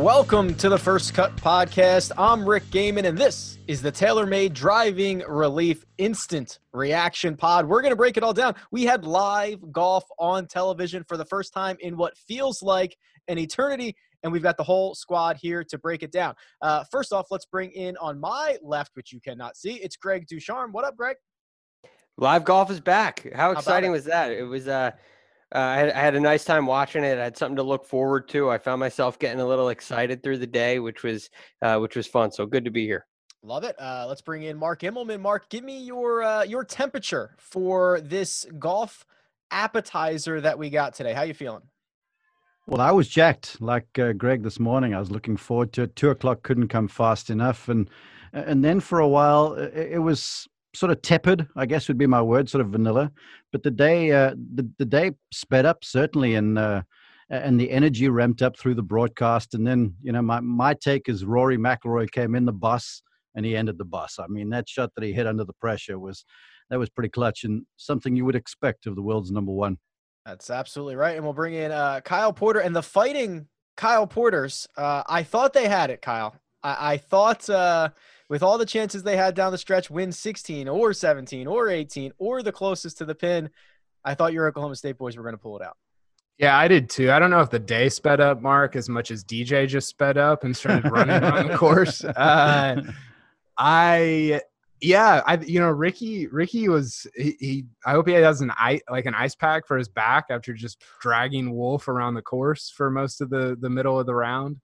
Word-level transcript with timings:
Welcome 0.00 0.54
to 0.54 0.70
the 0.70 0.78
First 0.78 1.12
Cut 1.12 1.36
Podcast. 1.36 2.10
I'm 2.16 2.48
Rick 2.48 2.62
Gehman, 2.70 3.04
and 3.04 3.18
this 3.18 3.58
is 3.66 3.82
the 3.82 3.92
TaylorMade 3.92 4.54
Driving 4.54 5.18
Relief 5.28 5.84
Instant 5.98 6.58
Reaction 6.72 7.36
Pod. 7.36 7.66
We're 7.66 7.82
going 7.82 7.92
to 7.92 7.96
break 7.96 8.16
it 8.16 8.22
all 8.22 8.32
down. 8.32 8.54
We 8.72 8.84
had 8.84 9.04
live 9.04 9.58
golf 9.70 10.04
on 10.18 10.46
television 10.46 11.04
for 11.06 11.18
the 11.18 11.26
first 11.26 11.52
time 11.52 11.76
in 11.80 11.98
what 11.98 12.16
feels 12.16 12.62
like 12.62 12.96
an 13.28 13.36
eternity, 13.36 13.94
and 14.22 14.32
we've 14.32 14.42
got 14.42 14.56
the 14.56 14.64
whole 14.64 14.94
squad 14.94 15.36
here 15.36 15.62
to 15.64 15.76
break 15.76 16.02
it 16.02 16.12
down. 16.12 16.34
Uh, 16.62 16.82
first 16.90 17.12
off, 17.12 17.26
let's 17.30 17.44
bring 17.44 17.70
in 17.72 17.98
on 17.98 18.18
my 18.18 18.56
left, 18.62 18.92
which 18.94 19.12
you 19.12 19.20
cannot 19.20 19.54
see, 19.54 19.74
it's 19.74 19.96
Greg 19.96 20.26
DuCharme. 20.26 20.72
What 20.72 20.86
up, 20.86 20.96
Greg? 20.96 21.18
Live 22.16 22.46
golf 22.46 22.70
is 22.70 22.80
back. 22.80 23.30
How 23.34 23.50
exciting 23.50 23.90
How 23.90 23.92
was 23.92 24.04
that? 24.06 24.32
It 24.32 24.44
was 24.44 24.66
uh 24.66 24.92
uh, 25.54 25.58
I, 25.58 25.76
had, 25.76 25.90
I, 25.90 26.00
had, 26.00 26.14
a 26.14 26.20
nice 26.20 26.44
time 26.44 26.66
watching 26.66 27.02
it. 27.02 27.18
I 27.18 27.24
had 27.24 27.36
something 27.36 27.56
to 27.56 27.62
look 27.62 27.84
forward 27.84 28.28
to. 28.28 28.50
I 28.50 28.58
found 28.58 28.78
myself 28.78 29.18
getting 29.18 29.40
a 29.40 29.46
little 29.46 29.70
excited 29.70 30.22
through 30.22 30.38
the 30.38 30.46
day, 30.46 30.78
which 30.78 31.02
was 31.02 31.28
uh, 31.62 31.78
which 31.78 31.96
was 31.96 32.06
fun. 32.06 32.30
So 32.30 32.46
good 32.46 32.64
to 32.64 32.70
be 32.70 32.86
here. 32.86 33.06
Love 33.42 33.64
it. 33.64 33.74
Uh, 33.80 34.04
let's 34.08 34.20
bring 34.20 34.42
in 34.42 34.56
Mark 34.56 34.82
Immelman. 34.82 35.20
Mark, 35.20 35.48
give 35.48 35.64
me 35.64 35.82
your 35.82 36.22
uh, 36.22 36.44
your 36.44 36.64
temperature 36.64 37.34
for 37.38 38.00
this 38.02 38.46
golf 38.58 39.04
appetizer 39.50 40.40
that 40.40 40.58
we 40.58 40.70
got 40.70 40.94
today. 40.94 41.14
How 41.14 41.22
you 41.22 41.34
feeling? 41.34 41.62
Well, 42.66 42.80
I 42.80 42.92
was 42.92 43.08
jacked 43.08 43.60
like 43.60 43.98
uh, 43.98 44.12
Greg 44.12 44.44
this 44.44 44.60
morning. 44.60 44.94
I 44.94 45.00
was 45.00 45.10
looking 45.10 45.36
forward 45.36 45.72
to 45.72 45.82
it. 45.82 45.96
Two 45.96 46.10
o'clock 46.10 46.44
couldn't 46.44 46.68
come 46.68 46.86
fast 46.86 47.30
enough, 47.30 47.68
and 47.68 47.90
and 48.32 48.64
then 48.64 48.78
for 48.78 49.00
a 49.00 49.08
while 49.08 49.54
it, 49.54 49.94
it 49.94 49.98
was 49.98 50.46
sort 50.74 50.92
of 50.92 51.02
tepid, 51.02 51.46
I 51.56 51.66
guess 51.66 51.88
would 51.88 51.98
be 51.98 52.06
my 52.06 52.22
word, 52.22 52.48
sort 52.48 52.64
of 52.64 52.70
vanilla. 52.70 53.10
But 53.52 53.62
the 53.62 53.70
day 53.70 54.12
uh, 54.12 54.34
the 54.54 54.68
the 54.78 54.84
day 54.84 55.12
sped 55.32 55.66
up 55.66 55.84
certainly, 55.84 56.34
and 56.34 56.58
uh, 56.58 56.82
and 57.28 57.60
the 57.60 57.70
energy 57.70 58.08
ramped 58.08 58.42
up 58.42 58.58
through 58.58 58.74
the 58.74 58.82
broadcast. 58.82 59.54
And 59.54 59.66
then 59.66 59.94
you 60.02 60.12
know 60.12 60.22
my 60.22 60.40
my 60.40 60.74
take 60.74 61.08
is 61.08 61.24
Rory 61.24 61.58
McIlroy 61.58 62.10
came 62.10 62.34
in 62.34 62.44
the 62.44 62.52
bus 62.52 63.02
and 63.34 63.46
he 63.46 63.56
ended 63.56 63.78
the 63.78 63.84
bus. 63.84 64.18
I 64.18 64.26
mean 64.26 64.50
that 64.50 64.68
shot 64.68 64.90
that 64.94 65.04
he 65.04 65.12
hit 65.12 65.26
under 65.26 65.44
the 65.44 65.52
pressure 65.54 65.98
was 65.98 66.24
that 66.70 66.78
was 66.78 66.90
pretty 66.90 67.10
clutch 67.10 67.44
and 67.44 67.64
something 67.76 68.16
you 68.16 68.24
would 68.24 68.36
expect 68.36 68.86
of 68.86 68.96
the 68.96 69.02
world's 69.02 69.30
number 69.30 69.52
one. 69.52 69.78
That's 70.24 70.50
absolutely 70.50 70.96
right. 70.96 71.16
And 71.16 71.24
we'll 71.24 71.32
bring 71.32 71.54
in 71.54 71.72
uh, 71.72 72.00
Kyle 72.02 72.32
Porter 72.32 72.60
and 72.60 72.76
the 72.76 72.82
fighting 72.82 73.48
Kyle 73.76 74.06
Porters. 74.06 74.68
Uh, 74.76 75.02
I 75.08 75.22
thought 75.22 75.52
they 75.52 75.66
had 75.66 75.90
it, 75.90 76.02
Kyle. 76.02 76.36
I, 76.62 76.92
I 76.92 76.96
thought 76.96 77.48
uh, 77.48 77.90
with 78.28 78.42
all 78.42 78.58
the 78.58 78.66
chances 78.66 79.02
they 79.02 79.16
had 79.16 79.34
down 79.34 79.52
the 79.52 79.58
stretch, 79.58 79.90
win 79.90 80.12
16 80.12 80.68
or 80.68 80.92
17 80.92 81.46
or 81.46 81.68
18 81.68 82.12
or 82.18 82.42
the 82.42 82.52
closest 82.52 82.98
to 82.98 83.04
the 83.04 83.14
pin, 83.14 83.50
I 84.04 84.14
thought 84.14 84.32
your 84.32 84.46
Oklahoma 84.46 84.76
State 84.76 84.98
boys 84.98 85.16
were 85.16 85.22
going 85.22 85.34
to 85.34 85.38
pull 85.38 85.58
it 85.58 85.64
out. 85.64 85.76
Yeah, 86.38 86.56
I 86.56 86.68
did 86.68 86.88
too. 86.88 87.12
I 87.12 87.18
don't 87.18 87.30
know 87.30 87.42
if 87.42 87.50
the 87.50 87.58
day 87.58 87.90
sped 87.90 88.18
up, 88.18 88.40
Mark, 88.40 88.74
as 88.74 88.88
much 88.88 89.10
as 89.10 89.22
DJ 89.22 89.68
just 89.68 89.88
sped 89.88 90.16
up 90.16 90.42
and 90.42 90.56
started 90.56 90.90
running 90.90 91.22
on 91.22 91.48
the 91.48 91.56
course. 91.56 92.02
Uh, 92.16 92.80
I, 93.58 94.40
yeah, 94.80 95.22
I, 95.26 95.36
you 95.36 95.60
know, 95.60 95.68
Rickie, 95.68 96.28
Rickie 96.28 96.68
was 96.68 97.06
he, 97.14 97.36
he. 97.38 97.64
I 97.84 97.92
hope 97.92 98.08
he 98.08 98.14
has 98.14 98.40
an 98.40 98.52
ice 98.58 98.80
like 98.88 99.04
an 99.04 99.14
ice 99.14 99.34
pack 99.34 99.66
for 99.66 99.76
his 99.76 99.88
back 99.88 100.26
after 100.30 100.54
just 100.54 100.82
dragging 101.02 101.54
Wolff 101.54 101.88
around 101.88 102.14
the 102.14 102.22
course 102.22 102.72
for 102.74 102.90
most 102.90 103.20
of 103.20 103.28
the 103.28 103.58
the 103.60 103.68
middle 103.68 104.00
of 104.00 104.06
the 104.06 104.14
round. 104.14 104.56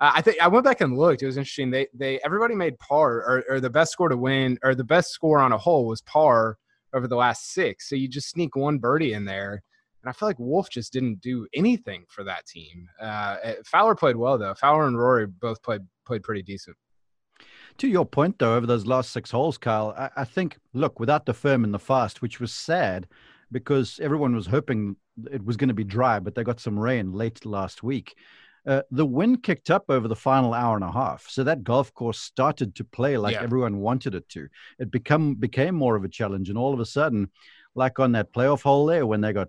I 0.00 0.20
think 0.20 0.40
I 0.40 0.48
went 0.48 0.64
back 0.64 0.80
and 0.80 0.96
looked. 0.98 1.22
It 1.22 1.26
was 1.26 1.36
interesting. 1.36 1.70
They 1.70 1.86
they 1.94 2.18
everybody 2.24 2.54
made 2.54 2.78
par 2.78 3.16
or, 3.16 3.44
or 3.48 3.60
the 3.60 3.70
best 3.70 3.92
score 3.92 4.08
to 4.08 4.16
win 4.16 4.58
or 4.62 4.74
the 4.74 4.84
best 4.84 5.10
score 5.10 5.38
on 5.38 5.52
a 5.52 5.58
hole 5.58 5.86
was 5.86 6.02
par 6.02 6.58
over 6.92 7.06
the 7.06 7.16
last 7.16 7.52
six. 7.52 7.88
So 7.88 7.96
you 7.96 8.08
just 8.08 8.30
sneak 8.30 8.56
one 8.56 8.78
birdie 8.78 9.12
in 9.12 9.24
there. 9.24 9.62
And 10.02 10.10
I 10.10 10.12
feel 10.12 10.28
like 10.28 10.38
Wolff 10.38 10.68
just 10.68 10.92
didn't 10.92 11.20
do 11.20 11.46
anything 11.54 12.04
for 12.08 12.24
that 12.24 12.46
team. 12.46 12.88
Uh, 13.00 13.36
eh, 13.42 13.54
Fowler 13.64 13.94
played 13.94 14.16
well 14.16 14.36
though. 14.36 14.54
Fowler 14.54 14.86
and 14.86 14.98
Rory 14.98 15.26
both 15.26 15.62
played 15.62 15.82
played 16.04 16.22
pretty 16.22 16.42
decent. 16.42 16.76
To 17.78 17.88
your 17.88 18.04
point 18.04 18.38
though, 18.38 18.56
over 18.56 18.66
those 18.66 18.86
last 18.86 19.10
six 19.12 19.30
holes, 19.30 19.58
Kyle, 19.58 19.94
I, 19.96 20.10
I 20.16 20.24
think 20.24 20.58
look 20.72 21.00
without 21.00 21.26
the 21.26 21.34
firm 21.34 21.64
in 21.64 21.72
the 21.72 21.78
fast, 21.78 22.20
which 22.20 22.40
was 22.40 22.52
sad 22.52 23.06
because 23.50 23.98
everyone 24.02 24.34
was 24.34 24.46
hoping 24.46 24.96
it 25.30 25.44
was 25.44 25.56
going 25.56 25.68
to 25.68 25.74
be 25.74 25.84
dry, 25.84 26.18
but 26.18 26.34
they 26.34 26.44
got 26.44 26.60
some 26.60 26.78
rain 26.78 27.12
late 27.12 27.44
last 27.46 27.82
week. 27.82 28.16
Uh, 28.66 28.82
the 28.90 29.04
wind 29.04 29.42
kicked 29.42 29.70
up 29.70 29.84
over 29.88 30.08
the 30.08 30.16
final 30.16 30.54
hour 30.54 30.74
and 30.74 30.84
a 30.84 30.92
half, 30.92 31.26
so 31.28 31.44
that 31.44 31.64
golf 31.64 31.92
course 31.92 32.18
started 32.18 32.74
to 32.74 32.84
play 32.84 33.18
like 33.18 33.34
yeah. 33.34 33.42
everyone 33.42 33.78
wanted 33.78 34.14
it 34.14 34.28
to. 34.30 34.48
It 34.78 34.90
become 34.90 35.34
became 35.34 35.74
more 35.74 35.96
of 35.96 36.04
a 36.04 36.08
challenge, 36.08 36.48
and 36.48 36.56
all 36.56 36.72
of 36.72 36.80
a 36.80 36.86
sudden, 36.86 37.30
like 37.74 37.98
on 37.98 38.12
that 38.12 38.32
playoff 38.32 38.62
hole 38.62 38.86
there, 38.86 39.06
when 39.06 39.20
they 39.20 39.32
got 39.32 39.48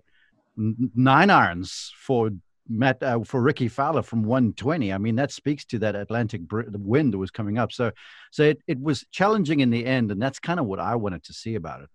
nine 0.56 1.30
irons 1.30 1.92
for 1.96 2.30
Matt 2.68 3.02
uh, 3.02 3.20
for 3.24 3.40
Rickie 3.40 3.68
Fowler 3.68 4.02
from 4.02 4.22
120. 4.22 4.92
I 4.92 4.98
mean, 4.98 5.16
that 5.16 5.32
speaks 5.32 5.64
to 5.66 5.78
that 5.80 5.94
Atlantic 5.94 6.42
wind 6.50 7.12
that 7.12 7.18
was 7.18 7.30
coming 7.30 7.58
up. 7.58 7.72
So, 7.72 7.92
so 8.30 8.42
it, 8.42 8.62
it 8.66 8.80
was 8.80 9.06
challenging 9.10 9.60
in 9.60 9.70
the 9.70 9.86
end, 9.86 10.10
and 10.10 10.20
that's 10.20 10.38
kind 10.38 10.58
of 10.58 10.66
what 10.66 10.80
I 10.80 10.96
wanted 10.96 11.24
to 11.24 11.32
see 11.32 11.54
about 11.54 11.82
it. 11.82 11.88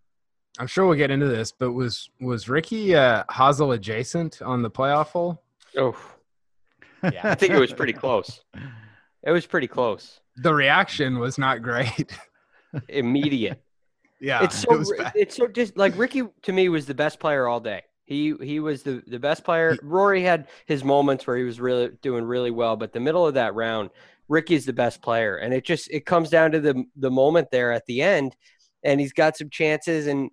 I'm 0.59 0.67
sure 0.67 0.85
we'll 0.85 0.97
get 0.97 1.11
into 1.11 1.27
this, 1.27 1.51
but 1.51 1.71
was 1.71 2.09
was 2.19 2.49
Rickie 2.49 2.95
uh, 2.95 3.23
Hazel 3.31 3.71
adjacent 3.71 4.41
on 4.41 4.61
the 4.61 4.69
playoff 4.69 5.07
hole? 5.07 5.41
Oh, 5.77 5.95
yeah, 7.03 7.22
I 7.23 7.35
think 7.35 7.53
it 7.53 7.59
was 7.59 7.73
pretty 7.73 7.94
close. 7.94 8.41
It 9.23 9.31
was 9.31 9.45
pretty 9.45 9.67
close. 9.67 10.19
The 10.38 10.53
reaction 10.53 11.19
was 11.19 11.38
not 11.38 11.62
great. 11.62 12.12
Immediate. 12.89 13.62
Yeah, 14.19 14.44
it's 14.44 14.59
so 14.59 14.79
it 14.79 15.11
it's 15.16 15.35
so 15.35 15.47
just 15.47 15.78
like 15.78 15.97
Rickie 15.97 16.23
to 16.44 16.51
me 16.51 16.69
was 16.69 16.85
the 16.85 16.94
best 16.94 17.19
player 17.19 17.47
all 17.47 17.59
day. 17.59 17.81
He 18.06 18.35
he 18.41 18.59
was 18.59 18.84
the 18.84 19.01
the 19.07 19.19
best 19.19 19.44
player. 19.44 19.78
Rory 19.81 20.22
had 20.22 20.47
his 20.67 20.84
moments 20.84 21.25
where 21.25 21.38
he 21.38 21.44
was 21.44 21.59
really 21.59 21.90
doing 22.01 22.23
really 22.23 22.51
well, 22.51 22.75
but 22.75 22.94
the 22.94 23.00
middle 23.00 23.25
of 23.25 23.34
that 23.34 23.56
round, 23.56 23.90
Rickie's 24.28 24.66
the 24.66 24.73
best 24.73 25.01
player, 25.01 25.38
and 25.38 25.53
it 25.53 25.66
just 25.66 25.90
it 25.90 26.06
comes 26.06 26.29
down 26.29 26.51
to 26.51 26.59
the 26.59 26.84
the 26.95 27.09
moment 27.09 27.50
there 27.51 27.72
at 27.72 27.85
the 27.88 28.01
end, 28.01 28.35
and 28.84 29.00
he's 29.00 29.13
got 29.13 29.38
some 29.38 29.50
chances, 29.50 30.06
and 30.06 30.25
it 30.25 30.31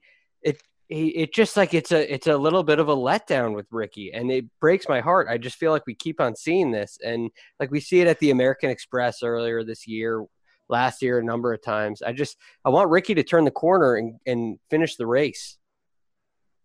he, 0.88 1.09
it 1.09 1.34
just 1.34 1.56
like 1.56 1.75
it's 1.75 1.93
a 1.93 2.12
it's 2.12 2.26
a 2.26 2.37
little 2.37 2.62
bit 2.62 2.78
of 2.78 2.88
a 2.88 2.97
letdown 2.97 3.54
with 3.54 3.66
Rickie, 3.71 4.12
and 4.12 4.31
it 4.31 4.47
breaks 4.60 4.88
my 4.88 5.00
heart. 5.00 5.28
I 5.28 5.37
just 5.37 5.56
feel 5.56 5.71
like 5.71 5.87
we 5.87 5.94
keep 5.94 6.21
on 6.21 6.34
seeing 6.34 6.71
this, 6.71 6.99
and 7.04 7.31
like 7.60 7.71
we 7.71 7.81
see 7.81 8.00
it 8.00 8.09
at 8.09 8.19
the 8.21 8.31
American 8.31 8.71
Express 8.71 9.22
earlier 9.22 9.62
this 9.65 9.87
year, 9.87 10.25
last 10.69 11.03
year 11.03 11.19
a 11.19 11.25
number 11.25 11.53
of 11.53 11.62
times. 11.62 12.00
I 12.00 12.12
just 12.12 12.38
I 12.65 12.71
want 12.71 12.91
Rickie 12.91 13.15
to 13.15 13.22
turn 13.22 13.44
the 13.44 13.50
corner 13.50 13.97
and 13.97 14.19
and 14.27 14.59
finish 14.71 14.97
the 14.97 15.06
race. 15.06 15.58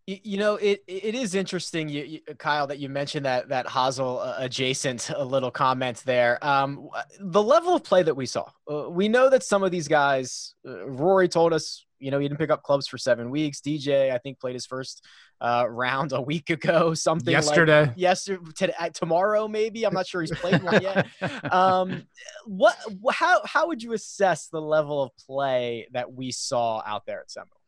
You 0.06 0.38
know, 0.38 0.56
it 0.56 0.84
it 0.86 1.16
is 1.16 1.34
interesting, 1.34 1.88
you, 1.88 2.04
you, 2.04 2.36
Kyle, 2.38 2.68
that 2.68 2.78
you 2.78 2.90
mentioned 2.90 3.26
that 3.26 3.48
that 3.48 3.70
Hazel 3.70 4.20
uh, 4.20 4.36
adjacent 4.38 5.10
a 5.16 5.24
little 5.24 5.50
comment 5.50 6.04
there. 6.06 6.46
Um, 6.46 6.90
the 7.22 7.42
level 7.42 7.74
of 7.74 7.86
play 7.86 8.04
that 8.04 8.14
we 8.14 8.26
saw, 8.26 8.50
uh, 8.70 8.90
we 8.90 9.08
know 9.08 9.30
that 9.30 9.44
some 9.44 9.64
of 9.64 9.72
these 9.72 9.88
guys. 9.88 10.56
Uh, 10.68 10.90
Rory 10.90 11.30
told 11.30 11.54
us, 11.54 11.86
you 12.00 12.12
know, 12.12 12.20
he 12.20 12.28
didn't 12.28 12.38
pick 12.38 12.50
up 12.50 12.64
clubs 12.64 12.86
for 12.86 12.98
seven 12.98 13.30
weeks. 13.30 13.62
DJ, 13.62 14.12
I 14.12 14.18
think, 14.18 14.42
played 14.42 14.56
his 14.56 14.66
first 14.66 15.06
uh, 15.40 15.68
round 15.70 16.12
a 16.12 16.22
week 16.22 16.50
ago. 16.50 16.94
Something 16.94 17.32
yesterday, 17.32 17.86
like 17.86 17.94
yesterday, 17.96 18.44
today, 18.58 18.74
uh, 18.78 18.90
tomorrow, 18.90 19.48
maybe. 19.48 19.86
I'm 19.86 19.94
not 19.94 20.06
sure 20.06 20.20
he's 20.20 20.38
played 20.38 20.62
one 20.64 20.82
yet. 20.82 21.08
Um, 21.50 22.08
what? 22.46 22.76
How 23.14 23.42
how 23.46 23.68
would 23.68 23.82
you 23.82 23.94
assess 23.94 24.50
the 24.50 24.62
level 24.62 25.02
of 25.02 25.12
play 25.26 25.88
that 25.94 26.12
we 26.12 26.34
saw 26.34 26.84
out 26.86 27.06
there 27.06 27.22
at 27.22 27.32
Seminole? 27.32 27.63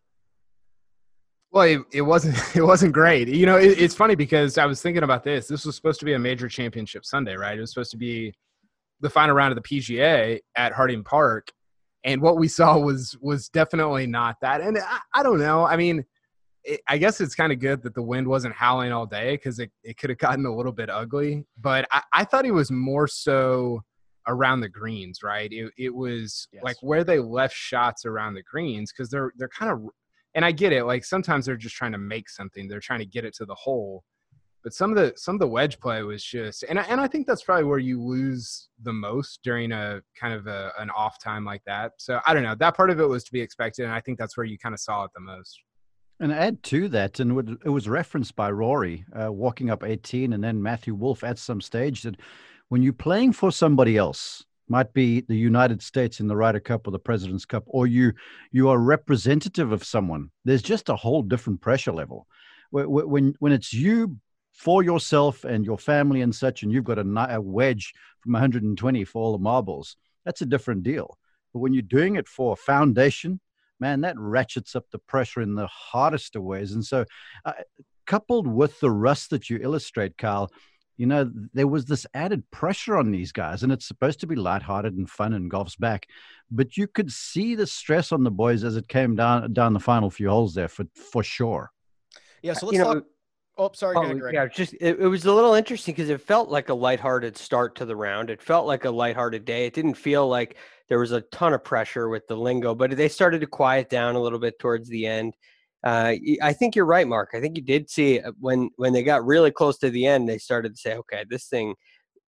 Well, 1.56 1.64
it, 1.64 1.82
it, 1.94 2.02
wasn't 2.02 2.36
it 2.56 2.62
wasn't 2.62 2.92
great. 2.94 3.30
You 3.30 3.46
know, 3.46 3.56
it, 3.56 3.80
it's 3.80 3.96
funny 3.96 4.14
because 4.14 4.58
I 4.58 4.66
was 4.66 4.82
thinking 4.82 5.04
about 5.04 5.24
this. 5.24 5.48
This 5.48 5.66
was 5.66 5.76
supposed 5.78 6.00
to 6.02 6.06
be 6.06 6.14
a 6.14 6.20
major 6.20 6.50
championship 6.50 7.06
Sunday, 7.06 7.36
right? 7.38 7.58
It 7.58 7.62
was 7.62 7.72
supposed 7.74 7.92
to 7.92 7.98
be 7.98 8.34
the 9.00 9.10
final 9.10 9.34
round 9.34 9.58
of 9.58 9.64
the 9.64 9.68
PGA 9.80 10.42
at 10.58 10.74
Harding 10.74 11.02
Park, 11.02 11.48
and 12.04 12.22
what 12.22 12.38
we 12.38 12.50
saw 12.50 12.78
was 12.78 13.18
was 13.22 13.48
definitely 13.48 14.06
not 14.06 14.36
that. 14.42 14.60
And 14.60 14.78
I, 14.78 15.00
I 15.14 15.24
don't 15.24 15.40
know. 15.40 15.66
I 15.66 15.78
mean, 15.78 16.04
it, 16.66 16.82
I 16.90 16.98
guess 16.98 17.22
it's 17.22 17.36
kind 17.36 17.54
of 17.54 17.60
good 17.60 17.82
that 17.84 17.96
the 17.96 18.04
wind 18.04 18.28
wasn't 18.28 18.54
howling 18.54 18.92
all 18.92 19.06
day 19.06 19.36
because 19.36 19.60
it, 19.60 19.72
it 19.82 19.98
could 19.98 20.10
have 20.10 20.20
gotten 20.28 20.46
a 20.46 20.54
little 20.54 20.74
bit 20.74 20.90
ugly. 20.90 21.46
But 21.58 21.88
I, 21.90 22.02
I 22.12 22.24
thought 22.26 22.46
it 22.46 22.52
was 22.52 22.70
more 22.70 23.08
so 23.08 23.82
around 24.28 24.60
the 24.60 24.68
greens, 24.70 25.24
right? 25.24 25.50
It, 25.54 25.72
it 25.78 25.96
was 25.96 26.50
Yes. 26.52 26.64
like 26.66 26.78
where 26.82 27.06
they 27.06 27.20
left 27.20 27.56
shots 27.56 28.06
around 28.06 28.34
the 28.34 28.44
greens 28.44 28.92
because 28.92 29.10
they're 29.10 29.32
they're 29.38 29.48
kind 29.48 29.72
of 29.72 29.88
and 30.36 30.46
I 30.46 30.52
get 30.52 30.74
it. 30.74 30.84
Like 30.84 31.04
sometimes 31.04 31.46
they're 31.46 31.56
just 31.56 31.76
trying 31.76 31.94
to 31.94 31.98
make 31.98 32.30
something. 32.30 32.68
They're 32.68 32.80
trying 32.80 33.00
to 33.00 33.06
get 33.06 33.26
it 33.26 33.34
to 33.36 33.46
the 33.46 33.56
hole. 33.56 34.04
But 34.64 34.74
some 34.74 34.90
of 34.90 34.98
the 34.98 35.14
some 35.16 35.36
of 35.36 35.40
the 35.40 35.48
wedge 35.48 35.80
play 35.80 36.02
was 36.04 36.24
just 36.24 36.64
and 36.64 36.80
I, 36.80 36.84
and 36.84 37.00
I 37.00 37.08
think 37.08 37.28
that's 37.28 37.44
probably 37.44 37.66
where 37.66 37.80
you 37.80 38.02
lose 38.02 38.68
the 38.82 38.94
most 38.94 39.42
during 39.44 39.72
a 39.72 40.02
kind 40.20 40.34
of 40.34 40.48
a, 40.48 40.72
an 40.80 40.90
off 40.90 41.20
time 41.20 41.46
like 41.46 41.64
that. 41.66 41.94
So 41.98 42.20
I 42.28 42.34
don't 42.34 42.44
know. 42.44 42.56
That 42.56 42.76
part 42.76 42.90
of 42.90 43.00
it 43.00 43.06
was 43.06 43.24
to 43.26 43.32
be 43.32 43.42
expected, 43.42 43.86
and 43.86 43.94
I 43.94 44.02
think 44.02 44.18
that's 44.18 44.36
where 44.36 44.46
you 44.46 44.58
kind 44.58 44.74
of 44.74 44.80
saw 44.80 45.04
it 45.04 45.12
the 45.14 45.22
most. 45.22 45.60
And 46.20 46.32
add 46.32 46.64
to 46.64 46.88
that, 46.90 47.20
and 47.20 47.60
it 47.64 47.70
was 47.70 47.90
referenced 47.90 48.36
by 48.36 48.50
Rory 48.50 49.06
uh, 49.14 49.32
walking 49.32 49.70
up 49.70 49.84
18, 49.84 50.34
and 50.34 50.44
then 50.44 50.64
Matthew 50.64 50.96
Wolff 50.96 51.24
at 51.24 51.38
some 51.38 51.62
stage 51.62 52.02
that 52.04 52.16
when 52.70 52.82
you're 52.82 52.94
playing 52.94 53.34
for 53.34 53.52
somebody 53.52 53.98
else, 53.98 54.46
might 54.68 54.94
be 54.94 55.22
the 55.22 55.36
United 55.38 55.82
States 55.82 56.20
in 56.20 56.28
the 56.28 56.36
Ryder 56.36 56.60
Cup 56.60 56.88
or 56.88 56.92
the 56.92 57.00
President's 57.00 57.46
Cup, 57.46 57.64
or 57.68 57.88
you 57.88 58.14
you 58.52 58.70
are 58.70 58.78
representative 58.78 59.72
of 59.72 59.84
someone. 59.84 60.32
There's 60.44 60.62
just 60.62 60.90
a 60.90 60.96
whole 60.96 61.22
different 61.22 61.62
pressure 61.62 61.92
level. 61.92 62.28
Wh- 62.72 62.84
wh- 62.86 63.08
When 63.08 63.36
when 63.40 63.52
it's 63.52 63.74
you 63.74 64.18
for 64.54 64.84
yourself 64.84 65.44
and 65.44 65.66
your 65.66 65.78
family 65.78 66.22
and 66.22 66.34
such, 66.34 66.64
and 66.64 66.72
you've 66.72 66.86
got 66.86 66.98
a, 66.98 67.42
wedge 67.42 67.94
from 68.22 68.34
120 68.34 69.04
for 69.04 69.22
all 69.22 69.34
the 69.34 69.44
marbles, 69.44 69.98
that's 70.24 70.42
a 70.42 70.46
different 70.46 70.84
deal. 70.84 71.18
But 71.54 71.60
when 71.60 71.74
you're 71.74 71.82
doing 71.82 72.16
it 72.16 72.28
for 72.28 72.54
a 72.54 72.56
foundation 72.56 73.40
man, 73.80 74.02
that 74.02 74.18
ratchets 74.18 74.76
up 74.76 74.86
the 74.92 75.00
pressure 75.00 75.42
in 75.42 75.56
the 75.56 75.68
hardest 75.68 76.36
of 76.36 76.44
ways. 76.44 76.72
And 76.72 76.86
so, 76.86 77.06
uh, 77.44 77.54
coupled 78.06 78.48
with 78.48 78.80
the 78.80 78.92
rust 78.92 79.32
that 79.32 79.50
you 79.50 79.60
illustrate, 79.62 80.18
Carl, 80.18 80.52
you 80.98 81.06
know, 81.06 81.30
there 81.54 81.68
was 81.68 81.86
this 81.86 82.06
added 82.14 82.50
pressure 82.52 82.96
on 82.98 83.12
these 83.12 83.32
guys, 83.32 83.64
and 83.64 83.72
it's 83.72 83.86
supposed 83.88 84.20
to 84.22 84.28
be 84.28 84.36
lighthearted 84.36 84.94
and 84.94 85.10
fun 85.10 85.34
and 85.34 85.50
golf's 85.52 85.76
back. 85.76 86.08
But 86.50 86.78
you 86.78 86.88
could 86.88 87.12
see 87.12 87.56
the 87.56 87.68
stress 87.68 88.12
on 88.12 88.24
the 88.24 88.32
boys 88.32 88.64
as 88.64 88.78
it 88.78 88.88
came 88.88 89.16
down 89.16 89.52
down 89.54 89.74
the 89.74 89.80
final 89.80 90.10
few 90.10 90.30
holes 90.30 90.54
there 90.54 90.68
for 90.68 90.86
for 90.96 91.24
sure. 91.24 91.72
Yeah, 92.42 92.54
so 92.54 92.68
Uh, 92.68 92.68
let's 92.68 92.78
you 92.78 92.84
know, 92.84 92.94
talk. 92.96 93.04
Oh, 93.58 93.72
sorry, 93.74 93.96
Oh, 93.98 94.14
Greg. 94.14 94.34
yeah, 94.34 94.48
just 94.48 94.74
it, 94.82 95.00
it 95.00 95.08
was 95.08 95.26
a 95.26 95.34
little 95.34 95.54
interesting 95.54 95.94
because 95.96 96.10
it 96.10 96.20
felt 96.22 96.50
like 96.50 96.68
a 96.70 96.74
lighthearted 96.74 97.38
start 97.38 97.76
to 97.76 97.86
the 97.86 97.96
round. 97.96 98.30
It 98.30 98.42
felt 98.42 98.68
like 98.68 98.84
a 98.84 98.92
lighthearted 98.92 99.46
day. 99.46 99.66
It 99.66 99.74
didn't 99.74 99.94
feel 99.94 100.28
like 100.28 100.58
there 100.90 101.00
was 101.00 101.14
a 101.14 101.22
ton 101.22 101.54
of 101.54 101.64
pressure 101.64 102.10
with 102.10 102.28
the 102.28 102.36
lingo, 102.36 102.76
but 102.76 102.92
they 102.98 103.08
started 103.08 103.40
to 103.42 103.48
quiet 103.48 103.90
down 103.90 104.16
a 104.16 104.20
little 104.22 104.40
bit 104.40 104.60
towards 104.60 104.90
the 104.90 105.08
end. 105.08 105.36
Uh, 105.86 106.16
I 106.42 106.54
think 106.54 106.76
you're 106.76 106.86
right, 106.86 107.08
Mark. 107.08 107.30
I 107.36 107.40
think 107.40 107.56
you 107.58 107.64
did 107.64 107.90
see 107.92 108.20
when 108.40 108.72
when 108.78 108.92
they 108.92 109.04
got 109.04 109.24
really 109.26 109.52
close 109.52 109.78
to 109.80 109.92
the 109.92 110.08
end, 110.08 110.28
they 110.28 110.40
started 110.40 110.74
to 110.76 110.82
say, 110.82 110.96
"Okay, 110.96 111.26
this 111.30 111.48
thing, 111.48 111.76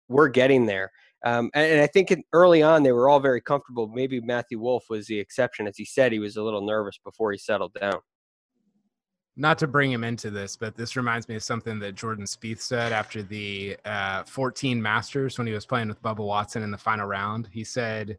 we're 0.07 0.27
getting 0.29 0.67
there." 0.67 0.91
Um, 1.25 1.49
and, 1.55 1.71
and 1.73 1.81
I 1.81 1.87
think 1.87 2.11
it, 2.11 2.19
early 2.33 2.61
on 2.61 2.83
they 2.83 2.91
were 2.91 3.09
all 3.09 3.19
very 3.19 3.41
comfortable. 3.41 3.87
Maybe 3.87 4.21
Matthew 4.21 4.59
Wolff 4.59 4.85
was 4.89 5.07
the 5.07 5.19
exception, 5.19 5.67
as 5.67 5.75
he 5.75 5.85
said 5.85 6.11
he 6.11 6.19
was 6.19 6.37
a 6.37 6.43
little 6.43 6.61
nervous 6.65 6.99
before 7.03 7.31
he 7.31 7.39
settled 7.39 7.73
down. 7.81 7.99
not 9.35 9.57
to 9.59 9.67
bring 9.67 9.91
him 9.91 10.03
into 10.03 10.29
this, 10.31 10.55
but 10.55 10.75
this 10.75 10.95
reminds 10.95 11.27
me 11.29 11.35
of 11.35 11.43
something 11.43 11.79
that 11.79 11.95
Jordan 11.95 12.25
Spieth 12.25 12.59
said 12.59 12.91
after 12.91 13.21
the 13.23 13.77
uh, 13.85 14.23
14 14.23 14.81
Masters 14.81 15.37
when 15.37 15.47
he 15.47 15.53
was 15.53 15.65
playing 15.65 15.87
with 15.87 16.01
Bubba 16.01 16.25
Watson 16.25 16.63
in 16.63 16.71
the 16.71 16.77
final 16.77 17.07
round. 17.07 17.49
He 17.51 17.63
said, 17.63 18.17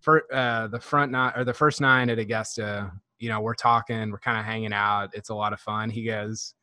"For 0.00 0.24
uh, 0.32 0.66
the 0.68 0.80
front 0.80 1.12
nine 1.12 1.32
or 1.36 1.44
the 1.44 1.54
first 1.54 1.80
nine 1.80 2.10
at 2.10 2.18
Augusta, 2.18 2.92
you 3.18 3.28
know, 3.28 3.40
we're 3.40 3.54
talking, 3.54 4.10
we're 4.10 4.18
kind 4.18 4.38
of 4.38 4.44
hanging 4.44 4.72
out. 4.72 5.10
It's 5.14 5.28
a 5.30 5.34
lot 5.34 5.52
of 5.52 5.60
fun." 5.60 5.90
He 5.90 6.04
goes, 6.04 6.54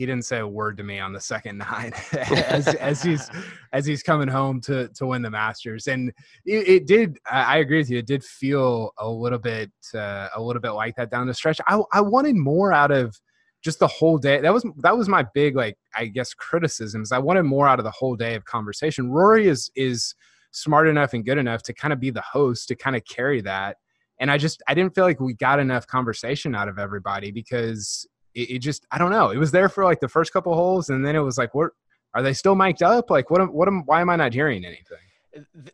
he 0.00 0.06
didn't 0.06 0.24
say 0.24 0.38
a 0.38 0.48
word 0.48 0.78
to 0.78 0.82
me 0.82 0.98
on 0.98 1.12
the 1.12 1.20
second 1.20 1.58
nine 1.70 1.92
as, 2.12 2.68
as 2.68 3.02
he's 3.02 3.28
as 3.74 3.84
he's 3.84 4.02
coming 4.02 4.28
home 4.28 4.58
to 4.62 4.88
to 4.94 5.06
win 5.06 5.20
the 5.20 5.30
Masters, 5.30 5.88
and 5.88 6.08
it, 6.46 6.68
it 6.68 6.86
did. 6.86 7.18
I, 7.30 7.42
I 7.42 7.56
agree 7.58 7.76
with 7.76 7.90
you. 7.90 7.98
It 7.98 8.06
did 8.06 8.24
feel 8.24 8.92
a 8.96 9.06
little 9.06 9.38
bit 9.38 9.70
uh, 9.94 10.28
a 10.34 10.40
little 10.40 10.62
bit 10.62 10.70
like 10.70 10.96
that 10.96 11.10
down 11.10 11.26
the 11.26 11.34
stretch. 11.34 11.60
I 11.66 11.82
I 11.92 12.00
wanted 12.00 12.34
more 12.36 12.72
out 12.72 12.90
of 12.90 13.14
just 13.62 13.78
the 13.78 13.88
whole 13.88 14.16
day. 14.16 14.40
That 14.40 14.54
was 14.54 14.64
that 14.78 14.96
was 14.96 15.06
my 15.06 15.26
big 15.34 15.54
like 15.54 15.76
I 15.94 16.06
guess 16.06 16.32
criticisms. 16.32 17.12
I 17.12 17.18
wanted 17.18 17.42
more 17.42 17.68
out 17.68 17.78
of 17.78 17.84
the 17.84 17.90
whole 17.90 18.16
day 18.16 18.36
of 18.36 18.46
conversation. 18.46 19.10
Rory 19.10 19.48
is 19.48 19.70
is 19.76 20.14
smart 20.50 20.88
enough 20.88 21.12
and 21.12 21.26
good 21.26 21.36
enough 21.36 21.62
to 21.64 21.74
kind 21.74 21.92
of 21.92 22.00
be 22.00 22.08
the 22.08 22.22
host 22.22 22.68
to 22.68 22.74
kind 22.74 22.96
of 22.96 23.04
carry 23.04 23.42
that. 23.42 23.76
And 24.20 24.30
I 24.30 24.38
just 24.38 24.62
I 24.68 24.74
didn't 24.74 24.94
feel 24.94 25.04
like 25.04 25.18
we 25.18 25.34
got 25.34 25.58
enough 25.58 25.86
conversation 25.86 26.54
out 26.54 26.68
of 26.68 26.78
everybody 26.78 27.32
because 27.32 28.06
it, 28.34 28.50
it 28.50 28.58
just 28.60 28.86
I 28.92 28.98
don't 28.98 29.10
know. 29.10 29.30
It 29.30 29.38
was 29.38 29.50
there 29.50 29.68
for 29.68 29.84
like 29.84 30.00
the 30.00 30.08
first 30.08 30.32
couple 30.32 30.54
holes 30.54 30.90
and 30.90 31.04
then 31.04 31.16
it 31.16 31.20
was 31.20 31.38
like 31.38 31.54
what 31.54 31.70
are 32.14 32.22
they 32.22 32.34
still 32.34 32.54
mic'd 32.54 32.82
up? 32.82 33.10
Like 33.10 33.30
what 33.30 33.40
am 33.40 33.48
what 33.48 33.66
am 33.66 33.82
why 33.86 34.00
am 34.00 34.10
I 34.10 34.16
not 34.16 34.32
hearing 34.32 34.64
anything? 34.64 34.98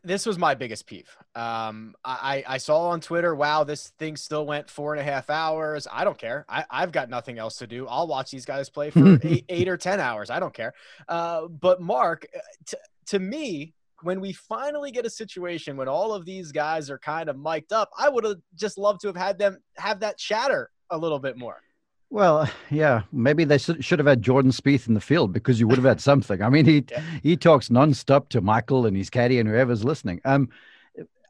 this 0.03 0.25
was 0.25 0.37
my 0.37 0.55
biggest 0.55 0.85
peeve. 0.85 1.09
Um, 1.35 1.95
I, 2.05 2.43
I 2.47 2.57
saw 2.57 2.89
on 2.89 3.01
Twitter, 3.01 3.33
wow, 3.35 3.63
this 3.63 3.89
thing 3.97 4.15
still 4.15 4.45
went 4.45 4.69
four 4.69 4.93
and 4.93 5.01
a 5.01 5.03
half 5.03 5.29
hours. 5.29 5.87
I 5.91 6.03
don't 6.03 6.17
care. 6.17 6.45
I, 6.47 6.65
I've 6.69 6.91
got 6.91 7.09
nothing 7.09 7.39
else 7.39 7.57
to 7.57 7.67
do. 7.67 7.87
I'll 7.87 8.07
watch 8.07 8.31
these 8.31 8.45
guys 8.45 8.69
play 8.69 8.89
for 8.89 9.17
eight, 9.23 9.45
eight 9.49 9.67
or 9.67 9.77
10 9.77 9.99
hours. 9.99 10.29
I 10.29 10.39
don't 10.39 10.53
care. 10.53 10.73
Uh, 11.07 11.47
but 11.47 11.81
Mark, 11.81 12.27
uh, 12.35 12.39
t- 12.65 12.77
to 13.07 13.19
me, 13.19 13.73
when 14.01 14.21
we 14.21 14.33
finally 14.33 14.91
get 14.91 15.05
a 15.05 15.09
situation 15.09 15.77
when 15.77 15.87
all 15.87 16.13
of 16.13 16.25
these 16.25 16.51
guys 16.51 16.89
are 16.89 16.99
kind 16.99 17.29
of 17.29 17.37
mic'd 17.37 17.73
up, 17.73 17.89
I 17.97 18.09
would 18.09 18.23
have 18.23 18.37
just 18.55 18.77
loved 18.77 19.01
to 19.01 19.07
have 19.07 19.15
had 19.15 19.37
them 19.37 19.57
have 19.77 19.99
that 20.01 20.17
chatter 20.17 20.69
a 20.89 20.97
little 20.97 21.19
bit 21.19 21.37
more. 21.37 21.61
Well, 22.09 22.49
yeah, 22.69 23.03
maybe 23.11 23.43
they 23.43 23.57
should 23.57 23.83
should 23.83 23.99
have 23.99 24.07
had 24.07 24.21
Jordan 24.21 24.51
Spieth 24.51 24.87
in 24.87 24.93
the 24.93 25.01
field 25.01 25.33
because 25.33 25.59
you 25.59 25.67
would 25.67 25.77
have 25.77 25.85
had 25.85 26.01
something. 26.11 26.41
I 26.41 26.49
mean, 26.49 26.65
he 26.65 26.85
he 27.23 27.35
talks 27.37 27.69
nonstop 27.69 28.29
to 28.29 28.41
Michael 28.41 28.85
and 28.85 28.95
his 28.95 29.09
caddy 29.09 29.39
and 29.39 29.49
whoever's 29.49 29.83
listening. 29.83 30.21
Um, 30.25 30.49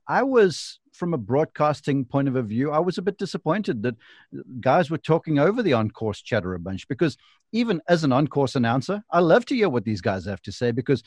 I 0.07 0.23
was 0.23 0.79
from 0.97 1.13
a 1.13 1.17
broadcasting 1.17 2.03
point 2.03 2.27
of 2.27 2.45
view, 2.47 2.71
I 2.71 2.79
was 2.79 2.97
a 2.97 3.03
bit 3.03 3.17
disappointed 3.17 3.83
that 3.83 3.95
guys 4.59 4.89
were 4.89 4.97
talking 4.97 5.37
over 5.37 5.61
the 5.61 5.73
on-course 5.73 6.21
chatter 6.21 6.55
a 6.55 6.59
bunch 6.59 6.87
because 6.87 7.17
even 7.51 7.79
as 7.87 8.03
an 8.03 8.11
on-course 8.11 8.55
announcer, 8.55 9.03
I 9.11 9.19
love 9.19 9.45
to 9.45 9.55
hear 9.55 9.69
what 9.69 9.85
these 9.85 10.01
guys 10.01 10.25
have 10.25 10.41
to 10.41 10.51
say 10.51 10.71
because 10.71 11.03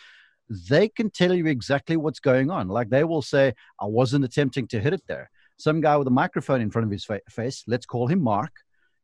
they 0.51 0.89
can 0.89 1.11
tell 1.11 1.33
you 1.33 1.47
exactly 1.47 1.97
what's 1.97 2.19
going 2.19 2.51
on. 2.51 2.69
Like 2.69 2.91
they 2.91 3.05
will 3.05 3.23
say, 3.23 3.55
"I 3.81 3.87
wasn't 3.87 4.25
attempting 4.25 4.67
to 4.69 4.81
hit 4.81 4.93
it 4.93 5.03
there." 5.07 5.31
Some 5.57 5.81
guy 5.81 5.97
with 5.97 6.09
a 6.09 6.11
microphone 6.11 6.61
in 6.61 6.71
front 6.71 6.87
of 6.87 6.91
his 6.91 7.05
fa- 7.05 7.21
face, 7.29 7.63
let's 7.69 7.87
call 7.87 8.09
him 8.09 8.21
Mark. 8.23 8.53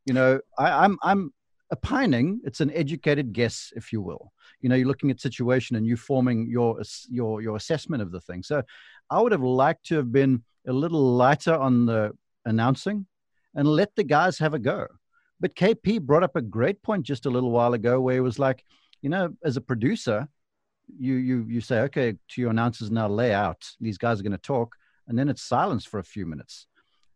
You 0.05 0.13
know, 0.13 0.41
I, 0.57 0.83
I'm 0.83 0.97
I'm 1.01 1.33
opining. 1.71 2.41
It's 2.43 2.59
an 2.59 2.71
educated 2.71 3.31
guess, 3.31 3.71
if 3.75 3.93
you 3.93 4.01
will. 4.01 4.33
You 4.61 4.69
know, 4.69 4.75
you're 4.75 4.87
looking 4.87 5.09
at 5.09 5.21
situation 5.21 5.77
and 5.77 5.87
you 5.87 5.95
forming 5.95 6.47
your 6.49 6.81
your 7.09 7.41
your 7.41 7.55
assessment 7.55 8.01
of 8.01 8.11
the 8.11 8.21
thing. 8.21 8.43
So, 8.43 8.63
I 9.09 9.21
would 9.21 9.31
have 9.31 9.43
liked 9.43 9.85
to 9.87 9.95
have 9.95 10.11
been 10.11 10.43
a 10.67 10.73
little 10.73 11.15
lighter 11.15 11.55
on 11.55 11.85
the 11.85 12.11
announcing 12.45 13.05
and 13.55 13.67
let 13.67 13.95
the 13.95 14.03
guys 14.03 14.37
have 14.39 14.53
a 14.53 14.59
go. 14.59 14.87
But 15.39 15.55
KP 15.55 16.01
brought 16.01 16.23
up 16.23 16.35
a 16.35 16.41
great 16.41 16.81
point 16.81 17.05
just 17.05 17.25
a 17.25 17.29
little 17.29 17.51
while 17.51 17.73
ago, 17.73 18.01
where 18.01 18.15
he 18.15 18.19
was 18.19 18.39
like, 18.39 18.63
you 19.01 19.09
know, 19.09 19.29
as 19.43 19.55
a 19.55 19.61
producer, 19.61 20.27
you 20.99 21.15
you 21.15 21.45
you 21.47 21.61
say, 21.61 21.79
okay, 21.81 22.13
to 22.29 22.41
your 22.41 22.51
announcers 22.51 22.91
now 22.91 23.07
lay 23.07 23.33
out. 23.33 23.69
These 23.79 23.97
guys 23.97 24.19
are 24.19 24.23
going 24.23 24.31
to 24.31 24.37
talk, 24.37 24.75
and 25.07 25.17
then 25.17 25.29
it's 25.29 25.41
silence 25.41 25.85
for 25.85 25.99
a 25.99 26.03
few 26.03 26.25
minutes. 26.25 26.67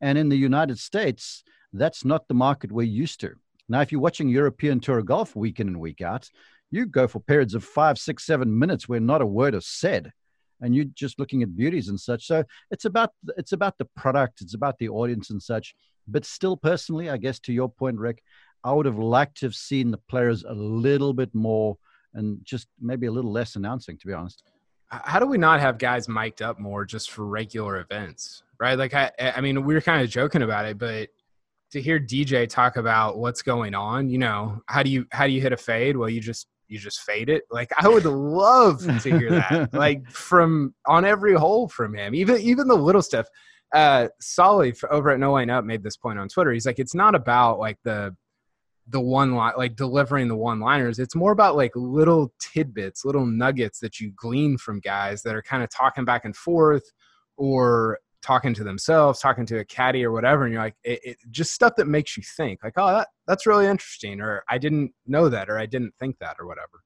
And 0.01 0.17
in 0.17 0.29
the 0.29 0.37
United 0.37 0.79
States, 0.79 1.43
that's 1.73 2.03
not 2.03 2.27
the 2.27 2.33
market 2.33 2.71
we're 2.71 2.83
used 2.83 3.19
to. 3.21 3.33
Now, 3.69 3.81
if 3.81 3.91
you're 3.91 4.01
watching 4.01 4.27
European 4.29 4.79
Tour 4.79 5.01
golf 5.01 5.35
week 5.35 5.59
in 5.59 5.67
and 5.67 5.79
week 5.79 6.01
out, 6.01 6.29
you 6.71 6.85
go 6.85 7.07
for 7.07 7.19
periods 7.19 7.53
of 7.53 7.63
five, 7.63 7.97
six, 7.97 8.25
seven 8.25 8.57
minutes 8.57 8.89
where 8.89 8.99
not 8.99 9.21
a 9.21 9.25
word 9.25 9.55
is 9.55 9.67
said, 9.67 10.11
and 10.59 10.75
you're 10.75 10.85
just 10.93 11.19
looking 11.19 11.43
at 11.43 11.55
beauties 11.55 11.87
and 11.87 11.99
such. 11.99 12.25
So 12.25 12.43
it's 12.71 12.85
about 12.85 13.11
it's 13.37 13.53
about 13.53 13.77
the 13.77 13.85
product, 13.95 14.41
it's 14.41 14.55
about 14.55 14.77
the 14.79 14.89
audience 14.89 15.29
and 15.29 15.41
such. 15.41 15.75
But 16.07 16.25
still, 16.25 16.57
personally, 16.57 17.09
I 17.09 17.17
guess 17.17 17.39
to 17.41 17.53
your 17.53 17.69
point, 17.69 17.97
Rick, 17.97 18.23
I 18.63 18.73
would 18.73 18.85
have 18.85 18.97
liked 18.97 19.37
to 19.37 19.45
have 19.45 19.55
seen 19.55 19.91
the 19.91 19.99
players 20.09 20.43
a 20.43 20.53
little 20.53 21.13
bit 21.13 21.33
more 21.33 21.77
and 22.13 22.39
just 22.44 22.68
maybe 22.80 23.08
a 23.08 23.12
little 23.12 23.32
less 23.32 23.56
announcing, 23.56 23.98
to 23.98 24.08
be 24.08 24.13
honest. 24.13 24.44
how 24.89 25.20
do 25.20 25.25
we 25.25 25.38
not 25.38 25.60
have 25.60 25.77
guys 25.77 26.08
mic'd 26.10 26.41
up 26.41 26.60
more 26.60 26.86
just 26.86 27.12
for 27.12 27.25
regular 27.25 27.80
events 27.80 28.44
right? 28.62 28.77
Like 28.77 28.94
i 28.94 29.12
i 29.20 29.41
mean 29.41 29.65
we 29.65 29.74
were 29.74 29.82
kind 29.82 30.01
of 30.01 30.10
joking 30.10 30.44
about 30.44 30.65
it 30.65 30.77
but 30.77 31.10
to 31.72 31.82
hear 31.82 32.00
dj 32.00 32.48
talk 32.48 32.77
about 32.77 33.18
what's 33.18 33.41
going 33.41 33.74
on 33.74 34.10
you 34.10 34.18
know 34.18 34.62
how 34.68 34.84
do 34.84 34.89
you 34.89 35.06
how 35.12 35.25
do 35.25 35.34
you 35.34 35.41
hit 35.41 35.51
a 35.53 35.58
fade? 35.58 35.98
Well 35.98 36.10
you 36.10 36.22
just 36.22 36.48
you 36.68 36.77
just 36.80 37.01
fade 37.01 37.27
it. 37.30 37.44
Like 37.51 37.70
i 37.77 37.88
would 37.89 38.06
love 38.06 38.82
to 39.03 39.18
hear 39.18 39.30
that 39.32 39.74
like 39.86 40.10
from 40.10 40.74
on 40.88 41.03
every 41.06 41.34
hole 41.34 41.68
from 41.68 41.96
him 41.96 42.13
even 42.15 42.39
even 42.41 42.68
the 42.68 42.75
little 42.75 43.01
stuff. 43.01 43.27
Uh 43.74 44.10
Soly 44.20 44.74
over 44.89 45.10
at 45.12 45.20
No 45.20 45.34
Laying 45.34 45.50
Up 45.50 45.65
made 45.65 45.82
this 45.84 45.98
point 45.98 46.20
on 46.20 46.27
twitter. 46.30 46.51
He's 46.51 46.65
like 46.65 46.80
it's 46.80 46.96
not 46.96 47.15
about 47.15 47.58
like 47.58 47.80
the 47.84 48.15
the 48.91 49.00
one 49.00 49.33
line 49.33 49.53
like 49.57 49.75
delivering 49.75 50.27
the 50.27 50.36
one 50.36 50.60
liners 50.60 51.00
it's 51.00 51.15
more 51.15 51.31
about 51.31 51.55
like 51.55 51.71
little 51.75 52.31
tidbits 52.39 53.05
little 53.05 53.25
nuggets 53.25 53.79
that 53.79 54.00
you 54.00 54.12
glean 54.15 54.57
from 54.57 54.79
guys 54.79 55.21
that 55.24 55.36
are 55.36 55.41
kind 55.41 55.63
of 55.63 55.69
talking 55.69 56.05
back 56.05 56.25
and 56.25 56.36
forth 56.36 56.83
or 57.38 58.00
talking 58.21 58.53
to 58.53 58.63
themselves 58.63 59.19
talking 59.19 59.45
to 59.45 59.60
a 59.60 59.65
caddy 59.65 60.03
or 60.03 60.12
whatever 60.12 60.43
and 60.43 60.53
you're 60.53 60.62
like 60.62 60.75
it, 60.83 61.00
it 61.03 61.17
just 61.31 61.53
stuff 61.53 61.74
that 61.77 61.88
makes 61.88 62.17
you 62.17 62.24
think 62.38 62.60
like 62.63 62.74
oh 62.77 62.88
that, 62.88 63.07
that's 63.27 63.48
really 63.48 63.65
interesting 63.65 64.19
or 64.19 64.43
i 64.50 64.57
didn't 64.57 64.91
know 65.07 65.29
that 65.29 65.50
or 65.50 65.57
i 65.57 65.65
didn't 65.65 65.93
think 66.00 66.17
that 66.19 66.36
or 66.39 66.45
whatever 66.45 66.81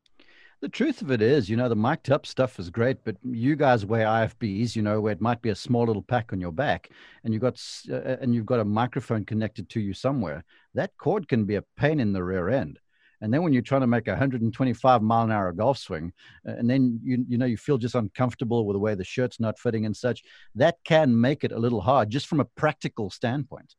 The 0.66 0.70
truth 0.70 1.04
of 1.04 1.12
it 1.12 1.22
is, 1.22 1.48
you 1.48 1.58
know, 1.58 1.70
the 1.70 1.76
mic'd 1.76 2.10
up 2.10 2.26
stuff 2.26 2.58
is 2.58 2.72
great, 2.72 2.98
but 3.04 3.18
you 3.22 3.56
guys 3.56 3.86
wear 3.86 4.08
IFBs, 4.08 4.76
you 4.76 4.82
know, 4.82 5.00
where 5.00 5.12
it 5.14 5.22
might 5.22 5.40
be 5.44 5.50
a 5.50 5.56
small 5.56 5.86
little 5.86 6.02
pack 6.02 6.34
on 6.34 6.42
your 6.42 6.52
back, 6.52 6.90
and 7.24 7.32
you've 7.32 7.44
got 7.44 7.62
uh, 7.88 8.18
and 8.20 8.34
you've 8.34 8.48
got 8.48 8.60
a 8.60 8.66
microphone 8.66 9.26
connected 9.26 9.70
to 9.70 9.80
you 9.80 9.94
somewhere. 9.94 10.44
That 10.74 10.98
cord 10.98 11.28
can 11.28 11.46
be 11.46 11.54
a 11.54 11.64
pain 11.78 12.00
in 12.00 12.14
the 12.14 12.24
rear 12.24 12.50
end. 12.50 12.80
And 13.22 13.32
then 13.32 13.44
when 13.44 13.54
you're 13.54 13.62
trying 13.62 13.82
to 13.82 13.88
make 13.88 14.08
a 14.08 14.14
125 14.14 15.04
mile 15.04 15.26
an 15.26 15.32
hour 15.32 15.52
golf 15.54 15.78
swing, 15.78 16.12
uh, 16.48 16.54
and 16.54 16.68
then 16.68 17.00
you 17.04 17.24
you 17.30 17.38
know 17.38 17.46
you 17.46 17.58
feel 17.58 17.78
just 17.78 17.94
uncomfortable 17.94 18.66
with 18.66 18.74
the 18.74 18.80
way 18.80 18.96
the 18.96 19.04
shirt's 19.04 19.40
not 19.40 19.60
fitting 19.60 19.86
and 19.86 19.96
such, 19.96 20.24
that 20.56 20.78
can 20.84 21.22
make 21.22 21.44
it 21.44 21.52
a 21.52 21.60
little 21.60 21.82
hard 21.82 22.10
just 22.10 22.26
from 22.26 22.40
a 22.40 22.46
practical 22.58 23.12
standpoint. 23.12 23.76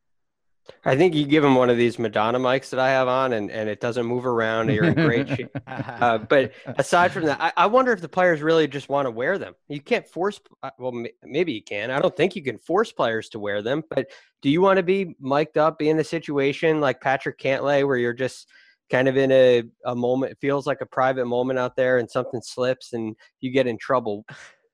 I 0.85 0.95
think 0.95 1.13
you 1.13 1.25
give 1.25 1.43
him 1.43 1.55
one 1.55 1.69
of 1.69 1.77
these 1.77 1.99
Madonna 1.99 2.39
mics 2.39 2.69
that 2.69 2.79
I 2.79 2.89
have 2.89 3.07
on, 3.07 3.33
and, 3.33 3.51
and 3.51 3.69
it 3.69 3.81
doesn't 3.81 4.05
move 4.05 4.25
around. 4.25 4.69
You're 4.69 4.85
in 4.85 4.93
great 4.93 5.27
shape. 5.29 5.49
Uh, 5.67 6.17
but 6.17 6.51
aside 6.77 7.11
from 7.11 7.25
that, 7.25 7.39
I, 7.41 7.51
I, 7.57 7.65
wonder 7.65 7.91
if 7.91 8.01
the 8.01 8.09
players 8.09 8.41
really 8.41 8.67
just 8.67 8.87
want 8.87 9.05
to 9.05 9.11
wear 9.11 9.37
them. 9.37 9.55
You 9.67 9.81
can't 9.81 10.07
force. 10.07 10.39
Uh, 10.61 10.69
well, 10.77 10.93
maybe 11.23 11.53
you 11.53 11.61
can. 11.61 11.91
I 11.91 11.99
don't 11.99 12.15
think 12.15 12.35
you 12.35 12.43
can 12.43 12.57
force 12.57 12.91
players 12.91 13.29
to 13.29 13.39
wear 13.39 13.61
them. 13.61 13.83
But 13.89 14.09
do 14.41 14.49
you 14.49 14.61
want 14.61 14.77
to 14.77 14.83
be 14.83 15.15
mic'd 15.19 15.57
up, 15.57 15.79
be 15.79 15.89
in 15.89 15.99
a 15.99 16.03
situation 16.03 16.79
like 16.79 17.01
Patrick 17.01 17.39
Cantlay, 17.39 17.85
where 17.85 17.97
you're 17.97 18.13
just 18.13 18.47
kind 18.89 19.07
of 19.07 19.17
in 19.17 19.31
a, 19.31 19.63
a 19.85 19.95
moment? 19.95 20.33
It 20.33 20.37
feels 20.39 20.67
like 20.67 20.81
a 20.81 20.85
private 20.85 21.25
moment 21.25 21.59
out 21.59 21.75
there, 21.75 21.97
and 21.97 22.09
something 22.09 22.41
slips, 22.41 22.93
and 22.93 23.15
you 23.39 23.51
get 23.51 23.67
in 23.67 23.77
trouble. 23.77 24.25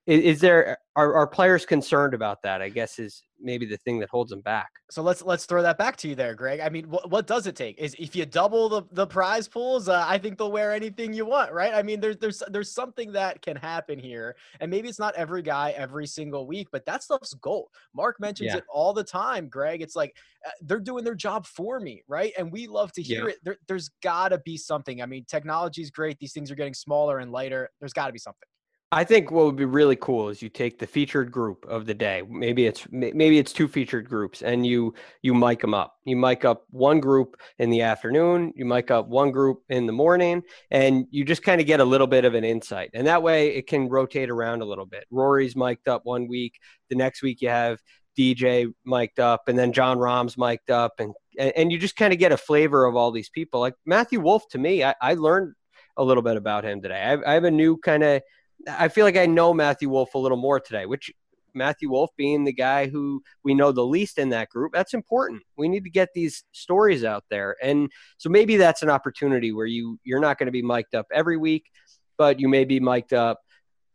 Is, 0.05 0.41
there 0.41 0.77
are, 0.97 1.13
are 1.13 1.27
players 1.27 1.65
concerned 1.65 2.13
about 2.13 2.41
that? 2.43 2.61
I 2.61 2.67
guess 2.67 2.99
is 2.99 3.23
maybe 3.39 3.65
the 3.65 3.77
thing 3.77 3.99
that 3.99 4.09
holds 4.09 4.31
them 4.31 4.41
back. 4.41 4.69
So 4.89 5.01
let's 5.01 5.21
let's 5.21 5.45
throw 5.45 5.61
that 5.61 5.77
back 5.77 5.95
to 5.97 6.09
you 6.09 6.15
there, 6.15 6.35
Greg. 6.35 6.59
I 6.59 6.67
mean, 6.67 6.89
what, 6.89 7.09
what 7.09 7.25
does 7.25 7.47
it 7.47 7.55
take? 7.55 7.77
Is 7.77 7.95
if 7.97 8.13
you 8.13 8.25
double 8.25 8.67
the, 8.67 8.83
the 8.91 9.07
prize 9.07 9.47
pools, 9.47 9.87
uh, 9.87 10.03
I 10.05 10.17
think 10.17 10.37
they'll 10.37 10.51
wear 10.51 10.73
anything 10.73 11.13
you 11.13 11.25
want, 11.25 11.53
right? 11.53 11.73
I 11.73 11.83
mean, 11.83 12.01
there's 12.01 12.17
there's 12.17 12.43
there's 12.49 12.73
something 12.73 13.13
that 13.13 13.41
can 13.41 13.55
happen 13.55 13.97
here, 13.97 14.35
and 14.59 14.69
maybe 14.69 14.89
it's 14.89 14.99
not 14.99 15.15
every 15.15 15.41
guy 15.41 15.71
every 15.77 16.05
single 16.05 16.47
week, 16.47 16.67
but 16.71 16.85
that 16.85 17.01
stuff's 17.01 17.33
gold. 17.35 17.69
Mark 17.93 18.19
mentions 18.19 18.51
yeah. 18.51 18.57
it 18.57 18.65
all 18.69 18.91
the 18.91 19.05
time, 19.05 19.47
Greg. 19.47 19.81
It's 19.81 19.95
like 19.95 20.17
uh, 20.45 20.51
they're 20.63 20.81
doing 20.81 21.05
their 21.05 21.15
job 21.15 21.45
for 21.45 21.79
me, 21.79 22.03
right? 22.09 22.33
And 22.37 22.51
we 22.51 22.67
love 22.67 22.91
to 22.93 23.01
hear 23.01 23.27
yeah. 23.27 23.35
it. 23.35 23.37
There, 23.43 23.57
there's 23.69 23.89
got 24.01 24.29
to 24.29 24.39
be 24.39 24.57
something. 24.57 25.01
I 25.01 25.05
mean, 25.05 25.23
technology 25.29 25.81
is 25.81 25.91
great; 25.91 26.19
these 26.19 26.33
things 26.33 26.51
are 26.51 26.55
getting 26.55 26.73
smaller 26.73 27.19
and 27.19 27.31
lighter. 27.31 27.69
There's 27.79 27.93
got 27.93 28.07
to 28.07 28.13
be 28.13 28.19
something. 28.19 28.47
I 28.93 29.03
think 29.03 29.31
what 29.31 29.45
would 29.45 29.55
be 29.55 29.65
really 29.65 29.95
cool 29.95 30.29
is 30.29 30.43
you 30.43 30.49
take 30.49 30.77
the 30.77 30.85
featured 30.85 31.31
group 31.31 31.65
of 31.67 31.87
the 31.87 31.95
day. 31.95 32.21
Maybe 32.29 32.67
it's 32.67 32.85
maybe 32.91 33.39
it's 33.39 33.51
two 33.51 33.67
featured 33.67 34.07
groups, 34.07 34.43
and 34.43 34.67
you 34.67 34.93
you 35.23 35.33
mic 35.33 35.61
them 35.61 35.73
up. 35.73 35.95
You 36.05 36.15
mic 36.15 36.45
up 36.45 36.65
one 36.69 36.99
group 36.99 37.35
in 37.57 37.71
the 37.71 37.81
afternoon. 37.81 38.53
You 38.55 38.65
mic 38.65 38.91
up 38.91 39.07
one 39.07 39.31
group 39.31 39.63
in 39.69 39.87
the 39.87 39.93
morning, 39.93 40.43
and 40.69 41.07
you 41.09 41.25
just 41.25 41.41
kind 41.41 41.59
of 41.59 41.65
get 41.65 41.79
a 41.79 41.85
little 41.85 42.05
bit 42.05 42.23
of 42.23 42.35
an 42.35 42.43
insight. 42.43 42.91
And 42.93 43.07
that 43.07 43.23
way, 43.23 43.55
it 43.55 43.65
can 43.65 43.89
rotate 43.89 44.29
around 44.29 44.61
a 44.61 44.65
little 44.65 44.85
bit. 44.85 45.05
Rory's 45.09 45.55
mic'd 45.55 45.87
up 45.87 46.01
one 46.03 46.27
week. 46.27 46.59
The 46.89 46.95
next 46.95 47.23
week, 47.23 47.41
you 47.41 47.49
have 47.49 47.79
DJ 48.17 48.71
mic'd 48.85 49.19
up, 49.19 49.47
and 49.47 49.57
then 49.57 49.73
Jon 49.73 49.97
Rahm's 49.97 50.37
mic'd 50.37 50.69
up, 50.69 50.93
and 50.99 51.13
and 51.39 51.71
you 51.71 51.79
just 51.79 51.95
kind 51.95 52.13
of 52.13 52.19
get 52.19 52.31
a 52.31 52.37
flavor 52.37 52.85
of 52.85 52.95
all 52.95 53.11
these 53.11 53.29
people. 53.29 53.59
Like 53.59 53.73
Matthew 53.87 54.19
Wolff, 54.19 54.47
to 54.49 54.59
me, 54.59 54.83
I, 54.83 54.93
I 55.01 55.15
learned 55.15 55.55
a 55.97 56.03
little 56.03 56.23
bit 56.23 56.37
about 56.37 56.63
him 56.63 56.79
today. 56.79 57.01
I, 57.01 57.31
I 57.31 57.33
have 57.33 57.43
a 57.43 57.51
new 57.51 57.77
kind 57.77 58.03
of 58.03 58.21
I 58.67 58.87
feel 58.87 59.05
like 59.05 59.17
I 59.17 59.25
know 59.25 59.53
Matthew 59.53 59.89
Wolff 59.89 60.13
a 60.15 60.17
little 60.17 60.37
more 60.37 60.59
today, 60.59 60.85
which 60.85 61.11
Matthew 61.53 61.89
Wolff 61.89 62.11
being 62.17 62.43
the 62.43 62.53
guy 62.53 62.87
who 62.87 63.21
we 63.43 63.53
know 63.53 63.71
the 63.71 63.85
least 63.85 64.17
in 64.17 64.29
that 64.29 64.49
group, 64.49 64.71
that's 64.73 64.93
important. 64.93 65.43
We 65.57 65.69
need 65.69 65.83
to 65.83 65.89
get 65.89 66.09
these 66.13 66.43
stories 66.51 67.03
out 67.03 67.23
there. 67.29 67.55
And 67.61 67.91
so 68.17 68.29
maybe 68.29 68.57
that's 68.57 68.81
an 68.81 68.89
opportunity 68.89 69.51
where 69.51 69.65
you 69.65 69.99
you're 70.03 70.19
not 70.19 70.37
going 70.37 70.47
to 70.47 70.51
be 70.51 70.61
mic'd 70.61 70.95
up 70.95 71.07
every 71.13 71.37
week, 71.37 71.65
but 72.17 72.39
you 72.39 72.47
may 72.47 72.65
be 72.65 72.79
mic'd 72.79 73.13
up 73.13 73.39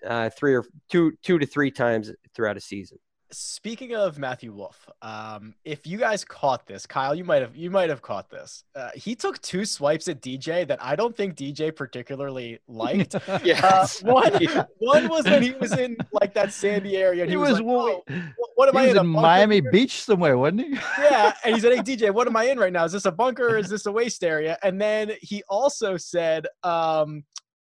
uh, 0.07 0.31
three 0.31 0.55
or 0.55 0.65
two 0.91 1.13
two 1.23 1.39
to 1.39 1.47
three 1.47 1.71
times 1.71 2.13
throughout 2.35 2.57
a 2.57 2.61
season. 2.61 2.99
Speaking 3.31 3.95
of 3.95 4.19
Matthew 4.19 4.53
Wolff, 4.53 4.89
um, 5.03 5.55
if 5.63 5.87
you 5.87 5.99
guys 5.99 6.25
caught 6.25 6.67
this, 6.67 6.87
Kyle, 6.87 7.15
you 7.15 7.25
might 7.25 7.43
have 7.43 7.55
you 7.55 7.71
might 7.71 7.91
have 7.91 8.01
caught 8.01 8.31
this. 8.31 8.65
Uh, 8.75 8.89
he 8.95 9.15
took 9.15 9.39
two 9.43 9.67
swipes 9.67 10.09
at 10.09 10.23
DJ 10.23 10.67
that 10.67 10.83
I 10.83 10.97
don't 10.97 11.15
think 11.15 11.37
DJ 11.37 11.75
particularly 11.75 12.59
liked. 12.69 13.17
yeah, 13.45 13.61
uh, 13.63 13.87
one 14.01 14.33
one 14.79 15.09
was 15.09 15.27
when 15.27 15.43
he 15.43 15.51
was 15.53 15.73
in 15.73 15.99
like 16.11 16.33
that 16.35 16.55
sandy 16.55 16.97
area. 16.97 17.25
And 17.25 17.31
he, 17.31 17.35
he 17.35 17.37
was, 17.37 17.61
was 17.61 18.07
like, 18.07 18.19
what, 18.47 18.51
what, 18.55 18.69
am 18.71 18.77
I 18.79 18.87
in? 18.87 18.97
in 18.97 19.07
Miami 19.07 19.61
Beach 19.61 20.03
somewhere, 20.03 20.39
wasn't 20.39 20.63
he? 20.63 20.71
yeah, 20.99 21.35
and 21.45 21.55
he 21.55 21.61
said, 21.61 21.75
"Hey 21.75 21.83
DJ, 21.83 22.11
what 22.11 22.27
am 22.27 22.37
I 22.37 22.45
in 22.45 22.59
right 22.59 22.73
now? 22.73 22.85
Is 22.85 22.93
this 22.93 23.05
a 23.05 23.13
bunker? 23.13 23.49
or 23.49 23.59
is 23.59 23.69
this 23.69 23.85
a 23.85 23.93
waste 23.93 24.25
area?" 24.25 24.57
And 24.63 24.81
then 24.81 25.13
he 25.21 25.43
also 25.51 25.99
said, 25.99 26.47
um, 26.63 27.25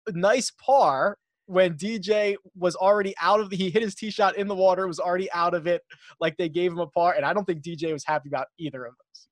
"Nice 0.09 0.51
par." 0.51 1.17
When 1.45 1.75
DJ 1.75 2.35
was 2.55 2.75
already 2.75 3.13
out 3.21 3.39
of 3.39 3.49
the, 3.49 3.57
he 3.57 3.69
hit 3.69 3.81
his 3.81 3.95
tee 3.95 4.09
shot 4.09 4.37
in 4.37 4.47
the 4.47 4.55
water, 4.55 4.87
was 4.87 4.99
already 4.99 5.31
out 5.31 5.53
of 5.53 5.67
it. 5.67 5.81
Like 6.19 6.37
they 6.37 6.49
gave 6.49 6.71
him 6.71 6.79
a 6.79 6.87
par. 6.87 7.13
And 7.15 7.25
I 7.25 7.33
don't 7.33 7.45
think 7.45 7.61
DJ 7.61 7.91
was 7.91 8.05
happy 8.05 8.29
about 8.29 8.47
either 8.57 8.85
of 8.85 8.93
those. 8.93 9.27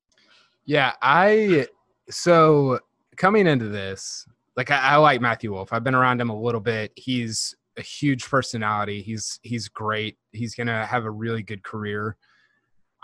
Yeah. 0.64 0.92
I, 1.00 1.66
so 2.10 2.80
coming 3.16 3.46
into 3.46 3.68
this, 3.68 4.26
like 4.56 4.70
I, 4.70 4.78
I 4.78 4.96
like 4.96 5.20
Matthew 5.20 5.52
Wolff. 5.52 5.72
I've 5.72 5.84
been 5.84 5.94
around 5.94 6.20
him 6.20 6.30
a 6.30 6.38
little 6.38 6.60
bit. 6.60 6.92
He's 6.96 7.54
a 7.78 7.82
huge 7.82 8.28
personality. 8.28 9.00
He's, 9.00 9.40
he's 9.42 9.68
great. 9.68 10.18
He's 10.32 10.54
to 10.54 10.86
have 10.86 11.04
a 11.04 11.10
really 11.10 11.42
good 11.42 11.62
career. 11.62 12.16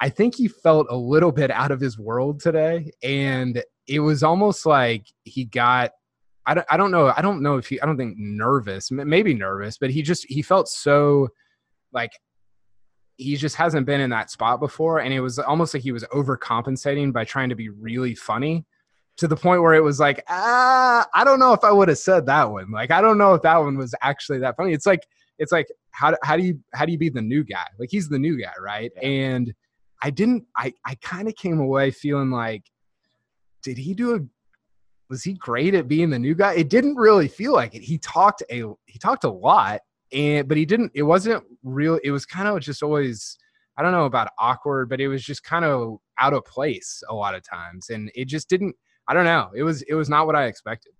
I 0.00 0.10
think 0.10 0.36
he 0.36 0.46
felt 0.46 0.86
a 0.90 0.96
little 0.96 1.32
bit 1.32 1.50
out 1.50 1.70
of 1.70 1.80
his 1.80 1.98
world 1.98 2.40
today. 2.40 2.90
And 3.02 3.62
it 3.88 4.00
was 4.00 4.22
almost 4.22 4.66
like 4.66 5.06
he 5.24 5.46
got 5.46 5.92
I 6.48 6.54
don't, 6.54 6.66
I 6.70 6.78
don't 6.78 6.90
know. 6.90 7.12
I 7.14 7.20
don't 7.20 7.42
know 7.42 7.58
if 7.58 7.68
he, 7.68 7.78
I 7.80 7.84
don't 7.84 7.98
think 7.98 8.16
nervous, 8.16 8.90
maybe 8.90 9.34
nervous, 9.34 9.76
but 9.76 9.90
he 9.90 10.00
just, 10.00 10.24
he 10.30 10.40
felt 10.40 10.66
so 10.66 11.28
like 11.92 12.10
he 13.18 13.36
just 13.36 13.54
hasn't 13.56 13.84
been 13.84 14.00
in 14.00 14.08
that 14.10 14.30
spot 14.30 14.58
before. 14.58 15.00
And 15.00 15.12
it 15.12 15.20
was 15.20 15.38
almost 15.38 15.74
like 15.74 15.82
he 15.82 15.92
was 15.92 16.04
overcompensating 16.04 17.12
by 17.12 17.24
trying 17.24 17.50
to 17.50 17.54
be 17.54 17.68
really 17.68 18.14
funny 18.14 18.64
to 19.18 19.28
the 19.28 19.36
point 19.36 19.60
where 19.60 19.74
it 19.74 19.82
was 19.82 20.00
like, 20.00 20.24
ah, 20.28 21.06
I 21.14 21.22
don't 21.22 21.38
know 21.38 21.52
if 21.52 21.64
I 21.64 21.70
would 21.70 21.88
have 21.88 21.98
said 21.98 22.24
that 22.26 22.50
one. 22.50 22.70
Like, 22.70 22.92
I 22.92 23.02
don't 23.02 23.18
know 23.18 23.34
if 23.34 23.42
that 23.42 23.58
one 23.58 23.76
was 23.76 23.94
actually 24.00 24.38
that 24.38 24.56
funny. 24.56 24.72
It's 24.72 24.86
like, 24.86 25.06
it's 25.38 25.52
like, 25.52 25.66
how, 25.90 26.16
how 26.22 26.36
do 26.38 26.44
you, 26.44 26.60
how 26.72 26.86
do 26.86 26.92
you 26.92 26.98
be 26.98 27.10
the 27.10 27.20
new 27.20 27.44
guy? 27.44 27.66
Like 27.78 27.90
he's 27.90 28.08
the 28.08 28.18
new 28.18 28.40
guy. 28.40 28.54
Right. 28.58 28.90
Yeah. 29.02 29.08
And 29.08 29.54
I 30.02 30.08
didn't, 30.08 30.46
I, 30.56 30.72
I 30.86 30.94
kind 31.02 31.28
of 31.28 31.34
came 31.36 31.60
away 31.60 31.90
feeling 31.90 32.30
like, 32.30 32.62
did 33.62 33.76
he 33.76 33.92
do 33.92 34.14
a 34.14 34.20
was 35.08 35.22
he 35.22 35.34
great 35.34 35.74
at 35.74 35.88
being 35.88 36.10
the 36.10 36.18
new 36.18 36.34
guy? 36.34 36.54
It 36.54 36.68
didn't 36.68 36.96
really 36.96 37.28
feel 37.28 37.52
like 37.52 37.74
it. 37.74 37.82
He 37.82 37.98
talked 37.98 38.42
a 38.50 38.64
he 38.86 38.98
talked 38.98 39.24
a 39.24 39.30
lot, 39.30 39.80
and 40.12 40.46
but 40.48 40.56
he 40.56 40.64
didn't. 40.64 40.92
It 40.94 41.02
wasn't 41.02 41.44
real. 41.62 41.98
It 42.04 42.10
was 42.10 42.26
kind 42.26 42.48
of 42.48 42.60
just 42.60 42.82
always. 42.82 43.38
I 43.76 43.82
don't 43.82 43.92
know 43.92 44.06
about 44.06 44.30
awkward, 44.40 44.88
but 44.88 45.00
it 45.00 45.06
was 45.06 45.22
just 45.22 45.44
kind 45.44 45.64
of 45.64 45.98
out 46.18 46.32
of 46.34 46.44
place 46.44 47.00
a 47.08 47.14
lot 47.14 47.36
of 47.36 47.42
times, 47.48 47.90
and 47.90 48.10
it 48.14 48.26
just 48.26 48.48
didn't. 48.48 48.74
I 49.06 49.14
don't 49.14 49.24
know. 49.24 49.50
It 49.54 49.62
was 49.62 49.82
it 49.82 49.94
was 49.94 50.08
not 50.08 50.26
what 50.26 50.36
I 50.36 50.46
expected. 50.46 50.92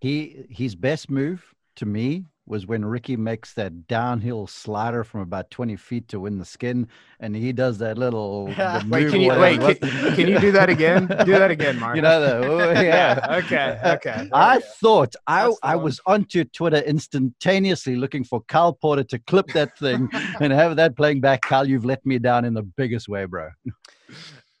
He 0.00 0.46
his 0.50 0.74
best 0.74 1.10
move 1.10 1.44
to 1.76 1.86
me 1.86 2.26
was 2.46 2.66
when 2.66 2.84
Rickie 2.84 3.16
makes 3.16 3.54
that 3.54 3.88
downhill 3.88 4.46
slider 4.46 5.02
from 5.02 5.20
about 5.20 5.50
20 5.50 5.76
feet 5.76 6.08
to 6.08 6.20
win 6.20 6.38
the 6.38 6.44
skin, 6.44 6.88
and 7.20 7.34
he 7.34 7.52
does 7.52 7.78
that 7.78 7.96
little. 7.96 8.46
Wait, 8.88 9.10
can 9.10 9.20
you 9.20 9.30
wait? 9.30 9.60
Can, 9.60 10.14
can, 10.14 10.28
you 10.28 10.38
do 10.38 10.52
that 10.52 10.68
again? 10.68 11.06
Do 11.06 11.32
that 11.32 11.50
again, 11.50 11.78
Mark. 11.78 11.96
You 11.96 12.02
know 12.02 12.20
the 12.20 12.46
oh, 12.46 12.72
yeah. 12.72 12.82
yeah. 12.82 13.36
Okay. 13.36 13.80
Okay. 13.84 14.28
I 14.32 14.58
thought 14.58 15.14
I 15.26 15.52
I 15.62 15.76
was 15.76 16.00
onto 16.06 16.44
Twitter 16.44 16.78
instantaneously 16.78 17.96
looking 17.96 18.24
for 18.24 18.40
Kyle 18.42 18.72
Porter 18.72 19.04
to 19.04 19.18
clip 19.20 19.46
that 19.48 19.78
thing 19.78 20.08
and 20.40 20.52
have 20.52 20.76
that 20.76 20.96
playing 20.96 21.20
back. 21.20 21.42
Kyle, 21.42 21.66
you've 21.66 21.84
let 21.84 22.04
me 22.04 22.18
down 22.18 22.44
in 22.44 22.52
the 22.52 22.62
biggest 22.62 23.08
way, 23.08 23.24
bro. 23.26 23.50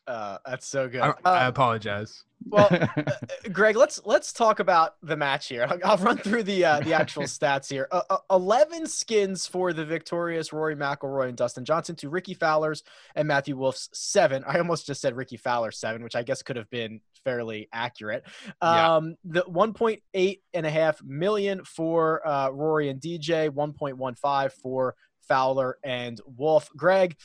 Uh, 0.06 0.38
that's 0.44 0.66
so 0.66 0.88
good. 0.88 1.00
I, 1.00 1.08
uh, 1.08 1.14
I 1.24 1.46
apologize. 1.46 2.24
Well, 2.46 2.68
uh, 2.70 3.12
Greg, 3.52 3.76
let's 3.76 4.00
let's 4.04 4.32
talk 4.32 4.60
about 4.60 4.96
the 5.02 5.16
match 5.16 5.48
here. 5.48 5.66
I'll, 5.70 5.78
I'll 5.84 5.96
run 5.98 6.18
through 6.18 6.42
the 6.42 6.64
uh, 6.64 6.80
the 6.80 6.92
actual 6.92 7.22
stats 7.24 7.70
here. 7.70 7.88
Uh, 7.90 8.02
uh, 8.10 8.18
Eleven 8.30 8.86
skins 8.86 9.46
for 9.46 9.72
the 9.72 9.84
victorious 9.84 10.52
Rory 10.52 10.76
McIlroy 10.76 11.28
and 11.28 11.36
Dustin 11.36 11.64
Johnson 11.64 11.96
to 11.96 12.08
Rickie 12.08 12.34
Fowler's 12.34 12.82
and 13.14 13.26
Matthew 13.26 13.56
Wolff's 13.56 13.88
seven. 13.92 14.44
I 14.46 14.58
almost 14.58 14.86
just 14.86 15.00
said 15.00 15.16
Rickie 15.16 15.38
Fowler 15.38 15.70
seven, 15.70 16.02
which 16.02 16.16
I 16.16 16.22
guess 16.22 16.42
could 16.42 16.56
have 16.56 16.68
been 16.70 17.00
fairly 17.24 17.68
accurate. 17.72 18.24
Um, 18.60 19.16
yeah. 19.24 19.42
The 19.42 19.44
1.8 19.44 20.40
and 20.52 20.66
a 20.66 20.70
half 20.70 21.02
million 21.02 21.64
for 21.64 22.26
uh, 22.26 22.50
Rory 22.50 22.90
and 22.90 23.00
DJ, 23.00 23.48
1.15 23.48 24.52
for 24.52 24.94
Fowler 25.26 25.78
and 25.82 26.20
Wolff. 26.26 26.68
Greg. 26.76 27.16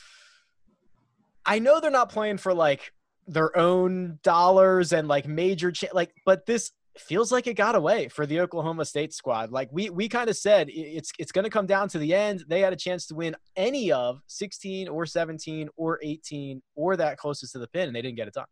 I 1.50 1.58
know 1.58 1.80
they're 1.80 1.90
not 1.90 2.10
playing 2.10 2.38
for 2.38 2.54
like 2.54 2.92
their 3.26 3.56
own 3.58 4.20
dollars 4.22 4.92
and 4.92 5.08
like 5.08 5.26
major 5.26 5.72
cha- 5.72 5.88
like 5.92 6.14
but 6.24 6.46
this 6.46 6.70
feels 6.96 7.32
like 7.32 7.48
it 7.48 7.54
got 7.54 7.74
away 7.74 8.06
for 8.06 8.24
the 8.24 8.38
Oklahoma 8.38 8.84
State 8.84 9.12
squad. 9.12 9.50
Like 9.50 9.68
we 9.72 9.90
we 9.90 10.08
kind 10.08 10.30
of 10.30 10.36
said 10.36 10.68
it's 10.70 11.10
it's 11.18 11.32
going 11.32 11.42
to 11.42 11.50
come 11.50 11.66
down 11.66 11.88
to 11.88 11.98
the 11.98 12.14
end. 12.14 12.44
They 12.46 12.60
had 12.60 12.72
a 12.72 12.76
chance 12.76 13.08
to 13.08 13.16
win 13.16 13.34
any 13.56 13.90
of 13.90 14.20
16 14.28 14.86
or 14.86 15.06
17 15.06 15.68
or 15.76 15.98
18 16.00 16.62
or 16.76 16.96
that 16.96 17.18
closest 17.18 17.52
to 17.54 17.58
the 17.58 17.66
pin 17.66 17.88
and 17.88 17.96
they 17.96 18.02
didn't 18.02 18.16
get 18.16 18.28
it 18.28 18.34
done. 18.34 18.46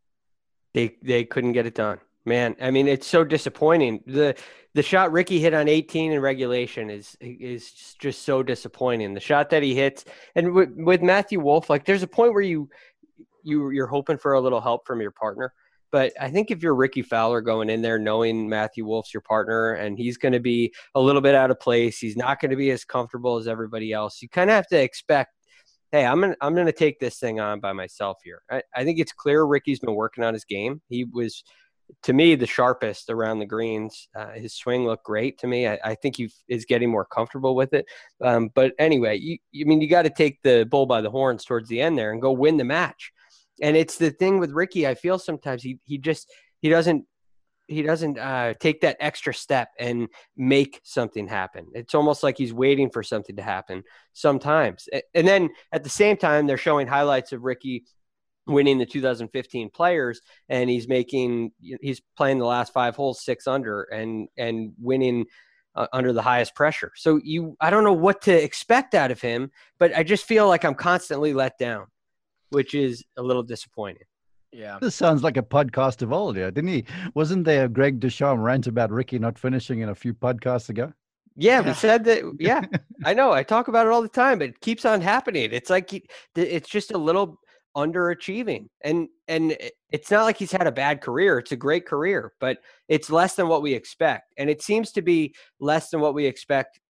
They 0.75 0.97
they 1.01 1.23
couldn't 1.23 1.53
get 1.53 1.67
it 1.67 1.77
done. 1.77 2.01
Man, 2.29 2.57
I 2.61 2.71
mean, 2.71 2.89
it's 2.89 3.07
so 3.07 3.25
disappointing. 3.25 4.03
The 4.07 4.35
the 4.75 4.83
shot 4.83 5.13
Rickie 5.13 5.41
hit 5.41 5.55
on 5.55 5.67
18 5.67 6.13
in 6.13 6.21
regulation 6.21 6.91
is 6.91 7.17
is 7.21 7.95
just 7.99 8.23
so 8.23 8.43
disappointing. 8.43 9.15
The 9.15 9.21
shot 9.21 9.49
that 9.51 9.63
he 9.63 9.75
hits, 9.75 10.05
and 10.35 10.53
with, 10.53 10.71
with 10.77 11.01
Matthew 11.01 11.41
Wolff 11.41 11.71
like 11.71 11.87
there's 11.87 12.03
a 12.03 12.07
point 12.07 12.35
where 12.35 12.43
you 12.43 12.69
you 13.49 13.71
you're 13.71 13.87
hoping 13.87 14.19
for 14.19 14.35
a 14.35 14.41
little 14.41 14.61
help 14.61 14.87
from 14.87 15.01
your 15.01 15.11
partner. 15.13 15.53
But 15.91 16.13
I 16.21 16.31
think 16.31 16.51
if 16.51 16.63
you're 16.63 16.75
Rickie 16.75 17.03
Fowler 17.03 17.41
going 17.41 17.71
in 17.71 17.81
there 17.81 17.99
knowing 17.99 18.47
Matthew 18.47 18.85
Wolff's 18.85 19.15
your 19.15 19.23
partner 19.23 19.73
and 19.73 19.97
he's 19.97 20.19
going 20.19 20.35
to 20.35 20.41
be 20.41 20.75
a 20.95 21.01
little 21.01 21.23
bit 21.23 21.35
out 21.35 21.51
of 21.51 21.59
place, 21.59 21.99
he's 21.99 22.17
not 22.17 22.41
going 22.41 22.51
to 22.51 22.57
be 22.57 22.71
as 22.73 22.85
comfortable 22.85 23.39
as 23.39 23.49
everybody 23.49 23.93
else. 23.93 24.21
You 24.21 24.29
kind 24.29 24.51
of 24.51 24.55
have 24.55 24.67
to 24.69 24.79
expect 24.79 25.33
hey, 25.93 26.05
I'm 26.05 26.21
gonna 26.21 26.37
I'm 26.41 26.55
gonna 26.55 26.73
take 26.73 27.01
this 27.01 27.19
thing 27.19 27.41
on 27.41 27.61
by 27.61 27.73
myself 27.73 28.19
here. 28.23 28.43
I, 28.51 28.63
I 28.75 28.85
think 28.85 28.99
it's 28.99 29.13
clear 29.13 29.45
Rickie's 29.45 29.81
been 29.81 29.95
working 29.95 30.25
on 30.25 30.35
his 30.35 30.45
game. 30.45 30.81
He 30.89 31.05
was 31.05 31.43
to 32.03 32.13
me 32.13 32.35
the 32.35 32.47
sharpest 32.47 33.11
around 33.11 33.39
the 33.39 33.47
greens. 33.47 34.09
Uh, 34.15 34.33
his 34.33 34.55
swing 34.55 34.85
looked 34.85 35.05
great 35.05 35.39
to 35.39 35.47
me. 35.47 35.67
I, 35.67 35.79
I, 35.83 35.95
think 35.95 36.17
he 36.17 36.31
is 36.47 36.67
getting 36.67 36.91
more 36.91 37.07
comfortable 37.07 37.55
with 37.55 37.73
it. 37.73 37.87
Um, 38.23 38.51
but 38.55 38.75
anyway, 38.79 39.17
you, 39.17 39.39
you 39.53 39.65
mean 39.65 39.81
you 39.81 39.89
got 39.89 40.03
to 40.03 40.11
take 40.11 40.43
the 40.43 40.67
bull 40.71 40.85
by 40.85 41.01
the 41.01 41.11
horns 41.11 41.47
towards 41.47 41.67
the 41.71 41.81
end 41.81 41.97
there 41.97 42.13
and 42.13 42.21
go 42.21 42.31
win 42.31 42.59
the 42.59 42.65
match. 42.65 43.11
And 43.63 43.77
it's 43.77 43.97
the 43.97 44.11
thing 44.11 44.39
with 44.39 44.53
Rickie. 44.53 44.87
I 44.87 44.95
feel 44.95 45.19
sometimes 45.19 45.63
he 45.63 45.79
he 45.85 45.99
just 45.99 46.31
he 46.61 46.69
doesn't 46.69 47.05
he 47.69 47.83
doesn't 47.83 48.19
uh, 48.19 48.55
take 48.59 48.81
that 48.81 48.97
extra 48.99 49.33
step 49.33 49.69
and 49.79 50.09
make 50.37 50.81
something 50.85 51.29
happen. 51.29 51.67
It's 51.75 51.95
almost 51.95 52.23
like 52.23 52.39
he's 52.39 52.53
waiting 52.53 52.91
for 52.91 53.03
something 53.03 53.37
to 53.37 53.43
happen 53.43 53.85
sometimes. 54.15 54.89
And 55.15 55.29
then 55.29 55.51
at 55.71 55.85
the 55.85 55.91
same 55.91 56.17
time, 56.17 56.47
they're 56.47 56.57
showing 56.57 56.87
highlights 56.87 57.33
of 57.33 57.43
Rickie 57.43 57.85
winning 58.47 58.79
the 58.79 58.87
2015 58.87 59.71
players 59.71 60.23
and 60.49 60.71
he's 60.71 60.89
making 60.89 61.53
he's 61.61 62.01
playing 62.17 62.39
the 62.39 62.47
last 62.47 62.73
five 62.73 62.97
holes 62.97 63.23
six 63.23 63.47
under 63.47 63.83
and 63.83 64.29
and 64.39 64.73
winning 64.81 65.27
uh, 65.75 65.87
under 65.93 66.15
the 66.15 66.23
highest 66.23 66.55
pressure 66.55 66.91
so 66.97 67.21
you 67.23 67.55
i 67.61 67.69
don't 67.69 67.85
know 67.85 67.93
what 67.93 68.23
to 68.23 68.33
expect 68.33 68.95
out 68.95 69.11
of 69.11 69.21
him 69.21 69.51
but 69.79 69.95
i 69.95 70.03
just 70.03 70.25
feel 70.25 70.49
like 70.49 70.65
i'm 70.65 70.75
constantly 70.75 71.35
let 71.35 71.59
down 71.59 71.87
which 72.51 72.75
is 72.75 73.05
a 73.17 73.23
little 73.23 73.43
disappointing 73.43 74.05
yeah. 74.53 74.79
This 74.81 74.95
sounds 74.95 75.23
like 75.23 75.37
a 75.37 75.43
podcast 75.43 76.03
of 76.03 76.13
old, 76.13 76.37
yeah, 76.37 76.51
didn't 76.51 76.71
he? 76.71 76.85
Wasn't 77.15 77.45
there 77.45 77.67
a 77.67 77.69
Greg 77.69 78.01
DuCharme 78.01 78.43
rant 78.43 78.67
about 78.67 78.91
Rickie 78.91 79.19
not 79.19 79.39
finishing 79.39 79.81
in 79.81 79.89
a 79.91 79.95
few 79.95 80.15
podcasts 80.15 80.69
ago? 80.69 80.93
Yeah, 81.37 81.61
we 81.61 81.73
said 81.75 82.05
that. 82.05 82.25
Yeah, 82.41 82.65
I 83.05 83.15
know. 83.15 83.33
I 83.33 83.43
talk 83.43 83.69
about 83.69 83.87
it 83.87 83.93
all 83.93 84.03
the 84.03 84.09
time. 84.09 84.43
It 84.43 84.61
keeps 84.61 84.85
on 84.85 85.01
happening. 85.01 85.51
It's 85.53 85.71
like 85.71 85.93
it's 86.35 86.69
just 86.69 86.93
a 86.93 86.99
little 86.99 87.39
underachieving, 87.77 88.67
and 88.83 89.09
and 89.29 89.57
it's 89.93 90.11
not 90.11 90.25
like 90.25 90.37
he's 90.37 90.51
had 90.51 90.67
a 90.67 90.73
bad 90.73 91.01
career. 91.01 91.39
It's 91.39 91.53
a 91.53 91.57
great 91.57 91.87
career, 91.87 92.33
but 92.41 92.59
it's 92.89 93.11
less 93.11 93.37
than 93.37 93.47
what 93.47 93.63
we 93.63 93.75
expect, 93.75 94.33
and 94.37 94.51
it 94.51 94.63
seems 94.63 94.91
to 94.93 95.03
be 95.03 95.35
less 95.61 95.91
than 95.91 96.01
what 96.01 96.15
we 96.15 96.27
expect 96.27 96.81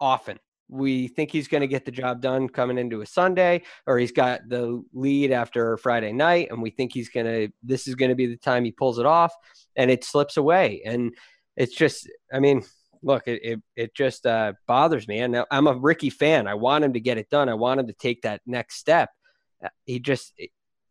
often 0.00 0.38
we 0.68 1.08
think 1.08 1.30
he's 1.30 1.48
going 1.48 1.62
to 1.62 1.66
get 1.66 1.84
the 1.84 1.90
job 1.90 2.20
done 2.20 2.48
coming 2.48 2.78
into 2.78 3.00
a 3.00 3.06
Sunday, 3.06 3.62
or 3.86 3.98
he's 3.98 4.12
got 4.12 4.40
the 4.48 4.82
lead 4.92 5.32
after 5.32 5.76
Friday 5.78 6.12
night, 6.12 6.48
and 6.50 6.62
we 6.62 6.70
think 6.70 6.92
he's 6.92 7.08
going 7.08 7.26
to, 7.26 7.48
this 7.62 7.88
is 7.88 7.94
going 7.94 8.10
to 8.10 8.14
be 8.14 8.26
the 8.26 8.36
time 8.36 8.64
he 8.64 8.72
pulls 8.72 8.98
it 8.98 9.06
off, 9.06 9.32
and 9.76 9.90
it 9.90 10.04
slips 10.04 10.36
away. 10.36 10.82
And 10.84 11.14
it's 11.56 11.74
just, 11.74 12.08
I 12.32 12.38
mean, 12.38 12.64
look, 13.02 13.26
it, 13.26 13.40
it, 13.42 13.60
it 13.76 13.94
just 13.94 14.26
uh, 14.26 14.52
bothers 14.66 15.08
me. 15.08 15.20
And 15.20 15.44
I'm 15.50 15.66
a 15.66 15.74
Rickie 15.74 16.10
fan. 16.10 16.46
I 16.46 16.54
want 16.54 16.84
him 16.84 16.92
to 16.92 17.00
get 17.00 17.18
it 17.18 17.30
done. 17.30 17.48
I 17.48 17.54
want 17.54 17.80
him 17.80 17.86
to 17.86 17.92
take 17.92 18.22
that 18.22 18.42
next 18.46 18.76
step. 18.76 19.10
Uh, 19.64 19.68
he 19.86 19.98
just, 20.00 20.32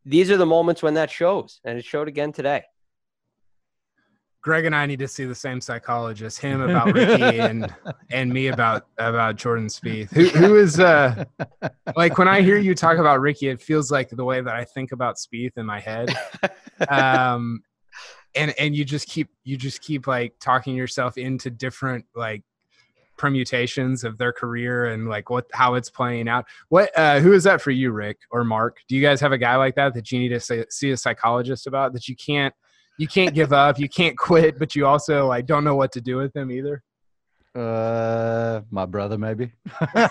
these 0.05 0.31
are 0.31 0.37
the 0.37 0.45
moments 0.45 0.81
when 0.81 0.95
that 0.95 1.11
shows, 1.11 1.59
and 1.63 1.77
it 1.77 1.85
showed 1.85 2.07
again 2.07 2.31
today. 2.31 2.63
Greg 4.41 4.65
and 4.65 4.75
I 4.75 4.85
need 4.85 4.99
to 4.99 5.07
see 5.07 5.25
the 5.25 5.35
same 5.35 5.59
psychologist. 5.59 6.39
Him 6.39 6.61
about 6.69 6.93
Rickie 6.93 7.39
and 7.39 7.73
and 8.11 8.31
me 8.31 8.47
about 8.47 8.87
about 8.97 9.35
Jordan 9.35 9.67
Spieth. 9.67 10.11
Who 10.11 10.27
who 10.29 10.55
is 10.55 10.79
uh 10.79 11.25
like 11.95 12.17
when 12.17 12.27
I 12.27 12.41
hear 12.41 12.57
you 12.57 12.75
talk 12.75 12.97
about 12.97 13.19
Rickie, 13.19 13.49
it 13.49 13.61
feels 13.61 13.91
like 13.91 14.09
the 14.09 14.25
way 14.25 14.41
that 14.41 14.55
I 14.55 14.63
think 14.63 14.91
about 14.91 15.15
Spieth 15.15 15.57
in 15.57 15.65
my 15.65 15.79
head. 15.79 16.15
Um, 16.89 17.63
and 18.35 18.53
and 18.59 18.75
you 18.75 18.85
just 18.85 19.07
keep 19.07 19.29
you 19.43 19.57
just 19.57 19.81
keep 19.81 20.07
like 20.07 20.35
talking 20.39 20.75
yourself 20.75 21.17
into 21.17 21.49
different 21.49 22.05
like 22.15 22.43
permutations 23.17 24.03
of 24.03 24.17
their 24.17 24.31
career 24.31 24.85
and 24.85 25.09
like 25.09 25.29
what 25.29 25.45
how 25.53 25.73
it's 25.73 25.89
playing 25.89 26.29
out. 26.29 26.45
What 26.69 26.97
uh, 26.97 27.19
who 27.19 27.33
is 27.33 27.43
that 27.43 27.61
for 27.61 27.71
you, 27.71 27.91
Rick 27.91 28.19
or 28.31 28.43
Mark? 28.43 28.77
Do 28.87 28.95
you 28.95 29.01
guys 29.01 29.19
have 29.21 29.31
a 29.31 29.37
guy 29.37 29.55
like 29.55 29.75
that 29.75 29.93
that 29.95 30.11
you 30.11 30.19
need 30.19 30.29
to 30.29 30.39
say, 30.39 30.63
see 30.69 30.91
a 30.91 30.97
psychologist 30.97 31.67
about 31.67 31.93
that 31.93 32.07
you 32.07 32.15
can't 32.15 32.53
you 32.97 33.07
can't 33.07 33.33
give 33.33 33.53
up, 33.53 33.79
you 33.79 33.87
can't 33.89 34.17
quit, 34.17 34.57
but 34.59 34.75
you 34.75 34.85
also 34.85 35.27
like 35.27 35.45
don't 35.45 35.63
know 35.63 35.75
what 35.75 35.91
to 35.93 36.01
do 36.01 36.17
with 36.17 36.33
them 36.33 36.51
either? 36.51 36.83
Uh, 37.55 38.61
my 38.69 38.85
brother, 38.85 39.17
maybe. 39.17 39.51
I, 39.81 40.09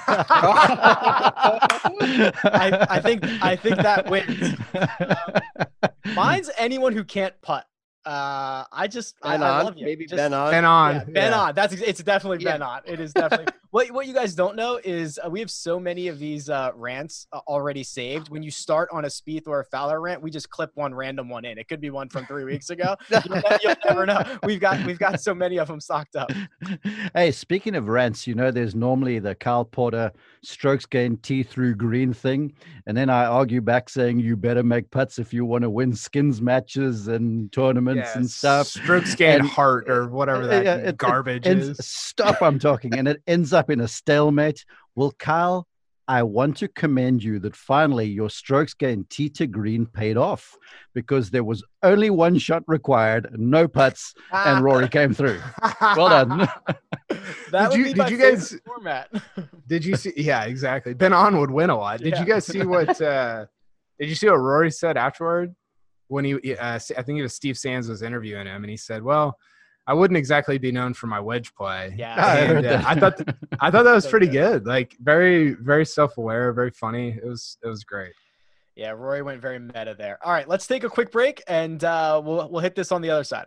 I, 2.90 3.01
think 3.01 3.25
I 3.40 3.55
think 3.55 3.77
that 3.77 4.11
wins. 4.11 4.55
Um, 4.75 6.14
mine's 6.14 6.51
anyone 6.59 6.92
who 6.92 7.05
can't 7.05 7.40
putt. 7.42 7.66
Uh, 8.07 8.64
I 8.71 8.87
just 8.87 9.21
Ben 9.21 9.42
I, 9.42 9.49
on, 9.49 9.61
I 9.61 9.62
love 9.62 9.77
you. 9.77 9.85
maybe 9.85 10.07
just, 10.07 10.16
Ben 10.16 10.33
An, 10.33 10.51
Ben 10.51 10.64
An, 10.64 10.95
yeah, 10.95 11.05
Ben 11.05 11.33
yeah. 11.33 11.40
on. 11.40 11.55
That's 11.57 11.75
it's 11.75 12.03
definitely 12.05 12.45
Yeah. 12.45 12.53
Ben 12.53 12.62
An. 12.62 12.81
It 12.85 13.01
is 13.01 13.12
definitely 13.12 13.53
what 13.71 13.90
what 13.90 14.07
you 14.07 14.14
guys 14.14 14.33
don't 14.37 14.55
know 14.55 14.79
is 14.85 15.19
uh, 15.25 15.29
we 15.29 15.40
have 15.40 15.51
so 15.51 15.81
many 15.81 16.07
of 16.07 16.21
these 16.21 16.49
uh, 16.49 16.71
rants 16.77 17.27
uh, 17.33 17.40
already 17.49 17.83
saved. 17.83 18.29
When 18.29 18.45
you 18.45 18.51
start 18.53 18.88
on 18.92 19.07
a 19.07 19.09
Spieth 19.09 19.49
or 19.49 19.59
a 19.59 19.64
Fowler 19.64 20.01
rant, 20.01 20.23
we 20.23 20.31
just 20.31 20.49
clip 20.51 20.71
one 20.75 20.95
random 20.95 21.29
one 21.29 21.45
in. 21.45 21.59
It 21.59 21.66
could 21.66 21.81
be 21.81 21.90
one 21.90 22.09
from 22.09 22.27
three 22.27 22.45
weeks 22.45 22.71
ago. 22.71 22.95
You'll, 23.11 23.42
you'll 23.62 23.75
never 23.85 24.07
know. 24.07 24.23
We've 24.45 24.61
got 24.61 24.87
we've 24.87 25.01
got 25.01 25.21
so 25.21 25.35
many 25.35 25.59
of 25.59 25.66
them 25.66 25.81
stocked 25.81 26.14
up. 26.14 26.31
hey, 27.14 27.33
speaking 27.33 27.75
of 27.75 27.88
rants, 27.88 28.25
you 28.25 28.37
know, 28.37 28.53
there's 28.53 28.77
normally 28.77 29.19
the 29.19 29.35
Kyle 29.35 29.64
Porter 29.64 30.12
strokes 30.42 30.87
gain 30.87 31.16
tee 31.16 31.42
through 31.42 31.75
green 31.75 32.12
thing. 32.12 32.53
And 32.87 32.97
then 32.97 33.11
I 33.11 33.25
argue 33.25 33.61
back 33.61 33.88
saying 33.88 34.21
you 34.21 34.37
better 34.37 34.62
make 34.62 34.92
putts 34.92 35.19
if 35.19 35.35
you 35.35 35.45
want 35.45 35.62
to 35.62 35.71
win 35.71 35.92
skins 35.92 36.40
matches 36.40 37.09
and 37.09 37.51
tournaments 37.51 37.96
and 37.99 38.31
stuff. 38.31 38.67
Strokes 38.67 39.15
gain 39.15 39.41
And- 39.41 39.49
heart 39.49 39.89
or 39.91 40.09
whatever 40.09 40.47
that 40.47 40.65
Yeah, 40.65 40.75
it- 40.77 40.87
it 40.89 40.97
garbage 40.97 41.47
ends- 41.47 41.69
is. 41.79 41.87
Stop, 41.87 42.41
I'm 42.43 42.59
talking. 42.59 42.95
And 42.99 43.09
it 43.09 43.23
ends 43.27 43.53
up 43.53 43.71
in 43.71 43.81
a 43.81 43.89
stalemate. 43.89 44.65
Well, 44.95 45.13
Kyle, 45.19 45.67
I 46.09 46.23
want 46.23 46.57
to 46.59 46.69
commend 46.69 47.25
you 47.25 47.41
that 47.41 47.57
finally 47.57 48.05
your 48.07 48.31
strokes 48.31 48.75
gain 48.75 49.07
tee 49.11 49.29
to 49.31 49.47
green 49.49 49.87
paid 49.87 50.17
off 50.17 50.57
because 50.95 51.31
there 51.31 51.43
was 51.43 51.65
only 51.83 52.11
one 52.11 52.39
shot 52.39 52.63
required, 52.69 53.29
no 53.37 53.67
putts, 53.67 54.15
and 54.33 54.63
Rory 54.65 54.89
came 54.89 55.13
through. 55.13 55.41
Well 55.97 56.09
done. 56.11 56.49
That 57.51 57.71
Did 57.71 57.71
would 57.71 57.77
you- 57.79 57.85
be 57.85 57.89
did 57.91 57.97
my 57.99 58.09
you 58.09 58.17
guys- 58.19 58.57
format? 58.65 59.11
Did 59.67 59.85
you 59.85 59.97
see? 59.97 60.13
Yeah, 60.17 60.45
exactly. 60.45 60.95
Ben 60.95 61.13
An 61.13 61.39
would 61.39 61.51
win 61.51 61.71
a 61.71 61.77
lot. 61.77 61.99
Did 61.99 62.13
Yeah. 62.15 62.21
you 62.21 62.27
guys 62.27 62.47
see 62.47 62.63
what? 62.63 63.01
uh 63.01 63.47
Did 63.99 64.09
you 64.09 64.15
see 64.15 64.29
what 64.29 64.37
Rory 64.37 64.71
said 64.71 64.97
afterward? 64.97 65.57
When 66.09 66.25
he, 66.25 66.55
uh, 66.57 66.75
I 66.75 66.79
think 66.79 67.19
it 67.19 67.23
was 67.23 67.35
Steve 67.35 67.59
Sands 67.59 67.88
was 67.88 68.03
interviewing 68.03 68.47
him, 68.47 68.62
and 68.62 68.71
he 68.71 68.77
said, 68.77 69.03
"Well, 69.03 69.38
I 69.87 69.95
wouldn't 69.95 70.16
exactly 70.19 70.59
be 70.59 70.73
known 70.73 70.95
for 70.95 71.07
my 71.07 71.21
wedge 71.21 71.55
play." 71.55 71.95
Yeah. 71.97 72.14
I 72.25 72.38
And, 72.38 72.66
uh. 72.66 72.83
I 72.87 72.95
thought 72.99 73.21
I 73.61 73.71
thought 73.71 73.85
that 73.85 73.95
was 73.95 74.05
So 74.11 74.11
pretty 74.11 74.27
good. 74.29 74.64
good. 74.64 74.66
Like 74.66 74.97
very, 75.01 75.55
very 75.55 75.85
self-aware, 75.87 76.53
very 76.53 76.71
funny. 76.71 77.11
It 77.11 77.25
was, 77.27 77.59
it 77.64 77.69
was 77.69 77.85
great. 77.85 78.12
Yeah, 78.77 78.90
Rory 78.90 79.23
went 79.23 79.40
very 79.40 79.59
meta 79.59 79.95
there. 79.99 80.19
All 80.23 80.33
right, 80.33 80.47
let's 80.49 80.66
take 80.66 80.85
a 80.85 80.90
quick 80.90 81.11
break 81.11 81.42
and 81.49 81.83
uh, 81.83 82.21
we'll 82.25 82.49
we'll 82.51 82.61
hit 82.62 82.75
this 82.75 82.92
on 82.92 83.01
the 83.01 83.11
other 83.11 83.25
side. 83.25 83.47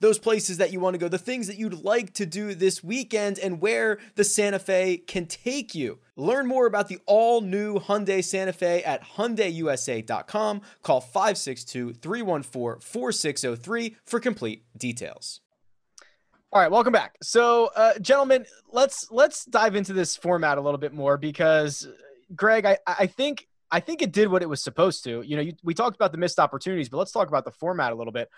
those 0.00 0.18
places 0.18 0.58
that 0.58 0.72
you 0.72 0.80
want 0.80 0.94
to 0.94 0.98
go, 0.98 1.08
the 1.08 1.18
things 1.18 1.46
that 1.46 1.58
you'd 1.58 1.84
like 1.84 2.14
to 2.14 2.26
do 2.26 2.54
this 2.54 2.82
weekend, 2.82 3.38
and 3.38 3.60
where 3.60 3.98
the 4.14 4.24
Santa 4.24 4.58
Fe 4.58 4.98
can 4.98 5.26
take 5.26 5.74
you. 5.74 5.98
Learn 6.16 6.46
more 6.46 6.66
about 6.66 6.88
the 6.88 6.98
all 7.06 7.40
new 7.40 7.78
Hyundai 7.78 8.22
Santa 8.22 8.52
Fe 8.52 8.82
at 8.82 9.02
HyundaiUSA.com. 9.02 10.62
Call 10.82 11.00
562 11.00 11.94
314 11.94 12.80
4603 12.80 13.96
for 14.04 14.20
complete 14.20 14.64
details. 14.76 15.40
All 16.50 16.62
right, 16.62 16.70
welcome 16.70 16.92
back. 16.92 17.16
So, 17.22 17.70
uh, 17.76 17.98
gentlemen, 17.98 18.46
let's 18.72 19.10
let's 19.10 19.44
dive 19.44 19.76
into 19.76 19.92
this 19.92 20.16
format 20.16 20.56
a 20.56 20.62
little 20.62 20.78
bit 20.78 20.94
more 20.94 21.18
because, 21.18 21.86
Greg, 22.34 22.64
I, 22.64 22.78
I 22.86 23.06
think 23.06 23.46
I 23.70 23.80
think 23.80 24.00
it 24.00 24.12
did 24.12 24.28
what 24.28 24.42
it 24.42 24.48
was 24.48 24.62
supposed 24.62 25.04
to. 25.04 25.22
You 25.22 25.36
know, 25.36 25.42
you, 25.42 25.52
we 25.62 25.74
talked 25.74 25.94
about 25.94 26.10
the 26.10 26.18
missed 26.18 26.38
opportunities, 26.38 26.88
but 26.88 26.96
let's 26.96 27.12
talk 27.12 27.28
about 27.28 27.44
the 27.44 27.50
format 27.50 27.92
a 27.92 27.94
little 27.94 28.14
bit 28.14 28.30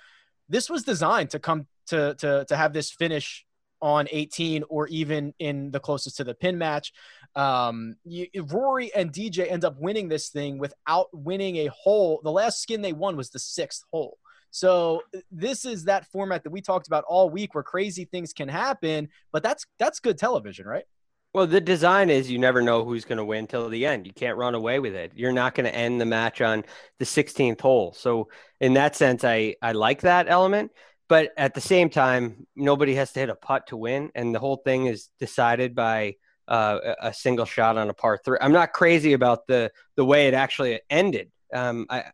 this 0.50 0.68
was 0.68 0.82
designed 0.82 1.30
to 1.30 1.38
come 1.38 1.66
to 1.86 2.14
to 2.16 2.44
to 2.46 2.56
have 2.56 2.72
this 2.72 2.90
finish 2.90 3.46
on 3.82 4.06
18 4.10 4.64
or 4.68 4.86
even 4.88 5.32
in 5.38 5.70
the 5.70 5.80
closest 5.80 6.18
to 6.18 6.24
the 6.24 6.34
pin 6.34 6.58
match. 6.58 6.92
Um, 7.34 7.96
you, 8.04 8.26
Rory 8.36 8.92
and 8.94 9.10
DJ 9.10 9.50
end 9.50 9.64
up 9.64 9.76
winning 9.80 10.08
this 10.08 10.28
thing 10.28 10.58
without 10.58 11.06
winning 11.12 11.56
a 11.56 11.66
hole. 11.68 12.20
The 12.22 12.30
last 12.30 12.60
skin 12.60 12.82
they 12.82 12.92
won 12.92 13.16
was 13.16 13.30
the 13.30 13.38
sixth 13.38 13.84
hole. 13.90 14.18
So 14.50 15.02
this 15.30 15.64
is 15.64 15.84
that 15.84 16.06
format 16.06 16.42
that 16.42 16.50
we 16.50 16.60
talked 16.60 16.88
about 16.88 17.04
all 17.06 17.30
week 17.30 17.54
where 17.54 17.62
crazy 17.62 18.04
things 18.04 18.32
can 18.32 18.48
happen, 18.48 19.08
but 19.32 19.42
that's 19.42 19.64
that's 19.78 20.00
good 20.00 20.18
television, 20.18 20.66
right? 20.66 20.84
Well, 21.32 21.46
the 21.46 21.60
design 21.60 22.10
is 22.10 22.28
you 22.28 22.38
never 22.38 22.60
know 22.60 22.84
who's 22.84 23.04
going 23.04 23.18
to 23.18 23.24
win 23.24 23.46
till 23.46 23.68
the 23.68 23.86
end. 23.86 24.04
You 24.04 24.12
can't 24.12 24.36
run 24.36 24.56
away 24.56 24.80
with 24.80 24.94
it. 24.94 25.12
You're 25.14 25.32
not 25.32 25.54
going 25.54 25.64
to 25.66 25.74
end 25.74 26.00
the 26.00 26.06
match 26.06 26.40
on 26.40 26.64
the 26.98 27.04
16th 27.04 27.60
hole. 27.60 27.92
So, 27.92 28.28
in 28.60 28.74
that 28.74 28.96
sense, 28.96 29.22
I 29.22 29.54
I 29.62 29.72
like 29.72 30.00
that 30.00 30.26
element. 30.28 30.72
But 31.08 31.32
at 31.36 31.54
the 31.54 31.60
same 31.60 31.88
time, 31.88 32.46
nobody 32.56 32.94
has 32.94 33.12
to 33.12 33.20
hit 33.20 33.30
a 33.30 33.34
putt 33.34 33.68
to 33.68 33.76
win, 33.76 34.10
and 34.14 34.34
the 34.34 34.38
whole 34.40 34.56
thing 34.56 34.86
is 34.86 35.08
decided 35.20 35.74
by 35.74 36.16
uh, 36.48 36.94
a 37.00 37.14
single 37.14 37.46
shot 37.46 37.76
on 37.76 37.90
a 37.90 37.94
par 37.94 38.18
three. 38.24 38.38
I'm 38.40 38.52
not 38.52 38.72
crazy 38.72 39.12
about 39.12 39.46
the 39.46 39.70
the 39.96 40.04
way 40.04 40.26
it 40.26 40.34
actually 40.34 40.80
ended. 40.90 41.30
Um, 41.54 41.86
I, 41.88 42.04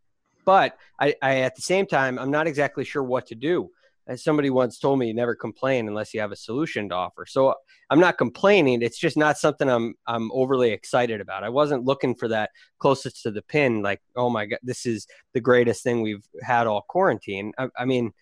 but 0.45 0.77
I, 1.01 1.15
I 1.23 1.39
at 1.39 1.57
the 1.57 1.63
same 1.63 1.87
time, 1.87 2.19
I'm 2.19 2.31
not 2.31 2.47
exactly 2.47 2.85
sure 2.85 3.03
what 3.03 3.29
to 3.29 3.35
do 3.35 3.71
as 4.09 4.23
somebody 4.23 4.51
once 4.51 4.79
told 4.79 4.99
me, 4.99 5.13
never 5.13 5.35
complain 5.35 5.89
unless 5.89 6.15
you 6.15 6.21
have 6.21 6.33
a 6.33 6.37
solution 6.37 6.89
to 6.89 6.95
offer. 6.95 7.27
So 7.27 7.55
I'm 7.91 8.01
not 8.01 8.19
complaining. 8.19 8.83
It's 8.83 8.99
just 8.99 9.17
not 9.17 9.39
something 9.39 9.69
I'm 9.69 9.95
I'm 10.07 10.31
overly 10.33 10.71
excited 10.71 11.21
about. 11.21 11.45
I 11.45 11.49
wasn't 11.49 11.85
looking 11.85 12.15
for 12.15 12.29
that 12.29 12.51
closest 12.79 13.23
to 13.23 13.31
the 13.31 13.43
pin, 13.43 13.83
like, 13.83 14.01
oh 14.17 14.31
my 14.31 14.47
god, 14.47 14.61
this 14.63 14.87
is 14.87 15.07
the 15.35 15.41
greatest 15.41 15.83
thing 15.83 16.03
we've 16.03 16.27
had 16.43 16.67
all 16.67 16.85
quarantine. 16.89 17.53
I, 17.59 17.69
I 17.79 17.85
mean, 17.85 18.13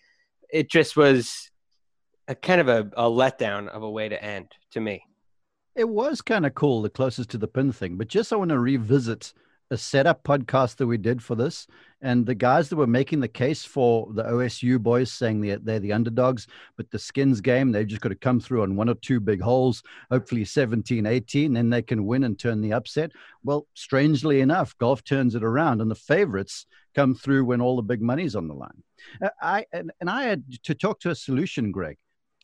it 0.51 0.71
just 0.71 0.97
was 0.97 1.51
a 2.29 2.35
kind 2.35 2.61
of 2.61 2.69
a, 2.69 2.91
a 2.97 3.11
letdown 3.11 3.69
of 3.69 3.83
a 3.83 3.91
way 3.91 4.09
to 4.09 4.23
end 4.23 4.53
to 4.71 4.81
me. 4.81 5.05
It 5.75 5.89
was 5.89 6.23
kind 6.23 6.47
of 6.47 6.55
cool, 6.55 6.83
the 6.83 6.91
closest 6.91 7.31
to 7.31 7.39
the 7.39 7.49
pin 7.49 7.73
thing, 7.73 7.97
but 7.97 8.09
just 8.09 8.33
I 8.33 8.37
want 8.37 8.51
to 8.51 8.59
revisit 8.59 9.35
a 9.75 9.79
setup 9.79 10.23
podcast 10.23 10.77
that 10.77 10.87
we 10.87 10.97
did 10.97 11.21
for 11.21 11.35
this, 11.35 11.67
and 12.01 12.25
the 12.25 12.35
guys 12.35 12.69
that 12.69 12.77
were 12.77 12.87
making 12.87 13.19
the 13.19 13.29
case 13.29 13.65
for 13.65 14.09
the 14.15 14.23
OSU 14.23 14.79
boys 14.79 15.11
saying 15.11 15.41
they're, 15.41 15.59
they're 15.59 15.81
the 15.81 15.93
underdogs, 15.93 16.47
but 16.77 16.89
the 16.93 16.99
skins 16.99 17.41
game, 17.41 17.73
they've 17.73 17.87
just 17.87 18.01
got 18.01 18.11
to 18.11 18.15
come 18.15 18.39
through 18.39 18.63
on 18.63 18.77
one 18.77 18.89
or 18.89 18.95
two 18.95 19.19
big 19.19 19.41
holes, 19.41 19.83
hopefully 20.13 20.45
17, 20.45 21.07
18, 21.07 21.53
then 21.53 21.71
they 21.71 21.83
can 21.83 22.07
win 22.07 22.23
and 22.23 22.39
turn 22.39 22.61
the 22.61 22.73
upset. 22.73 23.11
Well, 23.43 23.67
strangely 23.75 24.41
enough, 24.41 24.79
golf 24.79 25.03
turns 25.03 25.35
it 25.35 25.43
around, 25.43 25.81
and 25.81 25.91
the 25.91 25.97
favorites 25.97 26.67
come 26.95 27.17
through 27.17 27.45
when 27.45 27.61
all 27.61 27.75
the 27.75 27.83
big 27.83 28.01
money's 28.01 28.37
on 28.37 28.47
the 28.47 28.55
line. 28.55 28.83
Uh, 29.21 29.31
I 29.43 29.67
and, 29.73 29.91
and 30.01 30.09
I 30.09 30.23
had 30.23 30.45
to 30.63 30.75
talk 30.75 31.01
to 31.01 31.11
a 31.11 31.17
solution, 31.17 31.73
Greg. 31.73 31.99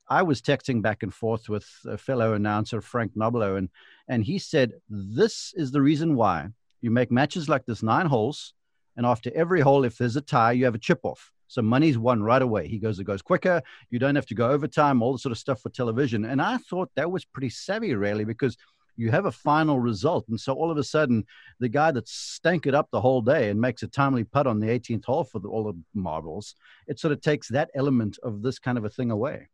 I 0.08 0.22
was 0.22 0.42
texting 0.42 0.82
back 0.82 1.04
and 1.04 1.14
forth 1.14 1.48
with 1.48 1.68
a 1.86 1.96
fellow 1.96 2.34
announcer, 2.34 2.80
Frank 2.80 3.12
Nobilo, 3.14 3.56
and, 3.56 3.68
and 4.08 4.24
he 4.24 4.40
said, 4.40 4.72
This 4.88 5.54
is 5.54 5.70
the 5.70 5.80
reason 5.80 6.16
why 6.16 6.48
you 6.80 6.90
make 6.90 7.10
matches 7.10 7.48
like 7.48 7.66
this 7.66 7.82
nine 7.82 8.06
holes, 8.06 8.54
and 8.96 9.06
after 9.06 9.30
every 9.34 9.60
hole, 9.60 9.84
if 9.84 9.96
there's 9.96 10.16
a 10.16 10.20
tie, 10.20 10.52
you 10.52 10.64
have 10.64 10.74
a 10.74 10.78
chip 10.78 11.00
off. 11.04 11.32
So 11.46 11.62
money's 11.62 11.98
won 11.98 12.22
right 12.22 12.42
away. 12.42 12.68
He 12.68 12.78
goes, 12.78 12.98
it 13.00 13.04
goes 13.04 13.22
quicker. 13.22 13.60
You 13.90 13.98
don't 13.98 14.14
have 14.14 14.26
to 14.26 14.34
go 14.34 14.50
overtime, 14.50 15.02
all 15.02 15.12
the 15.12 15.18
sort 15.18 15.32
of 15.32 15.38
stuff 15.38 15.60
for 15.60 15.68
television. 15.68 16.24
And 16.24 16.40
I 16.40 16.58
thought 16.58 16.90
that 16.94 17.10
was 17.10 17.24
pretty 17.24 17.50
savvy, 17.50 17.94
really, 17.94 18.24
because 18.24 18.56
you 18.96 19.10
have 19.10 19.24
a 19.24 19.32
final 19.32 19.80
result. 19.80 20.26
And 20.28 20.38
so 20.38 20.52
all 20.52 20.70
of 20.70 20.78
a 20.78 20.84
sudden, 20.84 21.24
the 21.58 21.68
guy 21.68 21.90
that 21.90 22.06
stank 22.08 22.66
it 22.66 22.74
up 22.74 22.88
the 22.92 23.00
whole 23.00 23.20
day 23.20 23.50
and 23.50 23.60
makes 23.60 23.82
a 23.82 23.88
timely 23.88 24.24
putt 24.24 24.46
on 24.46 24.60
the 24.60 24.68
18th 24.68 25.04
hole 25.06 25.24
for 25.24 25.40
the, 25.40 25.48
all 25.48 25.64
the 25.64 25.76
marbles, 25.92 26.54
it 26.86 27.00
sort 27.00 27.12
of 27.12 27.20
takes 27.20 27.48
that 27.48 27.70
element 27.74 28.18
of 28.22 28.42
this 28.42 28.58
kind 28.58 28.78
of 28.78 28.84
a 28.84 28.90
thing 28.90 29.10
away. 29.10 29.48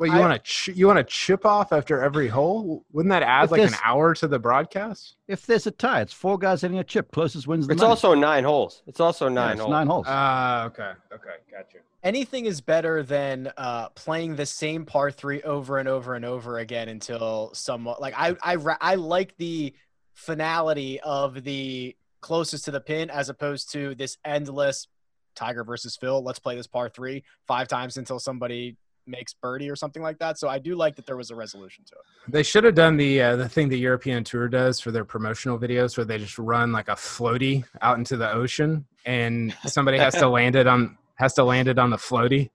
Well, 0.00 0.10
you 0.10 0.18
want 0.18 0.32
to 0.32 0.38
ch- 0.38 0.76
you 0.76 0.86
want 0.86 0.98
to 0.98 1.04
chip 1.04 1.44
off 1.44 1.72
after 1.72 2.02
every 2.02 2.28
hole? 2.28 2.84
Wouldn't 2.92 3.10
that 3.10 3.22
add 3.22 3.50
like 3.50 3.60
an 3.60 3.76
hour 3.84 4.14
to 4.14 4.26
the 4.26 4.38
broadcast? 4.38 5.16
If 5.28 5.44
there's 5.44 5.66
a 5.66 5.70
tie, 5.70 6.00
it's 6.00 6.14
four 6.14 6.38
guys 6.38 6.62
hitting 6.62 6.78
a 6.78 6.84
chip. 6.84 7.12
Closest 7.12 7.46
wins 7.46 7.66
the. 7.66 7.74
It's 7.74 7.82
money. 7.82 7.90
also 7.90 8.14
nine 8.14 8.44
holes. 8.44 8.82
It's 8.86 9.00
also 9.00 9.28
nine 9.28 9.48
yeah, 9.48 9.52
it's 9.52 9.60
holes. 9.60 9.70
Nine 9.70 9.86
holes. 9.86 10.06
Ah, 10.08 10.62
uh, 10.62 10.66
okay, 10.66 10.92
okay, 11.12 11.34
gotcha. 11.50 11.78
Anything 12.02 12.46
is 12.46 12.60
better 12.60 13.02
than 13.02 13.52
uh, 13.56 13.90
playing 13.90 14.36
the 14.36 14.46
same 14.46 14.86
par 14.86 15.10
three 15.10 15.42
over 15.42 15.78
and 15.78 15.88
over 15.88 16.14
and 16.14 16.24
over 16.24 16.58
again 16.58 16.88
until 16.88 17.50
someone 17.52 17.96
like 18.00 18.14
I 18.16 18.34
I 18.42 18.56
I 18.80 18.94
like 18.94 19.36
the 19.36 19.74
finality 20.14 21.00
of 21.00 21.44
the 21.44 21.94
closest 22.22 22.64
to 22.64 22.70
the 22.70 22.80
pin 22.80 23.10
as 23.10 23.28
opposed 23.28 23.72
to 23.72 23.94
this 23.94 24.16
endless 24.24 24.86
Tiger 25.34 25.64
versus 25.64 25.96
Phil. 25.96 26.22
Let's 26.22 26.38
play 26.38 26.56
this 26.56 26.66
par 26.66 26.88
three 26.88 27.24
five 27.46 27.68
times 27.68 27.96
until 27.96 28.18
somebody 28.18 28.76
makes 29.06 29.34
birdie 29.34 29.70
or 29.70 29.76
something 29.76 30.02
like 30.02 30.18
that. 30.18 30.38
So 30.38 30.48
I 30.48 30.58
do 30.58 30.74
like 30.74 30.96
that 30.96 31.06
there 31.06 31.16
was 31.16 31.30
a 31.30 31.36
resolution 31.36 31.84
to 31.86 31.94
it. 31.94 32.32
They 32.32 32.42
should 32.42 32.64
have 32.64 32.74
done 32.74 32.96
the 32.96 33.22
uh, 33.22 33.36
the 33.36 33.48
thing 33.48 33.68
the 33.68 33.78
European 33.78 34.24
Tour 34.24 34.48
does 34.48 34.80
for 34.80 34.90
their 34.90 35.04
promotional 35.04 35.58
videos, 35.58 35.96
where 35.96 36.04
they 36.04 36.18
just 36.18 36.38
run 36.38 36.72
like 36.72 36.88
a 36.88 36.92
floaty 36.92 37.64
out 37.80 37.98
into 37.98 38.16
the 38.16 38.30
ocean, 38.30 38.86
and 39.04 39.54
somebody 39.66 39.98
has 39.98 40.14
to 40.14 40.28
land 40.36 40.56
it 40.56 40.66
on 40.66 40.96
has 41.16 41.34
to 41.34 41.44
land 41.44 41.68
it 41.68 41.78
on 41.78 41.90
the 41.90 41.96
floaty. 41.96 42.50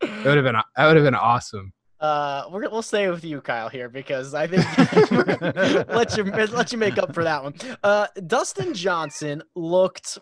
It 0.00 0.24
would 0.24 0.36
have 0.36 0.44
been 0.44 0.56
that 0.76 0.86
would 0.86 0.96
have 0.96 1.04
been 1.04 1.14
awesome. 1.14 1.72
Uh, 2.00 2.44
we 2.52 2.66
will 2.68 2.82
stay 2.82 3.08
with 3.08 3.24
you, 3.24 3.40
Kyle, 3.40 3.68
here 3.68 3.88
because 3.88 4.34
I 4.34 4.46
think 4.46 4.62
let 5.88 6.16
you 6.16 6.24
let 6.24 6.72
you 6.72 6.78
make 6.78 6.98
up 6.98 7.14
for 7.14 7.24
that 7.24 7.42
one. 7.42 7.54
Uh, 7.82 8.08
Dustin 8.26 8.74
Johnson 8.74 9.42
looked 9.54 10.18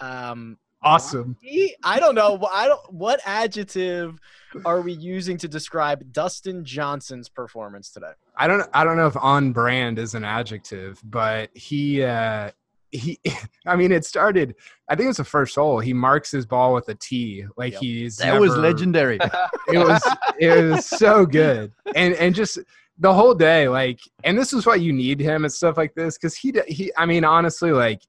um 0.00 0.58
awesome. 0.86 1.36
I 1.84 2.00
don't 2.00 2.14
know. 2.14 2.48
I 2.52 2.68
don't. 2.68 2.92
What 2.92 3.20
adjective 3.24 4.18
are 4.64 4.80
we 4.80 4.92
using 4.92 5.36
to 5.38 5.48
describe 5.48 6.12
Dustin 6.12 6.64
Johnson's 6.64 7.28
performance 7.28 7.90
today? 7.90 8.12
I 8.36 8.46
don't. 8.46 8.68
I 8.72 8.84
don't 8.84 8.96
know 8.96 9.06
if 9.06 9.16
on 9.16 9.52
brand 9.52 9.98
is 9.98 10.14
an 10.14 10.24
adjective, 10.24 11.00
but 11.04 11.50
he. 11.54 12.02
uh 12.02 12.50
he 12.92 13.18
i 13.66 13.74
mean 13.74 13.90
it 13.90 14.04
started 14.04 14.54
i 14.88 14.94
think 14.94 15.06
it 15.06 15.08
was 15.08 15.16
the 15.16 15.24
first 15.24 15.56
hole 15.56 15.80
he 15.80 15.92
marks 15.92 16.30
his 16.30 16.46
ball 16.46 16.72
with 16.72 16.88
a 16.88 16.94
t 16.94 17.44
like 17.56 17.72
yep. 17.74 17.82
he's 17.82 18.16
that 18.16 18.26
never, 18.26 18.40
was 18.40 18.56
legendary 18.56 19.18
it 19.72 19.78
was 19.78 20.02
it 20.38 20.70
was 20.70 20.86
so 20.86 21.26
good 21.26 21.72
and 21.94 22.14
and 22.14 22.34
just 22.34 22.58
the 22.98 23.12
whole 23.12 23.34
day 23.34 23.68
like 23.68 23.98
and 24.24 24.38
this 24.38 24.52
is 24.52 24.64
why 24.64 24.76
you 24.76 24.92
need 24.92 25.20
him 25.20 25.44
and 25.44 25.52
stuff 25.52 25.76
like 25.76 25.94
this 25.94 26.16
because 26.16 26.36
he 26.36 26.54
he 26.68 26.92
i 26.96 27.04
mean 27.04 27.24
honestly 27.24 27.72
like 27.72 28.02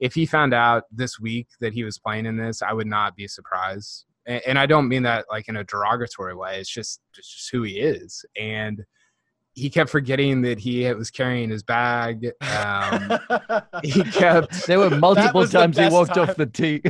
if 0.00 0.14
he 0.14 0.26
found 0.26 0.52
out 0.52 0.84
this 0.90 1.18
week 1.18 1.48
that 1.60 1.72
he 1.72 1.84
was 1.84 1.98
playing 1.98 2.26
in 2.26 2.36
this, 2.36 2.62
I 2.62 2.72
would 2.72 2.86
not 2.86 3.16
be 3.16 3.26
surprised. 3.26 4.04
And, 4.26 4.42
and 4.46 4.58
I 4.58 4.66
don't 4.66 4.88
mean 4.88 5.02
that 5.04 5.26
like 5.30 5.48
in 5.48 5.56
a 5.56 5.64
derogatory 5.64 6.34
way. 6.34 6.60
It's 6.60 6.70
just 6.70 7.00
it's 7.16 7.28
just 7.28 7.50
who 7.50 7.62
he 7.62 7.80
is. 7.80 8.24
And 8.38 8.84
he 9.54 9.70
kept 9.70 9.88
forgetting 9.88 10.42
that 10.42 10.58
he 10.58 10.92
was 10.92 11.10
carrying 11.10 11.48
his 11.48 11.62
bag. 11.62 12.30
Um, 12.42 13.18
he 13.82 14.02
kept. 14.04 14.66
There 14.66 14.78
were 14.78 14.90
multiple 14.90 15.46
times 15.48 15.78
he 15.78 15.84
best 15.84 15.94
walked 15.94 16.14
time. 16.14 16.28
off 16.28 16.36
the 16.36 16.46
tee. 16.46 16.82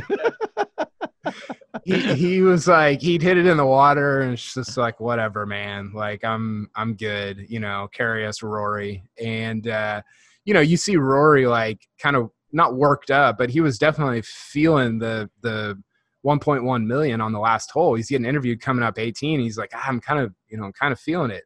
He, 1.85 2.15
he 2.15 2.41
was 2.41 2.67
like 2.67 3.01
he'd 3.01 3.21
hit 3.21 3.37
it 3.37 3.45
in 3.45 3.55
the 3.55 3.65
water 3.65 4.21
and 4.21 4.33
it's 4.33 4.53
just 4.53 4.75
like 4.77 4.99
whatever 4.99 5.45
man 5.45 5.91
like 5.93 6.23
i'm 6.23 6.69
i'm 6.75 6.95
good 6.95 7.45
you 7.49 7.59
know 7.59 7.87
carry 7.93 8.25
us 8.25 8.43
rory 8.43 9.03
and 9.21 9.67
uh 9.67 10.01
you 10.43 10.53
know 10.53 10.59
you 10.59 10.75
see 10.75 10.97
rory 10.97 11.47
like 11.47 11.87
kind 11.97 12.15
of 12.15 12.29
not 12.57 12.75
worked 12.75 13.09
up 13.09 13.37
but 13.37 13.49
he 13.49 13.61
was 13.61 13.77
definitely 13.77 14.21
feeling 14.21 14.99
the 14.99 15.29
the 15.41 15.81
1.1 16.25 16.85
million 16.85 17.21
on 17.21 17.31
the 17.31 17.39
last 17.39 17.71
hole. 17.71 17.93
He's 17.95 18.09
getting 18.09 18.25
interviewed 18.25 18.59
coming 18.59 18.83
up 18.83 18.99
18 18.99 19.39
he's 19.39 19.57
like 19.57 19.71
"Ah, 19.73 19.85
i'm 19.87 20.01
kind 20.01 20.19
of 20.19 20.33
you 20.49 20.57
know 20.57 20.65
i'm 20.65 20.73
kind 20.73 20.91
of 20.91 20.99
feeling 20.99 21.31
it. 21.31 21.43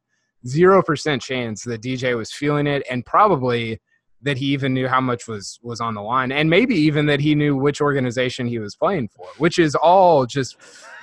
Zero 0.48 0.82
percent 0.82 1.22
chance 1.22 1.64
that 1.64 1.84
dj 1.84 2.18
was 2.18 2.32
feeling 2.32 2.66
it 2.66 2.84
and 2.90 3.06
probably 3.06 3.80
that 4.24 4.38
he 4.38 4.46
even 4.48 4.74
knew 4.74 4.88
how 4.88 5.02
much 5.02 5.28
was 5.28 5.60
was 5.62 5.82
on 5.82 5.94
the 5.94 6.02
line 6.02 6.32
and 6.32 6.50
maybe 6.50 6.76
even 6.76 7.06
that 7.08 7.20
he 7.20 7.36
knew 7.36 7.56
which 7.56 7.82
organization 7.82 8.48
he 8.48 8.60
was 8.60 8.76
playing 8.76 9.08
for 9.10 9.28
which 9.38 9.60
is 9.60 9.76
all 9.76 10.26
just 10.26 10.58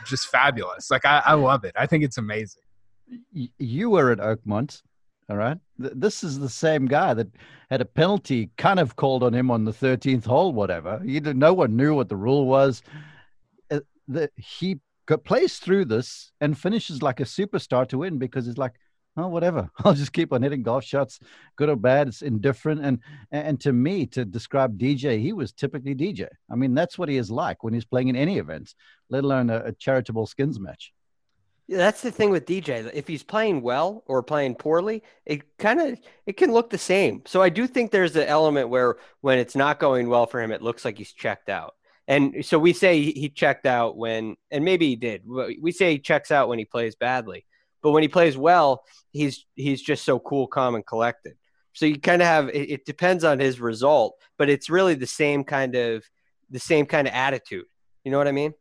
just 0.06 0.26
fabulous. 0.28 0.90
Like 0.90 1.04
i, 1.04 1.22
I 1.24 1.34
love 1.34 1.64
it. 1.64 1.74
I 1.76 1.86
think 1.86 2.02
it's 2.02 2.18
amazing. 2.18 2.62
You 3.32 3.90
were 3.90 4.10
at 4.10 4.18
Oakmont, 4.18 4.82
all 5.28 5.36
right? 5.36 5.58
Th- 5.80 5.92
This 5.94 6.24
is 6.24 6.38
the 6.38 6.48
same 6.48 6.86
guy 6.86 7.14
that 7.14 7.28
had 7.70 7.80
a 7.80 7.84
penalty 7.84 8.50
kind 8.56 8.80
of 8.80 8.96
called 8.96 9.22
on 9.22 9.34
him 9.34 9.50
on 9.50 9.64
the 9.64 9.72
13th 9.72 10.24
hole, 10.24 10.52
whatever. 10.52 11.00
He 11.04 11.20
did, 11.20 11.36
no 11.36 11.52
one 11.54 11.76
knew 11.76 11.94
what 11.94 12.08
the 12.08 12.16
rule 12.16 12.46
was. 12.46 12.82
Uh, 13.70 13.80
the, 14.06 14.30
he 14.36 14.80
plays 15.24 15.58
through 15.58 15.86
this 15.86 16.32
and 16.40 16.58
finishes 16.58 17.02
like 17.02 17.20
a 17.20 17.24
superstar 17.24 17.88
to 17.88 17.98
win 17.98 18.18
because 18.18 18.48
it's 18.48 18.58
like, 18.58 18.74
oh, 19.16 19.28
whatever. 19.28 19.70
I'll 19.84 19.94
just 19.94 20.12
keep 20.12 20.32
on 20.32 20.42
hitting 20.42 20.62
golf 20.62 20.84
shots, 20.84 21.18
good 21.56 21.68
or 21.68 21.76
bad. 21.76 22.08
It's 22.08 22.22
indifferent. 22.22 22.84
And 22.84 23.00
and 23.30 23.60
to 23.60 23.72
me, 23.72 24.06
to 24.06 24.24
describe 24.24 24.78
DJ, 24.78 25.20
he 25.20 25.32
was 25.32 25.52
typically 25.52 25.94
DJ. 25.94 26.28
I 26.50 26.56
mean, 26.56 26.74
that's 26.74 26.98
what 26.98 27.08
he 27.08 27.16
is 27.16 27.30
like 27.30 27.62
when 27.64 27.74
he's 27.74 27.84
playing 27.84 28.08
in 28.08 28.16
any 28.16 28.38
event, 28.38 28.74
let 29.10 29.24
alone 29.24 29.50
a, 29.50 29.58
a 29.66 29.72
charitable 29.72 30.26
skins 30.26 30.60
match. 30.60 30.92
Yeah, 31.68 31.76
that's 31.76 32.00
the 32.00 32.10
thing 32.10 32.30
with 32.30 32.46
DJ. 32.46 32.90
If 32.94 33.06
he's 33.06 33.22
playing 33.22 33.60
well 33.60 34.02
or 34.06 34.22
playing 34.22 34.54
poorly, 34.54 35.02
it 35.26 35.42
kind 35.58 35.80
of 35.80 35.98
it 36.26 36.38
can 36.38 36.50
look 36.50 36.70
the 36.70 36.78
same. 36.78 37.22
So 37.26 37.42
I 37.42 37.50
do 37.50 37.66
think 37.66 37.90
there's 37.90 38.16
an 38.16 38.26
element 38.26 38.70
where 38.70 38.96
when 39.20 39.38
it's 39.38 39.54
not 39.54 39.78
going 39.78 40.08
well 40.08 40.26
for 40.26 40.40
him, 40.40 40.50
it 40.50 40.62
looks 40.62 40.84
like 40.84 40.96
he's 40.96 41.12
checked 41.12 41.50
out. 41.50 41.74
And 42.06 42.42
so 42.44 42.58
we 42.58 42.72
say 42.72 42.98
he- 43.02 43.12
he 43.12 43.28
checked 43.28 43.66
out 43.66 43.98
when, 43.98 44.36
and 44.50 44.64
maybe 44.64 44.88
he 44.88 44.96
did. 44.96 45.24
We 45.26 45.72
say 45.72 45.92
he 45.92 45.98
checks 45.98 46.30
out 46.30 46.48
when 46.48 46.58
he 46.58 46.64
plays 46.64 46.94
badly, 46.96 47.44
but 47.82 47.90
when 47.90 48.02
he 48.02 48.08
plays 48.08 48.36
well, 48.36 48.82
he's 49.12 49.44
he's 49.54 49.82
just 49.82 50.04
so 50.06 50.18
cool, 50.18 50.46
calm, 50.46 50.74
and 50.74 50.86
collected. 50.86 51.34
So 51.74 51.84
you 51.84 52.00
kind 52.00 52.22
of 52.22 52.28
have 52.28 52.48
it, 52.48 52.70
it 52.70 52.86
depends 52.86 53.24
on 53.24 53.40
his 53.40 53.60
result, 53.60 54.14
but 54.38 54.48
it's 54.48 54.70
really 54.70 54.94
the 54.94 55.06
same 55.06 55.44
kind 55.44 55.74
of 55.74 56.02
the 56.50 56.58
same 56.58 56.86
kind 56.86 57.06
of 57.06 57.12
attitude. 57.12 57.66
You 58.04 58.10
know 58.10 58.16
what 58.18 58.28
I 58.28 58.32
mean? 58.32 58.54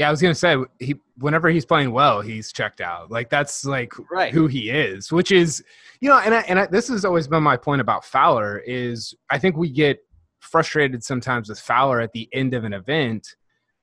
Yeah 0.00 0.08
i 0.08 0.10
was 0.10 0.20
gonna 0.20 0.34
say 0.34 0.56
he 0.80 0.96
whenever 1.18 1.48
he's 1.50 1.64
playing 1.66 1.92
well 1.92 2.20
he's 2.20 2.50
checked 2.50 2.80
out. 2.80 3.10
Like 3.10 3.28
that's 3.30 3.64
like 3.64 3.92
Right. 4.10 4.32
who 4.32 4.46
he 4.46 4.70
is 4.70 5.12
which 5.12 5.30
is 5.30 5.62
you 6.00 6.08
know 6.08 6.18
and 6.18 6.34
I, 6.34 6.40
and 6.48 6.58
I, 6.58 6.66
this 6.66 6.88
has 6.88 7.04
always 7.04 7.28
been 7.28 7.42
my 7.42 7.56
point 7.56 7.80
about 7.82 8.04
fowler 8.04 8.58
is 8.66 9.14
i 9.30 9.38
think 9.38 9.56
we 9.56 9.70
get 9.70 9.98
frustrated 10.40 11.04
sometimes 11.04 11.48
with 11.48 11.60
fowler 11.60 12.00
at 12.00 12.12
the 12.12 12.28
end 12.32 12.54
of 12.54 12.64
an 12.64 12.72
event 12.72 13.36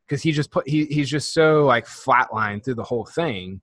because 0.07 0.23
he 0.23 0.31
just 0.31 0.51
put 0.51 0.67
he, 0.67 0.85
he's 0.85 1.09
just 1.09 1.33
so 1.33 1.65
like 1.65 1.85
flatline 1.85 2.63
through 2.63 2.75
the 2.75 2.83
whole 2.83 3.05
thing. 3.05 3.61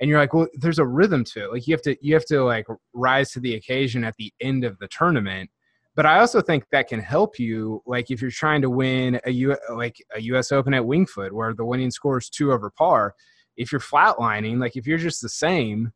And 0.00 0.10
you're 0.10 0.18
like 0.18 0.34
well 0.34 0.46
there's 0.54 0.78
a 0.78 0.84
rhythm 0.86 1.24
to 1.24 1.44
it. 1.44 1.52
Like 1.52 1.66
you 1.66 1.74
have 1.74 1.82
to 1.82 1.96
you 2.00 2.14
have 2.14 2.26
to 2.26 2.44
like 2.44 2.66
rise 2.92 3.30
to 3.32 3.40
the 3.40 3.54
occasion 3.54 4.04
at 4.04 4.14
the 4.18 4.32
end 4.40 4.64
of 4.64 4.78
the 4.78 4.88
tournament 4.88 5.50
but 5.96 6.04
I 6.04 6.20
also 6.20 6.42
think 6.42 6.64
that 6.70 6.88
can 6.88 7.00
help 7.00 7.38
you, 7.38 7.82
like 7.86 8.10
if 8.10 8.20
you're 8.20 8.30
trying 8.30 8.60
to 8.62 8.70
win 8.70 9.18
a 9.24 9.30
U, 9.30 9.56
like 9.74 9.96
a 10.14 10.20
U.S. 10.20 10.52
Open 10.52 10.74
at 10.74 10.84
Winged 10.84 11.08
Foot, 11.08 11.32
where 11.32 11.54
the 11.54 11.64
winning 11.64 11.90
score 11.90 12.18
is 12.18 12.28
two 12.28 12.52
over 12.52 12.70
par. 12.70 13.14
If 13.56 13.72
you're 13.72 13.80
flatlining, 13.80 14.60
like 14.60 14.76
if 14.76 14.86
you're 14.86 14.98
just 14.98 15.22
the 15.22 15.30
same, 15.30 15.92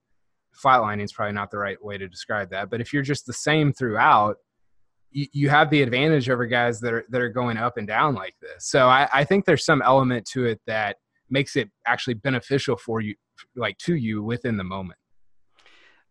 flatlining 0.65 1.05
is 1.05 1.13
probably 1.13 1.35
not 1.35 1.51
the 1.51 1.59
right 1.59 1.83
way 1.85 1.99
to 1.99 2.09
describe 2.09 2.49
that. 2.51 2.71
But 2.71 2.81
if 2.81 2.95
you're 2.95 3.03
just 3.03 3.27
the 3.27 3.35
same 3.35 3.75
throughout, 3.75 4.37
you, 5.11 5.27
you 5.33 5.49
have 5.51 5.69
the 5.69 5.83
advantage 5.83 6.31
over 6.31 6.47
guys 6.47 6.81
that 6.81 6.95
are 6.95 7.05
that 7.11 7.21
are 7.21 7.29
going 7.29 7.59
up 7.59 7.77
and 7.77 7.87
down 7.87 8.15
like 8.15 8.37
this. 8.41 8.71
So 8.71 8.89
I, 8.89 9.07
I 9.13 9.25
think 9.25 9.45
there's 9.45 9.67
some 9.67 9.83
element 9.83 10.25
to 10.33 10.47
it 10.47 10.63
that 10.67 10.97
makes 11.29 11.57
it 11.57 11.69
actually 11.87 12.15
beneficial 12.15 12.79
for 12.79 13.03
you, 13.03 13.15
like 13.55 13.77
to 13.79 13.97
you 13.97 14.23
within 14.23 14.57
the 14.57 14.65
moment. 14.65 15.00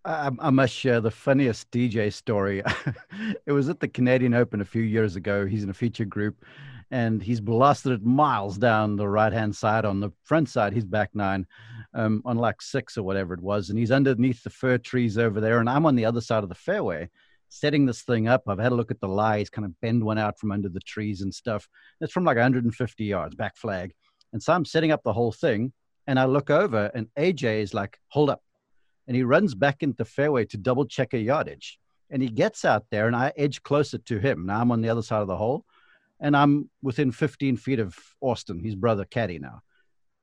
I, 0.05 0.31
I 0.39 0.49
must 0.49 0.73
share 0.73 1.01
the 1.01 1.12
funniest 1.12 1.69
DJ 1.71 2.12
story. 2.12 2.63
it 3.45 3.51
was 3.51 3.69
at 3.69 3.79
the 3.79 3.88
Canadian 3.88 4.33
Open 4.33 4.62
a 4.62 4.65
few 4.65 4.81
years 4.81 5.15
ago. 5.15 5.45
He's 5.45 5.63
in 5.63 5.69
a 5.69 5.73
feature 5.73 6.05
group 6.05 6.45
and 6.91 7.21
he's 7.21 7.41
blasted 7.41 7.91
it 7.91 8.03
miles 8.03 8.57
down 8.57 8.95
the 8.95 9.07
right 9.07 9.33
hand 9.33 9.55
side. 9.55 9.85
On 9.85 9.99
the 9.99 10.12
front 10.23 10.49
side, 10.49 10.73
he's 10.73 10.85
back 10.85 11.12
nine 11.13 11.45
um, 11.93 12.21
on 12.25 12.38
like 12.38 12.62
six 12.62 12.97
or 12.97 13.03
whatever 13.03 13.33
it 13.33 13.41
was. 13.41 13.69
And 13.69 13.77
he's 13.77 13.91
underneath 13.91 14.43
the 14.43 14.49
fir 14.49 14.77
trees 14.77 15.17
over 15.17 15.39
there. 15.41 15.59
And 15.59 15.69
I'm 15.69 15.85
on 15.85 15.95
the 15.95 16.05
other 16.05 16.21
side 16.21 16.43
of 16.43 16.49
the 16.49 16.55
fairway 16.55 17.09
setting 17.49 17.85
this 17.85 18.03
thing 18.03 18.27
up. 18.27 18.43
I've 18.47 18.59
had 18.59 18.71
a 18.71 18.75
look 18.75 18.91
at 18.91 18.99
the 19.01 19.07
lie. 19.07 19.39
He's 19.39 19.49
kind 19.49 19.65
of 19.65 19.79
bend 19.81 20.03
one 20.03 20.17
out 20.17 20.39
from 20.39 20.51
under 20.51 20.69
the 20.69 20.79
trees 20.79 21.21
and 21.21 21.33
stuff. 21.33 21.67
It's 21.99 22.13
from 22.13 22.23
like 22.23 22.38
150 22.38 23.03
yards, 23.03 23.35
back 23.35 23.57
flag. 23.57 23.91
And 24.33 24.41
so 24.41 24.53
I'm 24.53 24.65
setting 24.65 24.91
up 24.91 25.03
the 25.03 25.13
whole 25.13 25.31
thing. 25.31 25.73
And 26.07 26.19
I 26.19 26.25
look 26.25 26.49
over 26.49 26.89
and 26.95 27.07
AJ 27.17 27.62
is 27.62 27.73
like, 27.73 27.99
hold 28.07 28.29
up 28.29 28.41
and 29.09 29.15
he 29.15 29.23
runs 29.23 29.55
back 29.55 29.81
into 29.81 29.97
the 29.97 30.05
fairway 30.05 30.45
to 30.45 30.55
double 30.55 30.85
check 30.85 31.15
a 31.15 31.17
yardage. 31.17 31.79
And 32.11 32.21
he 32.21 32.29
gets 32.29 32.63
out 32.63 32.85
there, 32.91 33.07
and 33.07 33.15
I 33.15 33.33
edge 33.35 33.63
closer 33.63 33.97
to 33.97 34.19
him. 34.19 34.45
Now 34.45 34.61
I'm 34.61 34.71
on 34.71 34.81
the 34.81 34.89
other 34.89 35.01
side 35.01 35.21
of 35.23 35.27
the 35.27 35.35
hole, 35.35 35.65
and 36.19 36.37
I'm 36.37 36.69
within 36.83 37.11
15 37.11 37.57
feet 37.57 37.79
of 37.79 37.97
Austin, 38.21 38.63
his 38.63 38.75
brother 38.75 39.05
Caddy 39.05 39.39
now. 39.39 39.61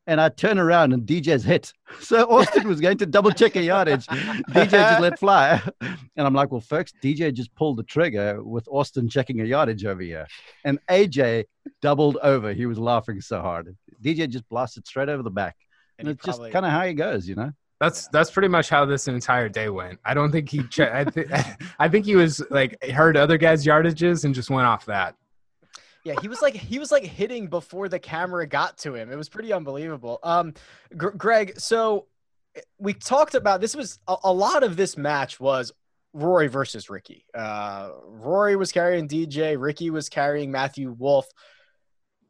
And 0.06 0.20
I 0.20 0.28
turn 0.28 0.60
around, 0.60 0.92
and 0.92 1.02
DJ's 1.04 1.42
hit. 1.42 1.72
So 2.00 2.30
Austin 2.30 2.68
was 2.68 2.80
going 2.80 2.98
to 2.98 3.06
double 3.06 3.32
check 3.32 3.56
a 3.56 3.62
yardage. 3.62 4.06
DJ 4.06 4.70
just 4.70 5.00
let 5.00 5.18
fly. 5.18 5.60
And 5.80 6.26
I'm 6.26 6.32
like, 6.32 6.52
well, 6.52 6.60
folks, 6.60 6.92
DJ 7.02 7.34
just 7.34 7.52
pulled 7.56 7.78
the 7.78 7.82
trigger 7.82 8.40
with 8.42 8.68
Austin 8.70 9.08
checking 9.08 9.40
a 9.40 9.44
yardage 9.44 9.84
over 9.84 10.00
here. 10.00 10.28
And 10.64 10.78
AJ 10.88 11.46
doubled 11.82 12.18
over. 12.22 12.52
He 12.52 12.66
was 12.66 12.78
laughing 12.78 13.20
so 13.20 13.40
hard. 13.42 13.76
DJ 14.00 14.28
just 14.28 14.48
blasted 14.48 14.86
straight 14.86 15.08
over 15.08 15.24
the 15.24 15.30
back. 15.30 15.56
And, 15.98 16.06
he 16.06 16.12
it's 16.12 16.24
probably- 16.24 16.50
just 16.50 16.52
kind 16.52 16.64
of 16.64 16.70
how 16.70 16.86
he 16.86 16.94
goes, 16.94 17.28
you 17.28 17.34
know? 17.34 17.50
That's 17.78 18.08
that's 18.08 18.30
pretty 18.30 18.48
much 18.48 18.68
how 18.70 18.84
this 18.86 19.06
entire 19.06 19.48
day 19.48 19.68
went. 19.68 20.00
I 20.04 20.14
don't 20.14 20.32
think 20.32 20.48
he. 20.48 20.62
Che- 20.62 20.90
I, 20.92 21.04
th- 21.04 21.28
I 21.78 21.88
think 21.88 22.06
he 22.06 22.16
was 22.16 22.42
like 22.50 22.82
heard 22.84 23.16
other 23.16 23.36
guys' 23.36 23.66
yardages 23.66 24.24
and 24.24 24.34
just 24.34 24.48
went 24.48 24.66
off 24.66 24.86
that. 24.86 25.14
Yeah, 26.04 26.14
he 26.22 26.28
was 26.28 26.40
like 26.40 26.54
he 26.54 26.78
was 26.78 26.90
like 26.90 27.04
hitting 27.04 27.48
before 27.48 27.88
the 27.88 27.98
camera 27.98 28.46
got 28.46 28.78
to 28.78 28.94
him. 28.94 29.10
It 29.10 29.16
was 29.16 29.28
pretty 29.28 29.52
unbelievable. 29.52 30.20
Um, 30.22 30.54
Gr- 30.96 31.10
Greg, 31.10 31.58
so 31.58 32.06
eh, 32.54 32.60
we 32.78 32.94
talked 32.94 33.34
about 33.34 33.60
this 33.60 33.76
was 33.76 33.98
a, 34.06 34.16
a 34.24 34.32
lot 34.32 34.62
of 34.62 34.76
this 34.76 34.96
match 34.96 35.38
was 35.38 35.72
Rory 36.14 36.46
versus 36.46 36.88
Rickie. 36.88 37.26
Uh, 37.34 37.90
Rory 38.06 38.56
was 38.56 38.72
carrying 38.72 39.06
DJ, 39.06 39.60
Rickie 39.60 39.90
was 39.90 40.08
carrying 40.08 40.50
Matthew 40.50 40.92
Wolff. 40.92 41.26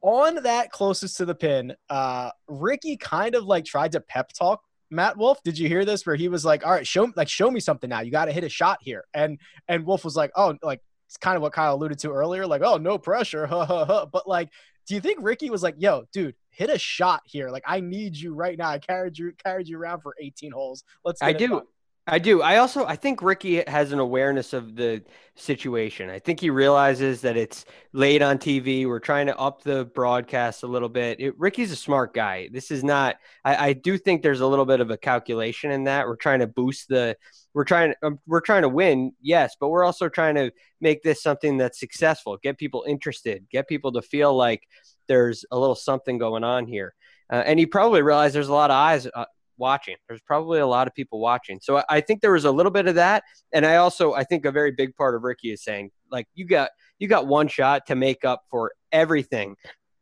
On 0.02 0.42
that 0.42 0.70
closest 0.70 1.16
to 1.18 1.24
the 1.24 1.34
pin, 1.34 1.74
uh, 1.88 2.30
Rickie 2.48 2.96
kind 2.96 3.34
of 3.34 3.44
like 3.44 3.64
tried 3.64 3.92
to 3.92 4.00
pep 4.00 4.32
talk 4.32 4.62
Matt 4.90 5.16
Wolff. 5.16 5.42
Did 5.42 5.58
you 5.58 5.68
hear 5.68 5.84
this? 5.84 6.06
Where 6.06 6.16
he 6.16 6.28
was 6.28 6.44
like, 6.44 6.64
"All 6.64 6.72
right, 6.72 6.86
show 6.86 7.10
like 7.16 7.28
show 7.28 7.50
me 7.50 7.60
something 7.60 7.90
now. 7.90 8.00
You 8.00 8.10
got 8.10 8.26
to 8.26 8.32
hit 8.32 8.44
a 8.44 8.48
shot 8.48 8.78
here." 8.80 9.04
And 9.14 9.38
and 9.68 9.84
Wolff 9.86 10.04
was 10.04 10.16
like, 10.16 10.30
"Oh, 10.36 10.54
like 10.62 10.80
it's 11.06 11.16
kind 11.16 11.36
of 11.36 11.42
what 11.42 11.52
Kyle 11.52 11.74
alluded 11.74 11.98
to 12.00 12.10
earlier, 12.10 12.46
like, 12.46 12.62
oh, 12.64 12.76
no 12.76 12.98
pressure, 12.98 13.46
ha 13.46 13.64
ha 13.64 13.84
ha. 13.84 14.06
But 14.06 14.28
like, 14.28 14.50
do 14.86 14.94
you 14.94 15.00
think 15.00 15.18
Rickie 15.20 15.50
was 15.50 15.62
like, 15.62 15.76
yo, 15.78 16.04
dude, 16.12 16.34
hit 16.50 16.70
a 16.70 16.78
shot 16.78 17.22
here? 17.24 17.50
Like, 17.50 17.64
I 17.66 17.80
need 17.80 18.16
you 18.16 18.34
right 18.34 18.56
now. 18.58 18.68
I 18.70 18.78
carried 18.78 19.18
you 19.18 19.32
carried 19.42 19.68
you 19.68 19.78
around 19.78 20.00
for 20.00 20.14
18 20.20 20.52
holes. 20.52 20.84
Let's. 21.04 21.22
I 21.22 21.32
do. 21.32 21.48
done." 21.48 21.62
I 22.08 22.20
do. 22.20 22.40
I 22.40 22.58
also 22.58 22.86
I 22.86 22.94
think 22.94 23.20
Rickie 23.20 23.64
has 23.66 23.90
an 23.90 23.98
awareness 23.98 24.52
of 24.52 24.76
the 24.76 25.02
situation. 25.34 26.08
I 26.08 26.20
think 26.20 26.38
he 26.38 26.50
realizes 26.50 27.20
that 27.22 27.36
it's 27.36 27.64
late 27.92 28.22
on 28.22 28.38
TV. 28.38 28.86
We're 28.86 29.00
trying 29.00 29.26
to 29.26 29.36
up 29.36 29.64
the 29.64 29.86
broadcast 29.86 30.62
a 30.62 30.68
little 30.68 30.88
bit. 30.88 31.18
It, 31.18 31.36
Rickie's 31.36 31.72
a 31.72 31.76
smart 31.76 32.14
guy. 32.14 32.48
This 32.52 32.70
is 32.70 32.84
not. 32.84 33.16
I, 33.44 33.68
I 33.68 33.72
do 33.72 33.98
think 33.98 34.22
there's 34.22 34.40
a 34.40 34.46
little 34.46 34.66
bit 34.66 34.78
of 34.78 34.92
a 34.92 34.96
calculation 34.96 35.72
in 35.72 35.84
that. 35.84 36.06
We're 36.06 36.14
trying 36.14 36.38
to 36.40 36.46
boost 36.46 36.88
the. 36.88 37.16
We're 37.54 37.64
trying. 37.64 37.94
Um, 38.04 38.20
we're 38.24 38.40
trying 38.40 38.62
to 38.62 38.68
win, 38.68 39.12
yes, 39.20 39.56
but 39.58 39.70
we're 39.70 39.84
also 39.84 40.08
trying 40.08 40.36
to 40.36 40.52
make 40.80 41.02
this 41.02 41.20
something 41.20 41.56
that's 41.56 41.80
successful. 41.80 42.38
Get 42.40 42.56
people 42.56 42.84
interested. 42.86 43.46
Get 43.50 43.66
people 43.66 43.90
to 43.92 44.02
feel 44.02 44.32
like 44.32 44.62
there's 45.08 45.44
a 45.50 45.58
little 45.58 45.74
something 45.74 46.18
going 46.18 46.44
on 46.44 46.68
here. 46.68 46.94
Uh, 47.28 47.42
and 47.44 47.58
he 47.58 47.66
probably 47.66 48.02
realized 48.02 48.34
there's 48.34 48.46
a 48.46 48.52
lot 48.52 48.70
of 48.70 48.76
eyes 48.76 49.08
uh, 49.12 49.24
watching. 49.58 49.96
There's 50.08 50.20
probably 50.22 50.60
a 50.60 50.66
lot 50.66 50.86
of 50.86 50.94
people 50.94 51.20
watching. 51.20 51.58
So 51.62 51.82
I, 51.88 52.00
think 52.00 52.20
there 52.20 52.32
was 52.32 52.44
a 52.44 52.50
little 52.50 52.72
bit 52.72 52.86
of 52.86 52.94
that. 52.96 53.24
And 53.52 53.66
I 53.66 53.76
also 53.76 54.14
I 54.14 54.24
think 54.24 54.44
a 54.44 54.52
very 54.52 54.72
big 54.72 54.94
part 54.96 55.14
of 55.14 55.22
Rickie 55.22 55.52
is 55.52 55.62
saying, 55.62 55.90
like, 56.10 56.26
you 56.34 56.46
got 56.46 56.70
you 56.98 57.08
got 57.08 57.26
one 57.26 57.48
shot 57.48 57.86
to 57.86 57.94
make 57.94 58.24
up 58.24 58.42
for 58.50 58.72
everything 58.92 59.56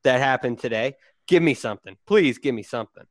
that 0.04 0.20
happened 0.20 0.58
today. 0.58 0.94
Give 1.26 1.42
me 1.42 1.54
something. 1.54 1.96
Please 2.06 2.38
give 2.38 2.54
me 2.54 2.62
something. 2.62 3.04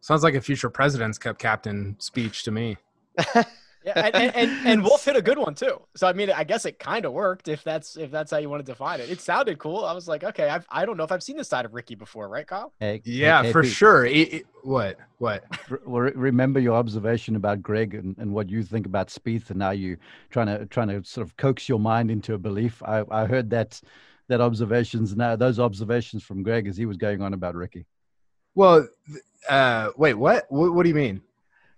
Sounds 0.00 0.24
like 0.24 0.34
a 0.34 0.40
future 0.40 0.68
president's 0.68 1.18
cup 1.18 1.38
captain 1.38 1.96
speech 2.00 2.42
to 2.44 2.50
me. 2.50 2.76
Yeah, 3.84 3.92
and, 4.06 4.14
and, 4.14 4.36
and, 4.36 4.66
and 4.66 4.82
Wolff 4.84 5.04
hit 5.04 5.16
a 5.16 5.22
good 5.22 5.38
one 5.38 5.54
too. 5.54 5.80
So 5.96 6.06
I 6.06 6.12
mean, 6.12 6.30
I 6.30 6.44
guess 6.44 6.64
it 6.66 6.78
kind 6.78 7.04
of 7.04 7.12
worked 7.12 7.48
if 7.48 7.64
that's 7.64 7.96
if 7.96 8.10
that's 8.10 8.30
how 8.30 8.38
you 8.38 8.48
want 8.48 8.64
to 8.64 8.70
define 8.72 9.00
it. 9.00 9.10
It 9.10 9.20
sounded 9.20 9.58
cool. 9.58 9.84
I 9.84 9.92
was 9.92 10.06
like, 10.08 10.22
okay, 10.24 10.48
I've, 10.48 10.66
I 10.70 10.84
don't 10.84 10.96
know 10.96 11.04
if 11.04 11.12
I've 11.12 11.22
seen 11.22 11.36
this 11.36 11.48
side 11.48 11.64
of 11.64 11.74
Rickie 11.74 11.94
before, 11.94 12.28
right, 12.28 12.46
Kyle? 12.46 12.72
Hey, 12.80 13.02
Yeah, 13.04 13.42
hey, 13.42 13.52
for 13.52 13.62
KP, 13.62 13.66
sure. 13.72 14.04
It- 14.06 14.34
it- 14.34 14.46
what? 14.62 14.98
What? 15.18 15.44
re- 15.68 15.78
re- 15.84 16.12
Remember 16.14 16.60
your 16.60 16.76
observation 16.76 17.34
about 17.34 17.62
Greg 17.62 17.94
and, 17.94 18.16
and 18.18 18.32
what 18.32 18.48
you 18.48 18.62
think 18.62 18.86
about 18.86 19.08
Spieth, 19.08 19.50
and 19.50 19.58
now 19.58 19.70
you 19.72 19.96
trying 20.30 20.46
to 20.46 20.66
trying 20.66 20.88
to 20.88 21.02
sort 21.04 21.26
of 21.26 21.36
coax 21.36 21.68
your 21.68 21.80
mind 21.80 22.10
into 22.10 22.34
a 22.34 22.38
belief. 22.38 22.80
I, 22.84 23.02
I 23.10 23.26
heard 23.26 23.50
that 23.50 23.80
that 24.28 24.40
observations 24.40 25.16
now 25.16 25.34
those 25.34 25.58
observations 25.58 26.22
from 26.22 26.44
Greg 26.44 26.68
as 26.68 26.76
he 26.76 26.86
was 26.86 26.96
going 26.96 27.20
on 27.22 27.34
about 27.34 27.56
Rickie. 27.56 27.86
Well, 28.54 28.86
uh, 29.48 29.90
wait. 29.96 30.14
What? 30.14 30.46
what? 30.48 30.72
What 30.74 30.82
do 30.84 30.88
you 30.88 30.94
mean? 30.94 31.22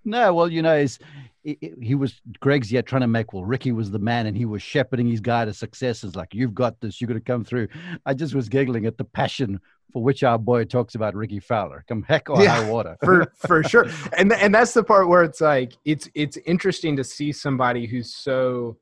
No, 0.05 0.35
well, 0.35 0.51
you 0.51 0.63
know, 0.63 0.79
he's, 0.81 0.99
he, 1.43 1.57
he- 1.61 1.73
he 1.81 1.95
was 1.95 2.21
Greg's 2.41 2.71
yet 2.73 2.87
trying 2.87 3.03
to 3.03 3.07
make. 3.09 3.33
Well, 3.33 3.45
Rickie 3.45 3.73
was 3.73 3.91
the 3.91 3.99
man, 3.99 4.27
and 4.27 4.37
he 4.37 4.45
was 4.45 4.63
shepherding 4.63 5.09
his 5.09 5.21
guy 5.21 5.45
to 5.45 5.53
success. 5.55 6.05
It's 6.05 6.17
like 6.17 6.35
you've 6.35 6.55
got 6.55 6.81
this. 6.81 7.01
You're 7.01 7.09
going 7.09 7.21
to 7.21 7.25
come 7.25 7.45
through. 7.45 7.69
I 8.07 8.15
just 8.15 8.35
was 8.35 8.49
giggling 8.49 8.87
at 8.87 8.99
the 8.99 9.05
passion 9.05 9.61
for 9.93 10.03
which 10.03 10.25
our 10.25 10.39
boy 10.39 10.65
talks 10.65 10.95
about 10.97 11.15
Rickie 11.15 11.39
Fowler. 11.41 11.85
Come 11.89 12.03
heck 12.03 12.29
or 12.29 12.41
Yeah, 12.43 12.57
high 12.57 12.71
water. 12.71 12.97
for 13.05 13.33
for 13.39 13.63
sure 13.73 13.89
and 14.19 14.33
and 14.33 14.53
that's 14.55 14.75
the 14.75 14.83
part 14.83 15.09
where 15.09 15.23
it's 15.23 15.41
like 15.41 15.73
it's 15.85 16.09
it's 16.15 16.37
interesting 16.39 16.97
to 16.97 17.05
see 17.05 17.31
somebody 17.31 17.87
who's 17.87 18.13
so 18.17 18.77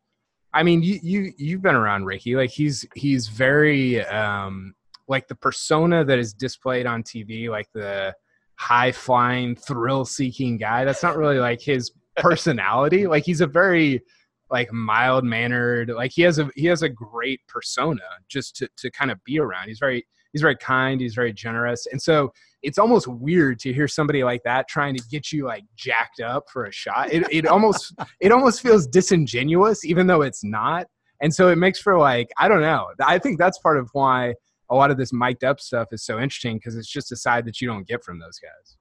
i 0.55 0.63
mean 0.63 0.83
you 0.83 0.99
you 1.03 1.33
you've 1.37 1.61
been 1.61 1.75
around 1.75 2.07
rickie 2.07 2.35
like 2.35 2.49
he's 2.51 2.87
he's 2.95 3.29
very 3.29 4.03
um 4.07 4.75
like 5.07 5.29
the 5.29 5.35
persona 5.35 6.03
that 6.03 6.19
is 6.19 6.33
displayed 6.33 6.87
on 6.87 7.03
tv 7.03 7.51
like 7.51 7.69
the 7.75 8.15
high 8.57 8.93
flying 8.93 9.57
thrill 9.57 10.05
seeking 10.05 10.57
guy. 10.57 10.85
That's 10.85 11.03
not 11.03 11.17
really 11.17 11.39
like 11.39 11.61
his 11.61 11.93
personality. 12.17 13.07
Like 13.07 13.25
he's 13.25 13.41
a 13.41 13.47
very 13.47 14.03
like 14.51 14.71
mild 14.71 15.25
mannered 15.25 15.89
like 15.89 16.13
he 16.13 16.23
has 16.23 16.39
a 16.39 16.49
he 16.55 16.67
has 16.67 16.83
a 16.83 16.89
great 16.89 17.41
persona 17.49 18.03
just 18.29 18.55
to 18.57 18.69
to 18.77 18.91
kind 18.91 19.11
of 19.11 19.23
be 19.25 19.41
around. 19.41 19.69
He's 19.69 19.79
very 19.79 20.07
he's 20.33 20.43
very 20.43 20.57
kind 20.57 21.01
he's 21.01 21.15
very 21.15 21.33
generous. 21.33 21.87
And 21.91 22.01
so 22.01 22.33
it's 22.63 22.79
almost 22.79 23.09
weird 23.09 23.59
to 23.61 23.73
hear 23.73 23.89
somebody 23.89 24.23
like 24.23 24.43
that 24.45 24.69
trying 24.69 24.95
to 24.95 25.03
get 25.11 25.33
you 25.33 25.47
like 25.47 25.65
jacked 25.75 26.21
up 26.21 26.45
for 26.53 26.67
a 26.67 26.73
shot. 26.73 27.13
It, 27.13 27.27
it 27.31 27.47
almost 27.47 27.95
it 28.21 28.31
almost 28.31 28.61
feels 28.61 28.87
disingenuous 28.87 29.85
even 29.85 30.07
though 30.07 30.23
it's 30.23 30.45
not. 30.45 30.87
And 31.21 31.33
so 31.33 31.49
it 31.49 31.57
makes 31.57 31.81
for 31.81 31.99
like 31.99 32.29
i 32.39 32.47
don't 32.47 32.61
know. 32.61 32.89
I 33.01 33.19
think 33.19 33.39
that's 33.39 33.59
part 33.59 33.79
of 33.79 33.89
why 33.95 34.35
a 34.73 34.75
lot 34.75 34.91
of 34.91 34.97
this 34.97 35.13
mic'd 35.13 35.45
up 35.45 35.61
stuff 35.61 35.89
is 35.93 36.03
so 36.03 36.15
interesting 36.19 36.57
because 36.57 36.75
it's 36.77 36.93
just 36.99 37.13
a 37.13 37.17
side 37.17 37.45
that 37.47 37.61
you 37.61 37.67
don't 37.69 37.87
get 37.87 38.03
from 38.03 38.19
those 38.19 38.39
guys 38.49 38.77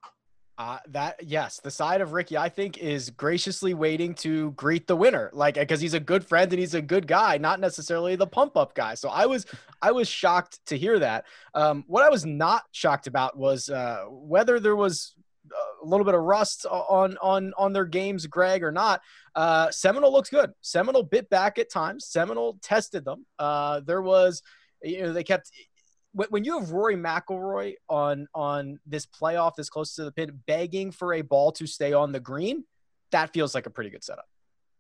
Uh, 0.58 0.78
that 0.88 1.16
yes, 1.24 1.60
the 1.64 1.72
side 1.72 2.02
of 2.02 2.14
Rickie 2.14 2.38
I 2.38 2.50
think 2.50 2.78
is 2.78 3.10
graciously 3.10 3.74
waiting 3.74 4.14
to 4.26 4.52
greet 4.52 4.86
the 4.86 4.96
winner, 4.96 5.26
like 5.34 5.56
because 5.56 5.82
he's 5.82 5.96
a 5.96 6.00
good 6.12 6.24
friend 6.32 6.52
and 6.54 6.60
he's 6.60 6.76
a 6.76 6.82
good 6.94 7.08
guy, 7.08 7.38
not 7.38 7.60
necessarily 7.60 8.16
the 8.16 8.28
pump 8.28 8.56
up 8.56 8.72
guy. 8.76 8.94
So 8.96 9.10
I 9.10 9.26
was 9.26 9.46
I 9.82 9.92
was 9.92 10.08
shocked 10.08 10.60
to 10.68 10.78
hear 10.78 11.00
that. 11.00 11.26
Um, 11.56 11.84
what 11.88 12.04
I 12.04 12.10
was 12.10 12.26
not 12.26 12.64
shocked 12.72 13.08
about 13.08 13.32
was 13.38 13.70
uh, 13.70 14.04
whether 14.34 14.60
there 14.60 14.76
was 14.76 15.16
a 15.84 15.86
little 15.92 16.06
bit 16.06 16.14
of 16.14 16.22
rust 16.22 16.60
on 16.70 17.18
on 17.22 17.54
on 17.58 17.74
their 17.74 17.90
games, 18.00 18.28
Greg 18.28 18.62
or 18.64 18.72
not. 18.72 19.02
Uh, 19.34 19.72
Seminole 19.72 20.14
looks 20.14 20.30
good. 20.30 20.52
Seminole 20.62 21.04
bit 21.04 21.28
back 21.30 21.58
at 21.58 21.72
times. 21.72 22.06
Seminole 22.06 22.60
tested 22.62 23.04
them. 23.04 23.26
Uh, 23.40 23.80
there 23.80 24.04
was, 24.04 24.44
you 24.84 25.02
know, 25.02 25.14
they 25.14 25.24
kept 25.24 25.50
when 26.14 26.28
when 26.30 26.44
you 26.44 26.60
have 26.60 26.72
Rory 26.72 26.96
McIlroy 26.96 27.76
on 27.90 28.28
on 28.34 28.80
this 28.86 29.06
playoff 29.06 29.56
this 29.56 29.70
close 29.70 29.96
to 29.96 30.04
the 30.04 30.12
pin, 30.12 30.40
begging 30.48 30.92
for 30.92 31.14
a 31.14 31.22
ball 31.22 31.52
to 31.54 31.66
stay 31.68 31.94
on 31.94 32.12
the 32.12 32.20
green, 32.20 32.64
that 33.12 33.34
feels 33.34 33.56
like 33.56 33.66
a 33.66 33.70
pretty 33.70 33.90
good 33.90 34.04
setup. 34.04 34.26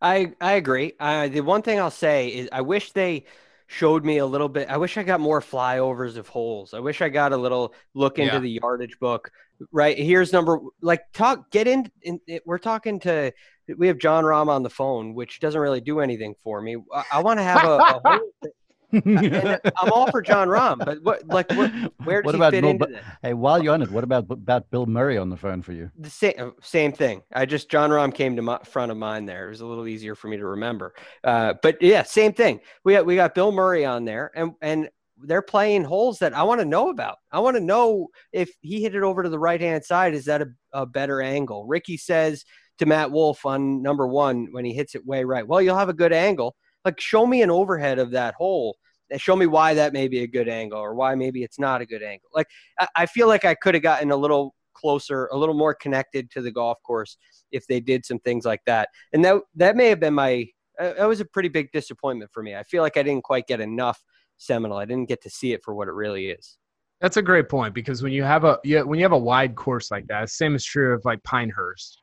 I 0.01 0.33
I 0.41 0.53
agree. 0.53 0.93
Uh, 0.99 1.27
the 1.27 1.41
one 1.41 1.61
thing 1.61 1.79
I'll 1.79 1.91
say 1.91 2.29
is 2.29 2.49
I 2.51 2.61
wish 2.61 2.91
they 2.91 3.25
showed 3.67 4.03
me 4.03 4.17
a 4.17 4.25
little 4.25 4.49
bit. 4.49 4.67
I 4.69 4.75
wish 4.77 4.97
I 4.97 5.03
got 5.03 5.19
more 5.21 5.39
flyovers 5.39 6.17
of 6.17 6.27
holes. 6.27 6.73
I 6.73 6.79
wish 6.79 7.01
I 7.01 7.07
got 7.09 7.31
a 7.31 7.37
little 7.37 7.73
look 7.93 8.19
into 8.19 8.33
Yeah. 8.33 8.39
the 8.39 8.59
yardage 8.61 8.99
book. 8.99 9.31
Right 9.71 9.95
here's 9.97 10.33
number 10.33 10.59
like 10.81 11.03
talk 11.13 11.51
get 11.51 11.67
in, 11.67 11.89
in 12.01 12.19
we're 12.45 12.57
talking 12.57 12.99
to 13.01 13.31
we 13.77 13.87
have 13.87 13.99
Jon 13.99 14.23
Rahm 14.23 14.49
on 14.49 14.63
the 14.63 14.69
phone, 14.71 15.13
which 15.13 15.39
doesn't 15.39 15.61
really 15.61 15.79
do 15.81 15.99
anything 15.99 16.33
for 16.43 16.61
me. 16.61 16.77
I, 16.93 17.03
I 17.13 17.21
want 17.21 17.39
to 17.39 17.43
have 17.43 17.63
a, 17.63 17.77
a 18.03 18.19
and 18.91 19.59
I'm 19.81 19.91
all 19.91 20.09
for 20.11 20.21
Jon 20.21 20.47
Rahm, 20.47 20.83
but 20.83 21.01
what 21.03 21.27
like 21.27 21.49
what, 21.51 21.71
where 22.03 22.21
does 22.21 22.25
What 22.25 22.35
he 22.35 22.39
about 22.39 22.51
fit 22.51 22.61
Bill 22.61 22.69
into 22.71 22.85
this? 22.87 23.03
hey, 23.21 23.33
while 23.33 23.61
you're 23.61 23.73
on 23.73 23.81
it, 23.81 23.91
what 23.91 24.03
about 24.03 24.29
about 24.29 24.69
Bill 24.69 24.85
Murray 24.85 25.17
on 25.17 25.29
the 25.29 25.37
phone 25.37 25.61
for 25.61 25.73
you? 25.73 25.91
The 25.97 26.09
same 26.09 26.53
same 26.61 26.91
thing. 26.91 27.21
I 27.33 27.45
just 27.45 27.69
Jon 27.69 27.89
Rahm 27.89 28.13
came 28.13 28.35
to 28.35 28.41
my 28.41 28.59
front 28.59 28.91
of 28.91 28.97
mind 28.97 29.27
there. 29.27 29.47
It 29.47 29.49
was 29.49 29.61
a 29.61 29.65
little 29.65 29.87
easier 29.87 30.15
for 30.15 30.27
me 30.27 30.37
to 30.37 30.45
remember. 30.45 30.93
Uh, 31.23 31.53
but 31.61 31.81
yeah, 31.81 32.03
same 32.03 32.33
thing. 32.33 32.59
We 32.83 32.93
got 32.93 33.05
we 33.05 33.15
got 33.15 33.35
Bill 33.35 33.51
Murray 33.51 33.85
on 33.85 34.05
there, 34.05 34.31
and 34.35 34.53
and 34.61 34.89
they're 35.23 35.41
playing 35.41 35.83
holes 35.83 36.19
that 36.19 36.33
I 36.33 36.43
want 36.43 36.61
to 36.61 36.65
know 36.65 36.89
about. 36.89 37.17
I 37.31 37.39
want 37.39 37.55
to 37.55 37.61
know 37.61 38.07
if 38.31 38.49
he 38.61 38.81
hit 38.81 38.95
it 38.95 39.03
over 39.03 39.23
to 39.23 39.29
the 39.29 39.39
right 39.39 39.61
hand 39.61 39.85
side. 39.85 40.13
Is 40.13 40.25
that 40.25 40.41
a, 40.41 40.47
a 40.73 40.85
better 40.85 41.21
angle? 41.21 41.65
Rickie 41.65 41.97
says 41.97 42.43
to 42.79 42.87
Matt 42.87 43.11
Wolff 43.11 43.45
on 43.45 43.83
number 43.83 44.07
one 44.07 44.47
when 44.51 44.65
he 44.65 44.73
hits 44.73 44.95
it 44.95 45.05
way 45.05 45.23
right. 45.23 45.47
Well, 45.47 45.61
you'll 45.61 45.77
have 45.77 45.89
a 45.89 45.93
good 45.93 46.13
angle. 46.13 46.55
Like 46.85 46.99
show 46.99 47.25
me 47.25 47.41
an 47.41 47.51
overhead 47.51 47.99
of 47.99 48.11
that 48.11 48.35
hole. 48.35 48.77
and 49.09 49.21
Show 49.21 49.35
me 49.35 49.45
why 49.45 49.73
that 49.73 49.93
may 49.93 50.07
be 50.07 50.23
a 50.23 50.27
good 50.27 50.49
angle 50.49 50.79
or 50.79 50.95
why 50.95 51.15
maybe 51.15 51.43
it's 51.43 51.59
not 51.59 51.81
a 51.81 51.85
good 51.85 52.03
angle. 52.03 52.29
Like 52.33 52.47
I, 52.79 52.87
I 52.95 53.05
feel 53.05 53.27
like 53.27 53.45
I 53.45 53.55
could 53.55 53.73
have 53.73 53.83
gotten 53.83 54.11
a 54.11 54.15
little 54.15 54.55
closer, 54.73 55.27
a 55.27 55.37
little 55.37 55.55
more 55.55 55.73
connected 55.73 56.31
to 56.31 56.41
the 56.41 56.51
golf 56.51 56.77
course 56.83 57.17
if 57.51 57.67
they 57.67 57.79
did 57.79 58.05
some 58.05 58.19
things 58.19 58.45
like 58.45 58.61
that. 58.65 58.89
And 59.13 59.23
that 59.25 59.41
that 59.55 59.75
may 59.75 59.87
have 59.87 59.99
been 59.99 60.13
my 60.13 60.47
uh, 60.79 60.93
that 60.93 61.07
was 61.07 61.19
a 61.19 61.25
pretty 61.25 61.49
big 61.49 61.71
disappointment 61.71 62.31
for 62.33 62.41
me. 62.41 62.55
I 62.55 62.63
feel 62.63 62.81
like 62.81 62.97
I 62.97 63.03
didn't 63.03 63.23
quite 63.23 63.47
get 63.47 63.59
enough 63.59 64.01
Seminole. 64.37 64.79
I 64.79 64.85
didn't 64.85 65.07
get 65.07 65.21
to 65.21 65.29
see 65.29 65.53
it 65.53 65.61
for 65.63 65.75
what 65.75 65.87
it 65.87 65.91
really 65.91 66.29
is. 66.29 66.57
That's 66.99 67.17
a 67.17 67.21
great 67.21 67.47
point 67.47 67.75
because 67.75 68.01
when 68.01 68.11
you 68.11 68.23
have 68.23 68.43
a 68.43 68.59
yeah, 68.63 68.81
when 68.81 68.97
you 68.97 69.05
have 69.05 69.11
a 69.11 69.17
wide 69.17 69.55
course 69.55 69.91
like 69.91 70.07
that, 70.07 70.29
same 70.29 70.55
is 70.55 70.65
true 70.65 70.93
of 70.93 71.05
like 71.05 71.21
Pinehurst, 71.23 72.01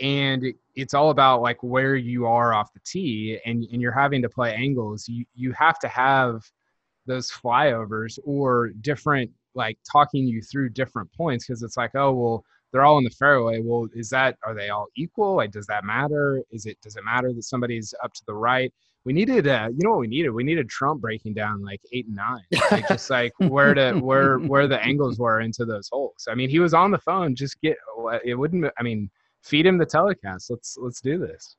and 0.00 0.44
it, 0.44 0.56
it's 0.74 0.94
all 0.94 1.10
about 1.10 1.42
like 1.42 1.62
where 1.62 1.96
you 1.96 2.26
are 2.26 2.52
off 2.52 2.72
the 2.72 2.80
tee, 2.84 3.38
and 3.44 3.64
and 3.72 3.80
you're 3.80 3.92
having 3.92 4.22
to 4.22 4.28
play 4.28 4.54
angles. 4.54 5.08
You 5.08 5.24
you 5.34 5.52
have 5.52 5.78
to 5.80 5.88
have 5.88 6.42
those 7.06 7.30
flyovers 7.30 8.18
or 8.24 8.70
different 8.80 9.30
like 9.54 9.78
talking 9.90 10.26
you 10.26 10.42
through 10.42 10.70
different 10.70 11.12
points 11.12 11.46
because 11.46 11.62
it's 11.62 11.76
like 11.76 11.94
oh 11.94 12.12
well 12.12 12.44
they're 12.72 12.84
all 12.84 12.98
in 12.98 13.04
the 13.04 13.10
fairway. 13.10 13.60
Well, 13.62 13.88
is 13.94 14.10
that 14.10 14.36
are 14.44 14.54
they 14.54 14.70
all 14.70 14.88
equal? 14.96 15.36
Like 15.36 15.52
does 15.52 15.66
that 15.66 15.84
matter? 15.84 16.42
Is 16.50 16.66
it 16.66 16.78
does 16.82 16.96
it 16.96 17.04
matter 17.04 17.32
that 17.32 17.44
somebody's 17.44 17.94
up 18.02 18.12
to 18.14 18.22
the 18.26 18.34
right? 18.34 18.72
we 19.04 19.12
needed 19.12 19.46
uh 19.46 19.68
you 19.70 19.84
know 19.84 19.90
what 19.90 20.00
we 20.00 20.06
needed 20.06 20.30
we 20.30 20.42
needed 20.42 20.68
trump 20.68 21.00
breaking 21.00 21.34
down 21.34 21.62
like 21.62 21.80
eight 21.92 22.06
and 22.06 22.16
nine 22.16 22.42
like 22.70 22.88
just 22.88 23.10
like 23.10 23.32
where 23.38 23.74
to 23.74 23.92
where 24.00 24.38
where 24.38 24.66
the 24.66 24.82
angles 24.82 25.18
were 25.18 25.40
into 25.40 25.64
those 25.64 25.88
holes 25.92 26.26
i 26.28 26.34
mean 26.34 26.48
he 26.48 26.58
was 26.58 26.74
on 26.74 26.90
the 26.90 26.98
phone 26.98 27.34
just 27.34 27.60
get 27.60 27.76
it 28.24 28.34
wouldn't 28.34 28.66
i 28.78 28.82
mean 28.82 29.10
feed 29.44 29.66
him 29.66 29.78
the 29.78 29.86
telecast 29.86 30.50
let's 30.50 30.76
let's 30.80 31.00
do 31.00 31.18
this 31.18 31.56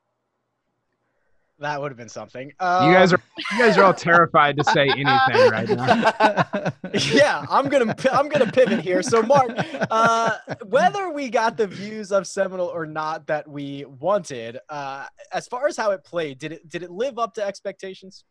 That 1.60 1.80
would 1.82 1.90
have 1.92 1.98
been 1.98 2.10
something. 2.10 2.48
you 2.50 2.56
guys 2.60 3.14
Um, 3.14 3.20
are 3.20 3.24
you 3.54 3.60
guys 3.60 3.78
are 3.78 3.84
all 3.86 3.94
terrified 4.10 4.58
to 4.58 4.64
say 4.66 4.90
anything 4.90 5.52
right 5.56 5.70
now 5.70 6.72
yeah, 7.14 7.46
I'm 7.50 7.68
gonna 7.70 7.96
I'm 8.12 8.28
gonna 8.30 8.52
pivot 8.52 8.80
here. 8.82 9.02
So, 9.02 9.22
Mark, 9.22 9.52
uh, 9.92 10.32
whether 10.66 11.10
we 11.10 11.30
got 11.30 11.58
the 11.58 11.68
views 11.68 12.12
of 12.12 12.26
Seminole 12.26 12.68
or 12.68 12.86
not 12.86 13.28
that 13.28 13.48
we 13.48 13.84
wanted, 13.86 14.60
uh, 14.70 15.06
as 15.34 15.48
far 15.48 15.68
as 15.68 15.76
how 15.76 15.92
it 15.92 16.04
played, 16.06 16.40
did 16.40 16.52
it 16.54 16.70
did 16.70 16.84
it 16.84 16.92
live 16.92 17.18
up 17.20 17.34
to 17.36 17.44
expectations? 17.46 18.24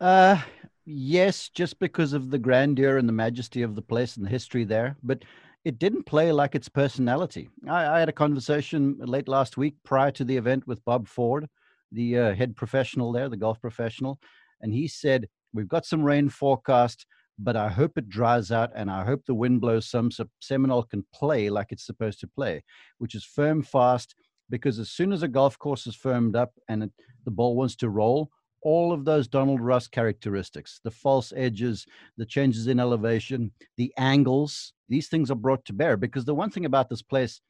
Uh, 0.00 0.40
yes, 0.84 1.48
just 1.48 1.78
because 1.80 2.12
of 2.12 2.30
the 2.30 2.38
grandeur 2.38 2.98
and 2.98 3.08
the 3.08 3.12
majesty 3.12 3.62
of 3.62 3.74
the 3.74 3.82
place 3.82 4.16
and 4.16 4.24
the 4.26 4.30
history 4.30 4.64
there, 4.64 4.96
but 5.02 5.24
it 5.64 5.78
didn't 5.78 6.04
play 6.04 6.30
like 6.30 6.54
its 6.54 6.68
personality. 6.68 7.48
I, 7.68 7.86
I 7.86 7.98
had 8.00 8.08
a 8.08 8.12
conversation 8.12 8.98
late 9.00 9.28
last 9.28 9.56
week 9.56 9.76
prior 9.82 10.10
to 10.12 10.24
the 10.24 10.36
event 10.36 10.66
with 10.66 10.84
Bob 10.84 11.08
Ford, 11.08 11.48
the 11.90 12.18
uh, 12.18 12.34
head 12.34 12.54
professional 12.54 13.12
there, 13.12 13.28
the 13.28 13.36
golf 13.36 13.60
professional, 13.60 14.18
and 14.60 14.72
he 14.72 14.86
said, 14.86 15.28
We've 15.52 15.68
got 15.68 15.86
some 15.86 16.02
rain 16.02 16.28
forecast, 16.28 17.06
but 17.38 17.56
I 17.56 17.68
hope 17.68 17.96
it 17.96 18.08
dries 18.08 18.50
out 18.50 18.70
and 18.74 18.90
I 18.90 19.04
hope 19.04 19.24
the 19.24 19.34
wind 19.34 19.60
blows 19.60 19.88
some 19.88 20.10
so 20.10 20.26
Seminole 20.40 20.82
can 20.82 21.06
play 21.14 21.48
like 21.48 21.68
it's 21.70 21.86
supposed 21.86 22.20
to 22.20 22.28
play, 22.28 22.64
which 22.98 23.14
is 23.14 23.24
firm 23.24 23.62
fast. 23.62 24.14
Because 24.50 24.78
as 24.78 24.90
soon 24.90 25.12
as 25.12 25.22
a 25.22 25.28
golf 25.28 25.58
course 25.58 25.86
is 25.86 25.94
firmed 25.94 26.36
up 26.36 26.52
and 26.68 26.82
it, 26.82 26.90
the 27.24 27.30
ball 27.30 27.56
wants 27.56 27.76
to 27.76 27.88
roll, 27.88 28.30
all 28.64 28.92
of 28.92 29.04
those 29.04 29.28
Donald 29.28 29.60
Ross 29.60 29.86
characteristics, 29.86 30.80
the 30.82 30.90
false 30.90 31.32
edges, 31.36 31.86
the 32.16 32.26
changes 32.26 32.66
in 32.66 32.80
elevation, 32.80 33.52
the 33.76 33.92
angles, 33.98 34.72
these 34.88 35.08
things 35.08 35.30
are 35.30 35.36
brought 35.36 35.64
to 35.66 35.72
bear. 35.72 35.96
Because 35.96 36.24
the 36.24 36.34
one 36.34 36.50
thing 36.50 36.64
about 36.64 36.88
this 36.88 37.02
place, 37.02 37.40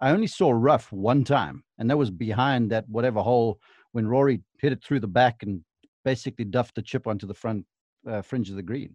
I 0.00 0.10
only 0.10 0.26
saw 0.26 0.50
rough 0.52 0.92
one 0.92 1.24
time, 1.24 1.64
and 1.78 1.90
that 1.90 1.96
was 1.96 2.10
behind 2.10 2.70
that 2.70 2.88
whatever 2.88 3.20
hole 3.20 3.58
when 3.92 4.06
Rory 4.06 4.42
hit 4.60 4.72
it 4.72 4.84
through 4.84 5.00
the 5.00 5.08
back 5.08 5.42
and 5.42 5.64
basically 6.04 6.44
duffed 6.44 6.74
the 6.74 6.82
chip 6.82 7.06
onto 7.06 7.26
the 7.26 7.34
front 7.34 7.64
uh, 8.08 8.20
fringe 8.20 8.50
of 8.50 8.56
the 8.56 8.62
green. 8.62 8.94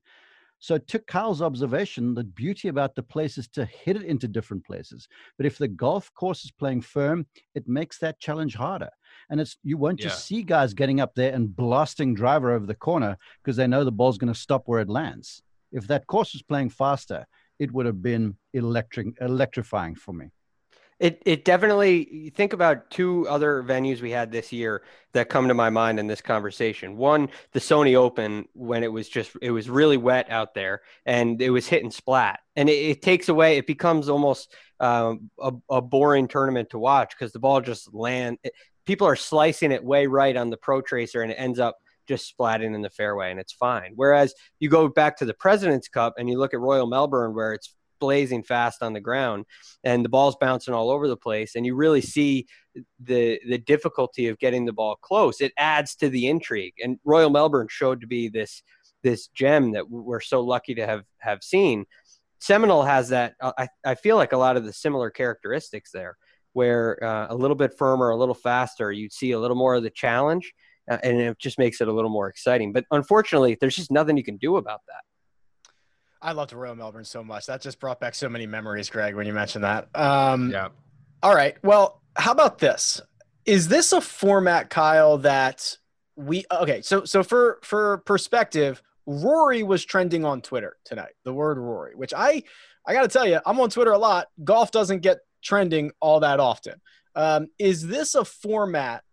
So, 0.59 0.77
to 0.77 0.99
Kyle's 0.99 1.41
observation, 1.41 2.13
the 2.13 2.23
beauty 2.23 2.67
about 2.67 2.95
the 2.95 3.03
place 3.03 3.37
is 3.37 3.47
to 3.49 3.65
hit 3.65 3.95
it 3.95 4.03
into 4.03 4.27
different 4.27 4.65
places. 4.65 5.07
But 5.37 5.45
if 5.45 5.57
the 5.57 5.69
golf 5.69 6.13
course 6.13 6.43
is 6.43 6.51
playing 6.51 6.81
firm, 6.81 7.25
it 7.55 7.67
makes 7.67 7.97
that 7.99 8.19
challenge 8.19 8.55
harder. 8.55 8.89
And 9.29 9.39
it's 9.39 9.57
you 9.63 9.77
won't 9.77 9.99
just 9.99 10.25
see 10.25 10.43
guys 10.43 10.73
getting 10.73 10.99
up 10.99 11.15
there 11.15 11.33
and 11.33 11.55
blasting 11.55 12.13
driver 12.13 12.51
over 12.51 12.65
the 12.65 12.75
corner 12.75 13.17
because 13.41 13.55
they 13.55 13.67
know 13.67 13.83
the 13.83 13.91
ball's 13.91 14.17
going 14.17 14.33
to 14.33 14.39
stop 14.39 14.63
where 14.65 14.81
it 14.81 14.89
lands. 14.89 15.41
If 15.71 15.87
that 15.87 16.07
course 16.07 16.33
was 16.33 16.41
playing 16.41 16.71
faster, 16.71 17.25
it 17.59 17.71
would 17.71 17.85
have 17.85 18.01
been 18.01 18.35
electric, 18.53 19.07
electrifying 19.21 19.95
for 19.95 20.13
me. 20.13 20.31
It 20.99 21.21
it 21.25 21.45
definitely 21.45 22.31
think 22.35 22.51
about 22.51 22.89
two 22.89 23.27
other 23.29 23.63
venues 23.63 24.01
we 24.01 24.11
had 24.11 24.31
this 24.31 24.51
year 24.51 24.83
that 25.13 25.29
come 25.29 25.47
to 25.47 25.53
my 25.53 25.69
mind 25.69 25.97
in 25.97 26.07
this 26.07 26.21
conversation. 26.21 26.97
One, 26.97 27.29
the 27.53 27.59
Sony 27.59 27.95
Open 27.95 28.47
when 28.53 28.83
it 28.83 28.91
was 28.91 29.07
just 29.07 29.31
it 29.41 29.51
was 29.51 29.69
really 29.69 29.97
wet 29.97 30.29
out 30.29 30.53
there 30.53 30.81
and 31.05 31.41
it 31.41 31.51
was 31.51 31.67
hit 31.67 31.83
and 31.83 31.93
splat, 31.93 32.41
and 32.57 32.67
it, 32.67 32.73
it 32.73 33.01
takes 33.01 33.29
away. 33.29 33.57
It 33.57 33.65
becomes 33.65 34.09
almost 34.09 34.53
um, 34.81 35.31
a, 35.39 35.53
a, 35.69 35.81
boring 35.81 36.27
tournament 36.27 36.69
to 36.71 36.79
watch 36.79 37.15
because 37.17 37.31
the 37.31 37.39
ball 37.39 37.61
just 37.61 37.93
land. 37.93 38.37
It, 38.43 38.53
people 38.85 39.07
are 39.07 39.15
slicing 39.15 39.71
it 39.71 39.83
way 39.83 40.07
right 40.07 40.35
on 40.35 40.49
the 40.49 40.57
Pro 40.57 40.81
Tracer, 40.81 41.21
and 41.21 41.31
it 41.31 41.35
ends 41.35 41.59
up 41.59 41.77
just 42.09 42.35
splatting 42.35 42.73
in 42.75 42.81
the 42.81 42.89
fairway, 42.89 43.31
and 43.31 43.39
it's 43.39 43.53
fine. 43.53 43.93
Whereas 43.95 44.33
you 44.59 44.67
go 44.67 44.87
back 44.89 45.17
to 45.17 45.25
the 45.25 45.33
President's 45.33 45.87
Cup 45.87 46.15
and 46.17 46.27
you 46.27 46.37
look 46.39 46.53
at 46.53 46.59
Royal 46.59 46.87
Melbourne 46.87 47.35
where 47.35 47.53
it's 47.53 47.73
blazing 47.99 48.43
fast 48.43 48.81
on 48.81 48.93
the 48.93 48.99
ground 48.99 49.45
and 49.83 50.03
the 50.03 50.09
ball's 50.09 50.35
bouncing 50.39 50.73
all 50.73 50.89
over 50.89 51.07
the 51.07 51.17
place 51.17 51.55
and 51.55 51.65
you 51.65 51.75
really 51.75 52.01
see 52.01 52.45
the 52.99 53.39
the 53.47 53.57
difficulty 53.57 54.27
of 54.27 54.37
getting 54.39 54.65
the 54.65 54.73
ball 54.73 54.95
close 55.01 55.41
it 55.41 55.53
adds 55.57 55.95
to 55.95 56.09
the 56.09 56.27
intrigue. 56.27 56.73
And 56.83 56.97
royal 57.03 57.29
melbourne 57.29 57.67
showed 57.69 58.01
to 58.01 58.07
be 58.07 58.29
this 58.29 58.63
this 59.03 59.27
gem 59.27 59.71
that 59.71 59.89
we're 59.89 60.19
so 60.19 60.41
lucky 60.41 60.75
to 60.75 60.85
have 60.85 61.03
have 61.19 61.43
seen. 61.43 61.85
Seminole 62.39 62.83
has 62.83 63.09
that 63.09 63.35
uh, 63.41 63.53
i, 63.57 63.67
I 63.85 63.95
feel 63.95 64.15
like 64.15 64.33
a 64.33 64.37
lot 64.37 64.57
of 64.57 64.65
the 64.65 64.73
similar 64.73 65.09
characteristics 65.09 65.91
there 65.91 66.17
where 66.53 67.03
uh, 67.03 67.27
a 67.29 67.35
little 67.35 67.55
bit 67.55 67.77
firmer 67.77 68.09
a 68.09 68.15
little 68.17 68.35
faster 68.35 68.91
you'd 68.91 69.13
see 69.13 69.31
a 69.31 69.39
little 69.39 69.57
more 69.57 69.75
of 69.75 69.83
the 69.83 69.89
challenge 69.89 70.53
uh, 70.89 70.97
and 71.03 71.19
it 71.19 71.39
just 71.39 71.59
makes 71.59 71.81
it 71.81 71.87
a 71.87 71.93
little 71.93 72.09
more 72.09 72.27
exciting. 72.27 72.71
But 72.73 72.85
unfortunately 72.91 73.57
there's 73.59 73.75
just 73.75 73.91
nothing 73.91 74.17
you 74.17 74.23
can 74.23 74.37
do 74.37 74.57
about 74.57 74.81
that 74.87 75.03
I 76.21 76.33
loved 76.33 76.53
Royal 76.53 76.75
Melbourne 76.75 77.05
so 77.05 77.23
much. 77.23 77.45
That 77.45 77.61
just 77.61 77.79
brought 77.79 77.99
back 77.99 78.15
so 78.15 78.27
many 78.29 78.45
memories, 78.45 78.89
Greg, 78.89 79.15
when 79.15 79.25
you 79.25 79.33
mentioned 79.33 79.63
that. 79.63 79.87
Um, 79.95 80.51
yeah. 80.51 80.69
All 81.23 81.35
right. 81.35 81.55
Well, 81.63 82.01
how 82.15 82.31
about 82.31 82.59
this? 82.59 83.01
Is 83.45 83.67
this 83.67 83.93
a 83.93 84.01
format, 84.01 84.69
Kyle, 84.69 85.17
that 85.19 85.77
we 86.15 86.45
okay? 86.51 86.81
So, 86.81 87.05
so 87.05 87.23
for 87.23 87.59
for 87.63 87.99
perspective, 87.99 88.81
Rory 89.05 89.63
was 89.63 89.85
trending 89.85 90.25
on 90.25 90.41
Twitter 90.41 90.77
tonight. 90.83 91.13
The 91.23 91.33
word 91.33 91.57
Rory, 91.57 91.95
which 91.95 92.13
I 92.15 92.43
I 92.85 92.93
got 92.93 93.03
to 93.03 93.07
tell 93.07 93.27
you, 93.27 93.39
I'm 93.45 93.59
on 93.59 93.69
Twitter 93.69 93.91
a 93.91 93.97
lot. 93.97 94.27
Golf 94.43 94.71
doesn't 94.71 94.99
get 94.99 95.19
trending 95.41 95.91
all 95.99 96.19
that 96.19 96.39
often. 96.39 96.81
Um, 97.15 97.47
is 97.57 97.87
this 97.87 98.15
a 98.15 98.25
format 98.25 99.03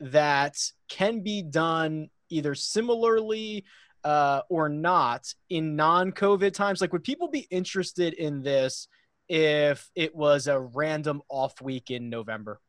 that 0.00 0.56
can 0.88 1.20
be 1.20 1.42
done 1.42 2.10
either 2.28 2.54
similarly 2.54 3.64
uh, 4.04 4.42
or 4.48 4.68
not 4.68 5.32
in 5.48 5.76
non-COVID 5.76 6.52
times? 6.52 6.80
Like, 6.80 6.92
would 6.92 7.04
people 7.04 7.28
be 7.28 7.46
interested 7.50 8.14
in 8.14 8.42
this 8.42 8.88
if 9.28 9.90
it 9.94 10.14
was 10.14 10.46
a 10.46 10.58
random 10.58 11.22
off 11.28 11.60
week 11.60 11.90
in 11.90 12.10
November? 12.10 12.60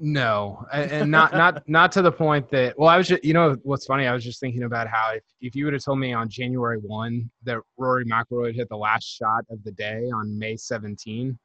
No, 0.00 0.64
and 0.72 1.10
not 1.10 1.32
not 1.32 1.68
not 1.68 1.90
to 1.92 2.02
the 2.02 2.12
point 2.12 2.48
that. 2.50 2.78
Well, 2.78 2.88
I 2.88 2.96
was 2.96 3.08
just, 3.08 3.24
you 3.24 3.34
know, 3.34 3.56
what's 3.64 3.84
funny? 3.84 4.06
I 4.06 4.12
was 4.12 4.22
just 4.22 4.38
thinking 4.38 4.62
about 4.62 4.86
how 4.86 5.12
if, 5.14 5.24
if 5.40 5.56
you 5.56 5.64
would 5.64 5.74
have 5.74 5.82
told 5.82 5.98
me 5.98 6.12
on 6.12 6.28
January 6.28 6.78
one 6.78 7.28
that 7.42 7.58
Rory 7.76 8.04
McIlroy 8.04 8.54
hit 8.54 8.68
the 8.68 8.76
last 8.76 9.04
shot 9.04 9.44
of 9.50 9.62
the 9.64 9.72
day 9.72 10.08
on 10.14 10.38
May 10.38 10.56
17, 10.56 11.36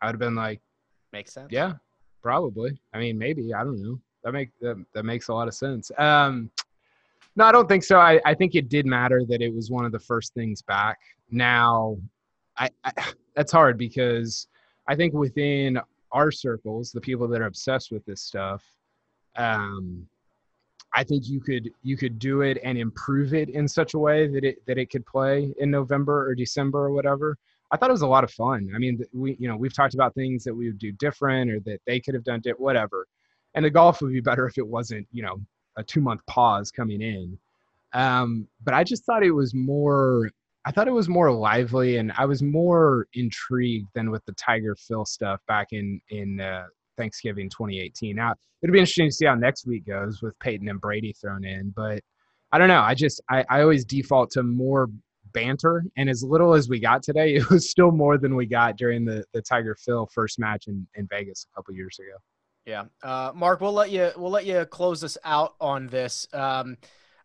I 0.00 0.06
would 0.06 0.12
have 0.12 0.20
been 0.20 0.34
like, 0.34 0.60
makes 1.12 1.34
sense. 1.34 1.48
Yeah, 1.50 1.74
probably. 2.22 2.80
I 2.94 2.98
mean, 2.98 3.18
maybe 3.18 3.52
I 3.52 3.62
don't 3.62 3.82
know. 3.82 4.00
That 4.24 4.32
make 4.32 4.50
that, 4.60 4.84
that 4.94 5.04
makes 5.04 5.28
a 5.28 5.34
lot 5.34 5.48
of 5.48 5.54
sense. 5.54 5.90
Um, 5.96 6.50
no, 7.36 7.44
I 7.44 7.52
don't 7.52 7.68
think 7.68 7.84
so. 7.84 7.98
I, 7.98 8.20
I 8.24 8.34
think 8.34 8.56
it 8.56 8.68
did 8.68 8.84
matter 8.84 9.24
that 9.28 9.40
it 9.40 9.54
was 9.54 9.70
one 9.70 9.84
of 9.84 9.92
the 9.92 9.98
first 9.98 10.34
things 10.34 10.60
back. 10.60 10.98
Now, 11.30 11.96
I, 12.56 12.68
I 12.82 12.92
that's 13.36 13.52
hard 13.52 13.78
because 13.78 14.48
I 14.88 14.96
think 14.96 15.14
within 15.14 15.78
our 16.10 16.32
circles, 16.32 16.90
the 16.90 17.00
people 17.00 17.28
that 17.28 17.40
are 17.40 17.46
obsessed 17.46 17.92
with 17.92 18.04
this 18.06 18.22
stuff, 18.22 18.64
um, 19.36 20.04
I 20.94 21.04
think 21.04 21.28
you 21.28 21.40
could 21.40 21.70
you 21.82 21.96
could 21.96 22.18
do 22.18 22.40
it 22.40 22.58
and 22.64 22.76
improve 22.76 23.34
it 23.34 23.50
in 23.50 23.68
such 23.68 23.94
a 23.94 23.98
way 23.98 24.26
that 24.26 24.42
it 24.42 24.66
that 24.66 24.76
it 24.76 24.90
could 24.90 25.06
play 25.06 25.54
in 25.58 25.70
November 25.70 26.28
or 26.28 26.34
December 26.34 26.86
or 26.86 26.90
whatever. 26.90 27.38
I 27.70 27.76
thought 27.76 27.90
it 27.90 27.92
was 27.92 28.02
a 28.02 28.06
lot 28.06 28.24
of 28.24 28.32
fun. 28.32 28.72
I 28.74 28.78
mean, 28.78 29.00
we 29.12 29.36
you 29.38 29.46
know 29.46 29.56
we've 29.56 29.74
talked 29.74 29.94
about 29.94 30.12
things 30.14 30.42
that 30.42 30.54
we 30.54 30.66
would 30.66 30.78
do 30.80 30.90
different 30.90 31.52
or 31.52 31.60
that 31.60 31.80
they 31.86 32.00
could 32.00 32.14
have 32.14 32.24
done 32.24 32.42
it, 32.44 32.58
whatever 32.58 33.06
and 33.54 33.64
the 33.64 33.70
golf 33.70 34.00
would 34.02 34.12
be 34.12 34.20
better 34.20 34.46
if 34.46 34.58
it 34.58 34.66
wasn't 34.66 35.06
you 35.12 35.22
know 35.22 35.40
a 35.76 35.82
two 35.82 36.00
month 36.00 36.20
pause 36.26 36.70
coming 36.70 37.00
in. 37.00 37.38
Um, 37.94 38.46
but 38.62 38.74
i 38.74 38.84
just 38.84 39.04
thought 39.04 39.22
it 39.22 39.30
was 39.30 39.54
more 39.54 40.30
i 40.66 40.70
thought 40.70 40.88
it 40.88 40.92
was 40.92 41.08
more 41.08 41.32
lively 41.32 41.96
and 41.96 42.12
i 42.18 42.26
was 42.26 42.42
more 42.42 43.06
intrigued 43.14 43.88
than 43.94 44.10
with 44.10 44.22
the 44.26 44.32
tiger 44.32 44.76
phil 44.76 45.06
stuff 45.06 45.40
back 45.48 45.68
in 45.72 45.98
in 46.10 46.38
uh, 46.38 46.66
thanksgiving 46.98 47.48
2018 47.48 48.14
now 48.14 48.34
it'll 48.62 48.74
be 48.74 48.78
interesting 48.78 49.08
to 49.08 49.12
see 49.12 49.24
how 49.24 49.34
next 49.34 49.66
week 49.66 49.86
goes 49.86 50.20
with 50.20 50.38
peyton 50.38 50.68
and 50.68 50.82
brady 50.82 51.14
thrown 51.14 51.46
in 51.46 51.70
but 51.74 52.02
i 52.52 52.58
don't 52.58 52.68
know. 52.68 52.82
I 52.82 52.94
just 52.94 53.22
i, 53.30 53.42
I 53.48 53.62
always 53.62 53.86
default 53.86 54.30
to 54.32 54.42
more 54.42 54.90
banter 55.32 55.82
and 55.96 56.10
as 56.10 56.22
little 56.22 56.52
as 56.52 56.68
we 56.68 56.78
got 56.80 57.02
today 57.02 57.34
it 57.36 57.48
was 57.48 57.70
still 57.70 57.90
more 57.90 58.18
than 58.18 58.36
we 58.36 58.44
got 58.44 58.76
during 58.76 59.06
the 59.06 59.24
the 59.32 59.40
tiger 59.40 59.74
phil 59.74 60.06
first 60.12 60.38
match 60.38 60.66
in, 60.66 60.86
in 60.94 61.06
vegas 61.06 61.46
a 61.50 61.56
couple 61.56 61.74
years 61.74 61.98
ago 61.98 62.18
yeah, 62.68 62.84
uh, 63.02 63.32
Mark, 63.34 63.62
we'll 63.62 63.72
let 63.72 63.90
you 63.90 64.10
we'll 64.18 64.30
let 64.30 64.44
you 64.44 64.62
close 64.66 65.02
us 65.02 65.16
out 65.24 65.54
on 65.58 65.86
this. 65.86 66.28
Um, 66.34 66.76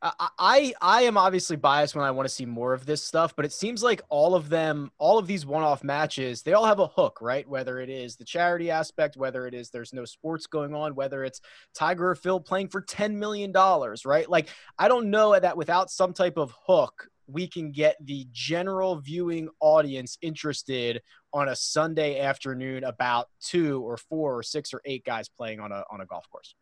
I 0.02 0.74
I 0.82 1.04
am 1.04 1.18
obviously 1.18 1.58
biased 1.58 1.96
when 1.96 2.06
I 2.06 2.12
want 2.12 2.30
to 2.30 2.34
see 2.34 2.46
more 2.46 2.74
of 2.74 2.86
this 2.86 3.04
stuff, 3.04 3.36
but 3.36 3.44
it 3.44 3.52
seems 3.52 3.84
like 3.84 4.02
all 4.08 4.36
of 4.36 4.48
them, 4.48 4.90
all 4.98 5.18
of 5.18 5.28
these 5.28 5.46
one-off 5.46 5.84
matches, 5.84 6.44
they 6.44 6.54
all 6.54 6.66
have 6.66 6.80
a 6.80 6.88
hook, 6.88 7.20
right? 7.22 7.48
Whether 7.48 7.82
it 7.82 7.90
is 7.90 8.16
the 8.16 8.24
charity 8.24 8.72
aspect, 8.72 9.18
whether 9.18 9.46
it 9.46 9.54
is 9.54 9.70
there's 9.70 9.92
no 9.92 10.06
sports 10.06 10.48
going 10.48 10.74
on, 10.74 10.96
whether 10.96 11.26
it's 11.26 11.42
Tiger 11.74 12.12
or 12.12 12.16
Phil 12.16 12.40
playing 12.40 12.70
for 12.70 12.80
ten 12.80 13.20
million 13.20 13.52
dollars, 13.52 14.06
right? 14.06 14.30
Like 14.30 14.48
I 14.80 14.88
don't 14.88 15.10
know 15.10 15.38
that 15.38 15.58
without 15.58 15.92
some 15.92 16.14
type 16.14 16.38
of 16.38 16.54
hook, 16.66 17.10
we 17.34 17.48
can 17.48 17.72
get 17.72 17.98
the 18.00 18.28
general 18.32 18.98
viewing 18.98 19.50
audience 19.60 20.18
interested 20.22 21.02
on 21.34 21.50
a 21.50 21.56
Sunday 21.56 22.20
afternoon 22.20 22.84
about 22.84 23.28
two 23.42 23.82
or 23.82 23.98
four 23.98 24.38
or 24.38 24.44
six 24.44 24.74
or 24.74 24.82
eight 24.86 25.04
guys 25.04 25.28
playing 25.28 25.60
on 25.60 25.72
a 25.72 25.84
on 25.92 26.00
a 26.02 26.06
golf 26.06 26.30
course. 26.30 26.56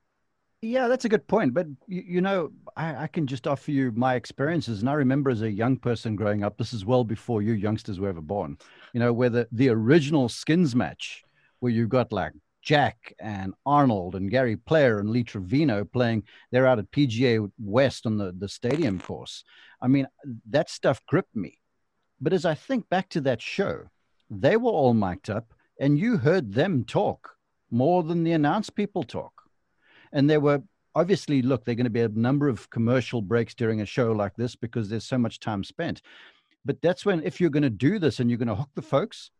Yeah, 0.63 0.87
that's 0.87 1.05
a 1.05 1.09
good 1.09 1.27
point. 1.27 1.53
But 1.53 1.67
you, 1.87 2.03
you 2.07 2.21
know, 2.21 2.51
I, 2.75 3.03
I, 3.03 3.07
can 3.07 3.25
just 3.25 3.47
offer 3.47 3.71
you 3.71 3.91
my 3.95 4.13
experiences. 4.13 4.81
And 4.81 4.89
I 4.89 4.93
remember 4.93 5.31
as 5.31 5.41
a 5.41 5.49
young 5.49 5.75
person 5.75 6.15
growing 6.15 6.43
up, 6.43 6.57
this 6.57 6.71
is 6.71 6.85
well 6.85 7.03
before 7.03 7.41
you 7.41 7.53
youngsters 7.53 7.99
were 7.99 8.09
ever 8.09 8.21
born. 8.21 8.57
You 8.93 8.99
know, 8.99 9.11
where 9.11 9.29
the, 9.29 9.47
the 9.51 9.69
original 9.69 10.29
skins 10.29 10.75
match, 10.75 11.23
where 11.61 11.71
you 11.71 11.87
got 11.87 12.13
like 12.13 12.33
Jack 12.61 13.13
and 13.19 13.53
Arnold 13.65 14.15
and 14.15 14.29
Gary 14.29 14.55
Player 14.55 14.99
and 14.99 15.09
Lee 15.09 15.23
Trevino 15.23 15.83
playing. 15.83 16.23
They're 16.51 16.67
out 16.67 16.79
at 16.79 16.91
PGA 16.91 17.49
West 17.59 18.05
on 18.05 18.17
the, 18.17 18.33
the 18.37 18.47
stadium 18.47 18.99
course. 18.99 19.43
I 19.81 19.87
mean, 19.87 20.07
that 20.49 20.69
stuff 20.69 21.01
gripped 21.07 21.35
me. 21.35 21.59
But 22.19 22.33
as 22.33 22.45
I 22.45 22.53
think 22.53 22.87
back 22.89 23.09
to 23.09 23.21
that 23.21 23.41
show, 23.41 23.85
they 24.29 24.57
were 24.57 24.71
all 24.71 24.93
mic'd 24.93 25.29
up 25.29 25.53
and 25.79 25.97
you 25.97 26.17
heard 26.17 26.53
them 26.53 26.83
talk 26.83 27.35
more 27.71 28.03
than 28.03 28.23
the 28.23 28.33
announced 28.33 28.75
people 28.75 29.03
talk. 29.03 29.33
And 30.13 30.29
there 30.29 30.39
were 30.39 30.61
obviously, 30.93 31.41
look, 31.41 31.65
they're 31.65 31.75
going 31.75 31.85
to 31.85 31.89
be 31.89 32.01
a 32.01 32.09
number 32.09 32.47
of 32.47 32.69
commercial 32.69 33.21
breaks 33.21 33.55
during 33.55 33.81
a 33.81 33.85
show 33.85 34.11
like 34.11 34.35
this 34.35 34.55
because 34.55 34.89
there's 34.89 35.05
so 35.05 35.17
much 35.17 35.39
time 35.39 35.63
spent. 35.63 36.01
But 36.63 36.81
that's 36.81 37.05
when, 37.05 37.23
if 37.23 37.41
you're 37.41 37.49
going 37.49 37.63
to 37.63 37.69
do 37.69 37.97
this 37.97 38.19
and 38.19 38.29
you're 38.29 38.37
going 38.37 38.47
to 38.47 38.55
hook 38.55 38.69
the 38.75 38.81
folks, 38.81 39.31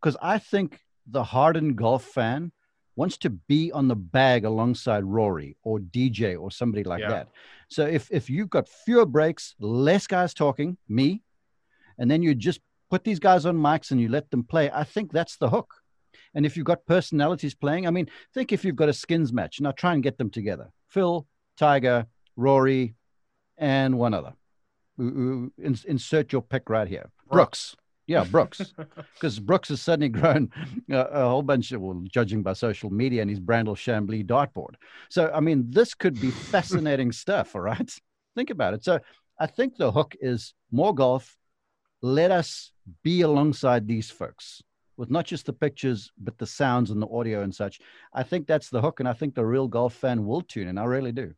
because 0.00 0.16
I 0.22 0.38
think 0.38 0.80
the 1.06 1.24
hardened 1.24 1.76
golf 1.76 2.04
fan 2.04 2.52
wants 2.96 3.16
to 3.18 3.30
be 3.30 3.72
on 3.72 3.88
the 3.88 3.96
bag 3.96 4.44
alongside 4.44 5.04
Rory 5.04 5.56
or 5.62 5.78
DJ 5.78 6.38
or 6.38 6.50
somebody 6.50 6.84
like 6.84 7.00
yeah. 7.00 7.08
that. 7.08 7.28
So 7.68 7.86
if 7.86 8.08
if 8.10 8.28
you've 8.28 8.50
got 8.50 8.68
fewer 8.68 9.06
breaks, 9.06 9.54
less 9.58 10.06
guys 10.06 10.34
talking, 10.34 10.76
me, 10.88 11.22
and 11.98 12.10
then 12.10 12.22
you 12.22 12.34
just 12.34 12.60
put 12.90 13.04
these 13.04 13.18
guys 13.18 13.46
on 13.46 13.56
mics 13.56 13.90
and 13.90 14.00
you 14.00 14.08
let 14.08 14.30
them 14.30 14.44
play, 14.44 14.70
I 14.70 14.84
think 14.84 15.12
that's 15.12 15.36
the 15.36 15.48
hook. 15.48 15.72
And 16.34 16.44
if 16.44 16.56
you've 16.56 16.66
got 16.66 16.86
personalities 16.86 17.54
playing, 17.54 17.86
I 17.86 17.90
mean, 17.90 18.08
think 18.34 18.52
if 18.52 18.64
you've 18.64 18.76
got 18.76 18.88
a 18.88 18.92
skins 18.92 19.32
match, 19.32 19.60
now 19.60 19.72
try 19.72 19.94
and 19.94 20.02
get 20.02 20.18
them 20.18 20.30
together. 20.30 20.70
Phil, 20.88 21.26
Tiger, 21.56 22.06
Rory, 22.36 22.94
and 23.56 23.98
one 23.98 24.14
other. 24.14 24.34
Insert 24.98 26.32
your 26.32 26.42
pick 26.42 26.68
right 26.68 26.88
here. 26.88 27.10
Brooks. 27.30 27.76
Yeah, 28.06 28.24
Brooks, 28.24 28.74
because 29.14 29.38
Brooks 29.38 29.68
has 29.68 29.80
suddenly 29.80 30.08
grown 30.20 30.50
a, 30.90 30.96
a, 30.96 31.28
whole 31.28 31.42
bunch 31.42 31.72
of, 31.72 31.80
well, 31.80 32.02
judging 32.10 32.42
by 32.42 32.52
social 32.52 32.90
media 32.90 33.22
and 33.22 33.30
his 33.30 33.40
Brandel 33.40 33.76
Chamblee 33.76 34.26
dartboard. 34.26 34.74
So, 35.08 35.30
I 35.32 35.40
mean, 35.40 35.66
this 35.70 35.94
could 35.94 36.20
be 36.20 36.30
fascinating 36.30 37.12
stuff, 37.24 37.54
all 37.54 37.62
right? 37.62 37.90
Think 38.34 38.50
about 38.50 38.74
it. 38.74 38.84
So 38.84 38.98
I 39.38 39.46
think 39.46 39.76
the 39.76 39.92
hook 39.92 40.16
is 40.20 40.54
more 40.70 40.94
golf. 40.94 41.36
Let 42.02 42.30
us 42.30 42.72
be 43.04 43.20
alongside 43.20 43.86
these 43.86 44.10
folks 44.10 44.62
with 44.96 45.10
not 45.10 45.24
just 45.24 45.46
the 45.46 45.52
pictures, 45.52 46.10
but 46.18 46.36
the 46.38 46.46
sounds 46.46 46.90
and 46.90 47.00
the 47.00 47.08
audio 47.08 47.42
and 47.42 47.54
such. 47.54 47.80
I 48.12 48.22
think 48.22 48.46
that's 48.46 48.68
the 48.68 48.80
hook. 48.80 49.00
And 49.00 49.08
I 49.08 49.12
think 49.12 49.34
the 49.34 49.44
real 49.44 49.68
golf 49.68 49.94
fan 49.94 50.26
will 50.26 50.42
tune 50.42 50.68
in. 50.68 50.78
I 50.78 50.84
really 50.84 51.12
do. 51.12 51.34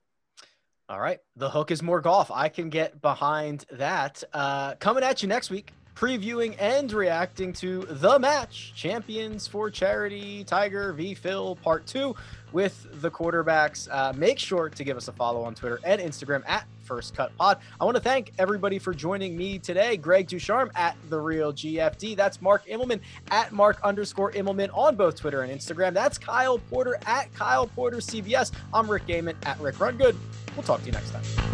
All 0.89 1.01
right. 1.01 1.19
The 1.37 1.49
hook 1.49 1.71
is 1.71 1.83
more 1.83 2.01
golf. 2.01 2.31
I 2.31 2.49
can 2.49 2.69
get 2.69 3.01
behind 3.01 3.65
that. 3.73 4.23
Uh, 4.33 4.75
coming 4.75 5.03
at 5.03 5.23
you 5.23 5.29
next 5.29 5.51
week, 5.51 5.73
previewing 5.95 6.57
and 6.59 6.93
reacting 6.93 7.53
to 7.53 7.83
the 7.89 8.19
match 8.19 8.73
champions 8.75 9.47
for 9.47 9.71
charity 9.71 10.43
tiger 10.45 10.93
v. 10.93 11.15
Phil 11.15 11.57
part 11.57 11.87
two 11.87 12.15
with 12.53 12.87
the 13.01 13.11
quarterbacks. 13.11 13.89
Uh, 13.91 14.13
make 14.15 14.39
sure 14.39 14.69
to 14.69 14.85
give 14.85 14.97
us 14.97 15.09
a 15.09 15.13
follow 15.13 15.43
on 15.43 15.55
twitter 15.55 15.81
and 15.85 16.01
instagram 16.01 16.43
at 16.49 16.67
first 16.83 17.17
cut 17.17 17.35
pod. 17.37 17.59
I 17.81 17.85
want 17.85 17.97
to 17.97 18.03
thank 18.03 18.33
everybody 18.39 18.79
for 18.79 18.93
joining 18.93 19.37
me 19.37 19.59
today. 19.59 19.97
Greg 19.97 20.27
ducharme 20.27 20.71
at 20.75 20.97
the 21.09 21.19
real 21.19 21.53
gfd 21.53 22.17
that's 22.17 22.43
mark 22.43 22.67
immelman 22.67 23.01
at 23.31 23.53
mark 23.53 23.79
underscore 23.85 24.33
immelman 24.33 24.77
on 24.77 24.97
both 24.97 25.17
twitter 25.17 25.43
and 25.43 25.53
instagram. 25.53 25.95
That's 25.95 26.19
kyle 26.19 26.59
porter 26.59 26.99
at 27.07 27.33
kyle 27.35 27.69
porter 27.69 27.99
cbs 27.99 28.53
i'm 28.73 28.91
rick 28.91 29.07
Gehman 29.07 29.37
at 29.47 29.61
rick 29.61 29.77
rungood 29.77 30.17
we'll 30.57 30.65
talk 30.65 30.81
to 30.81 30.87
you 30.87 30.93
next 30.93 31.11
time 31.11 31.54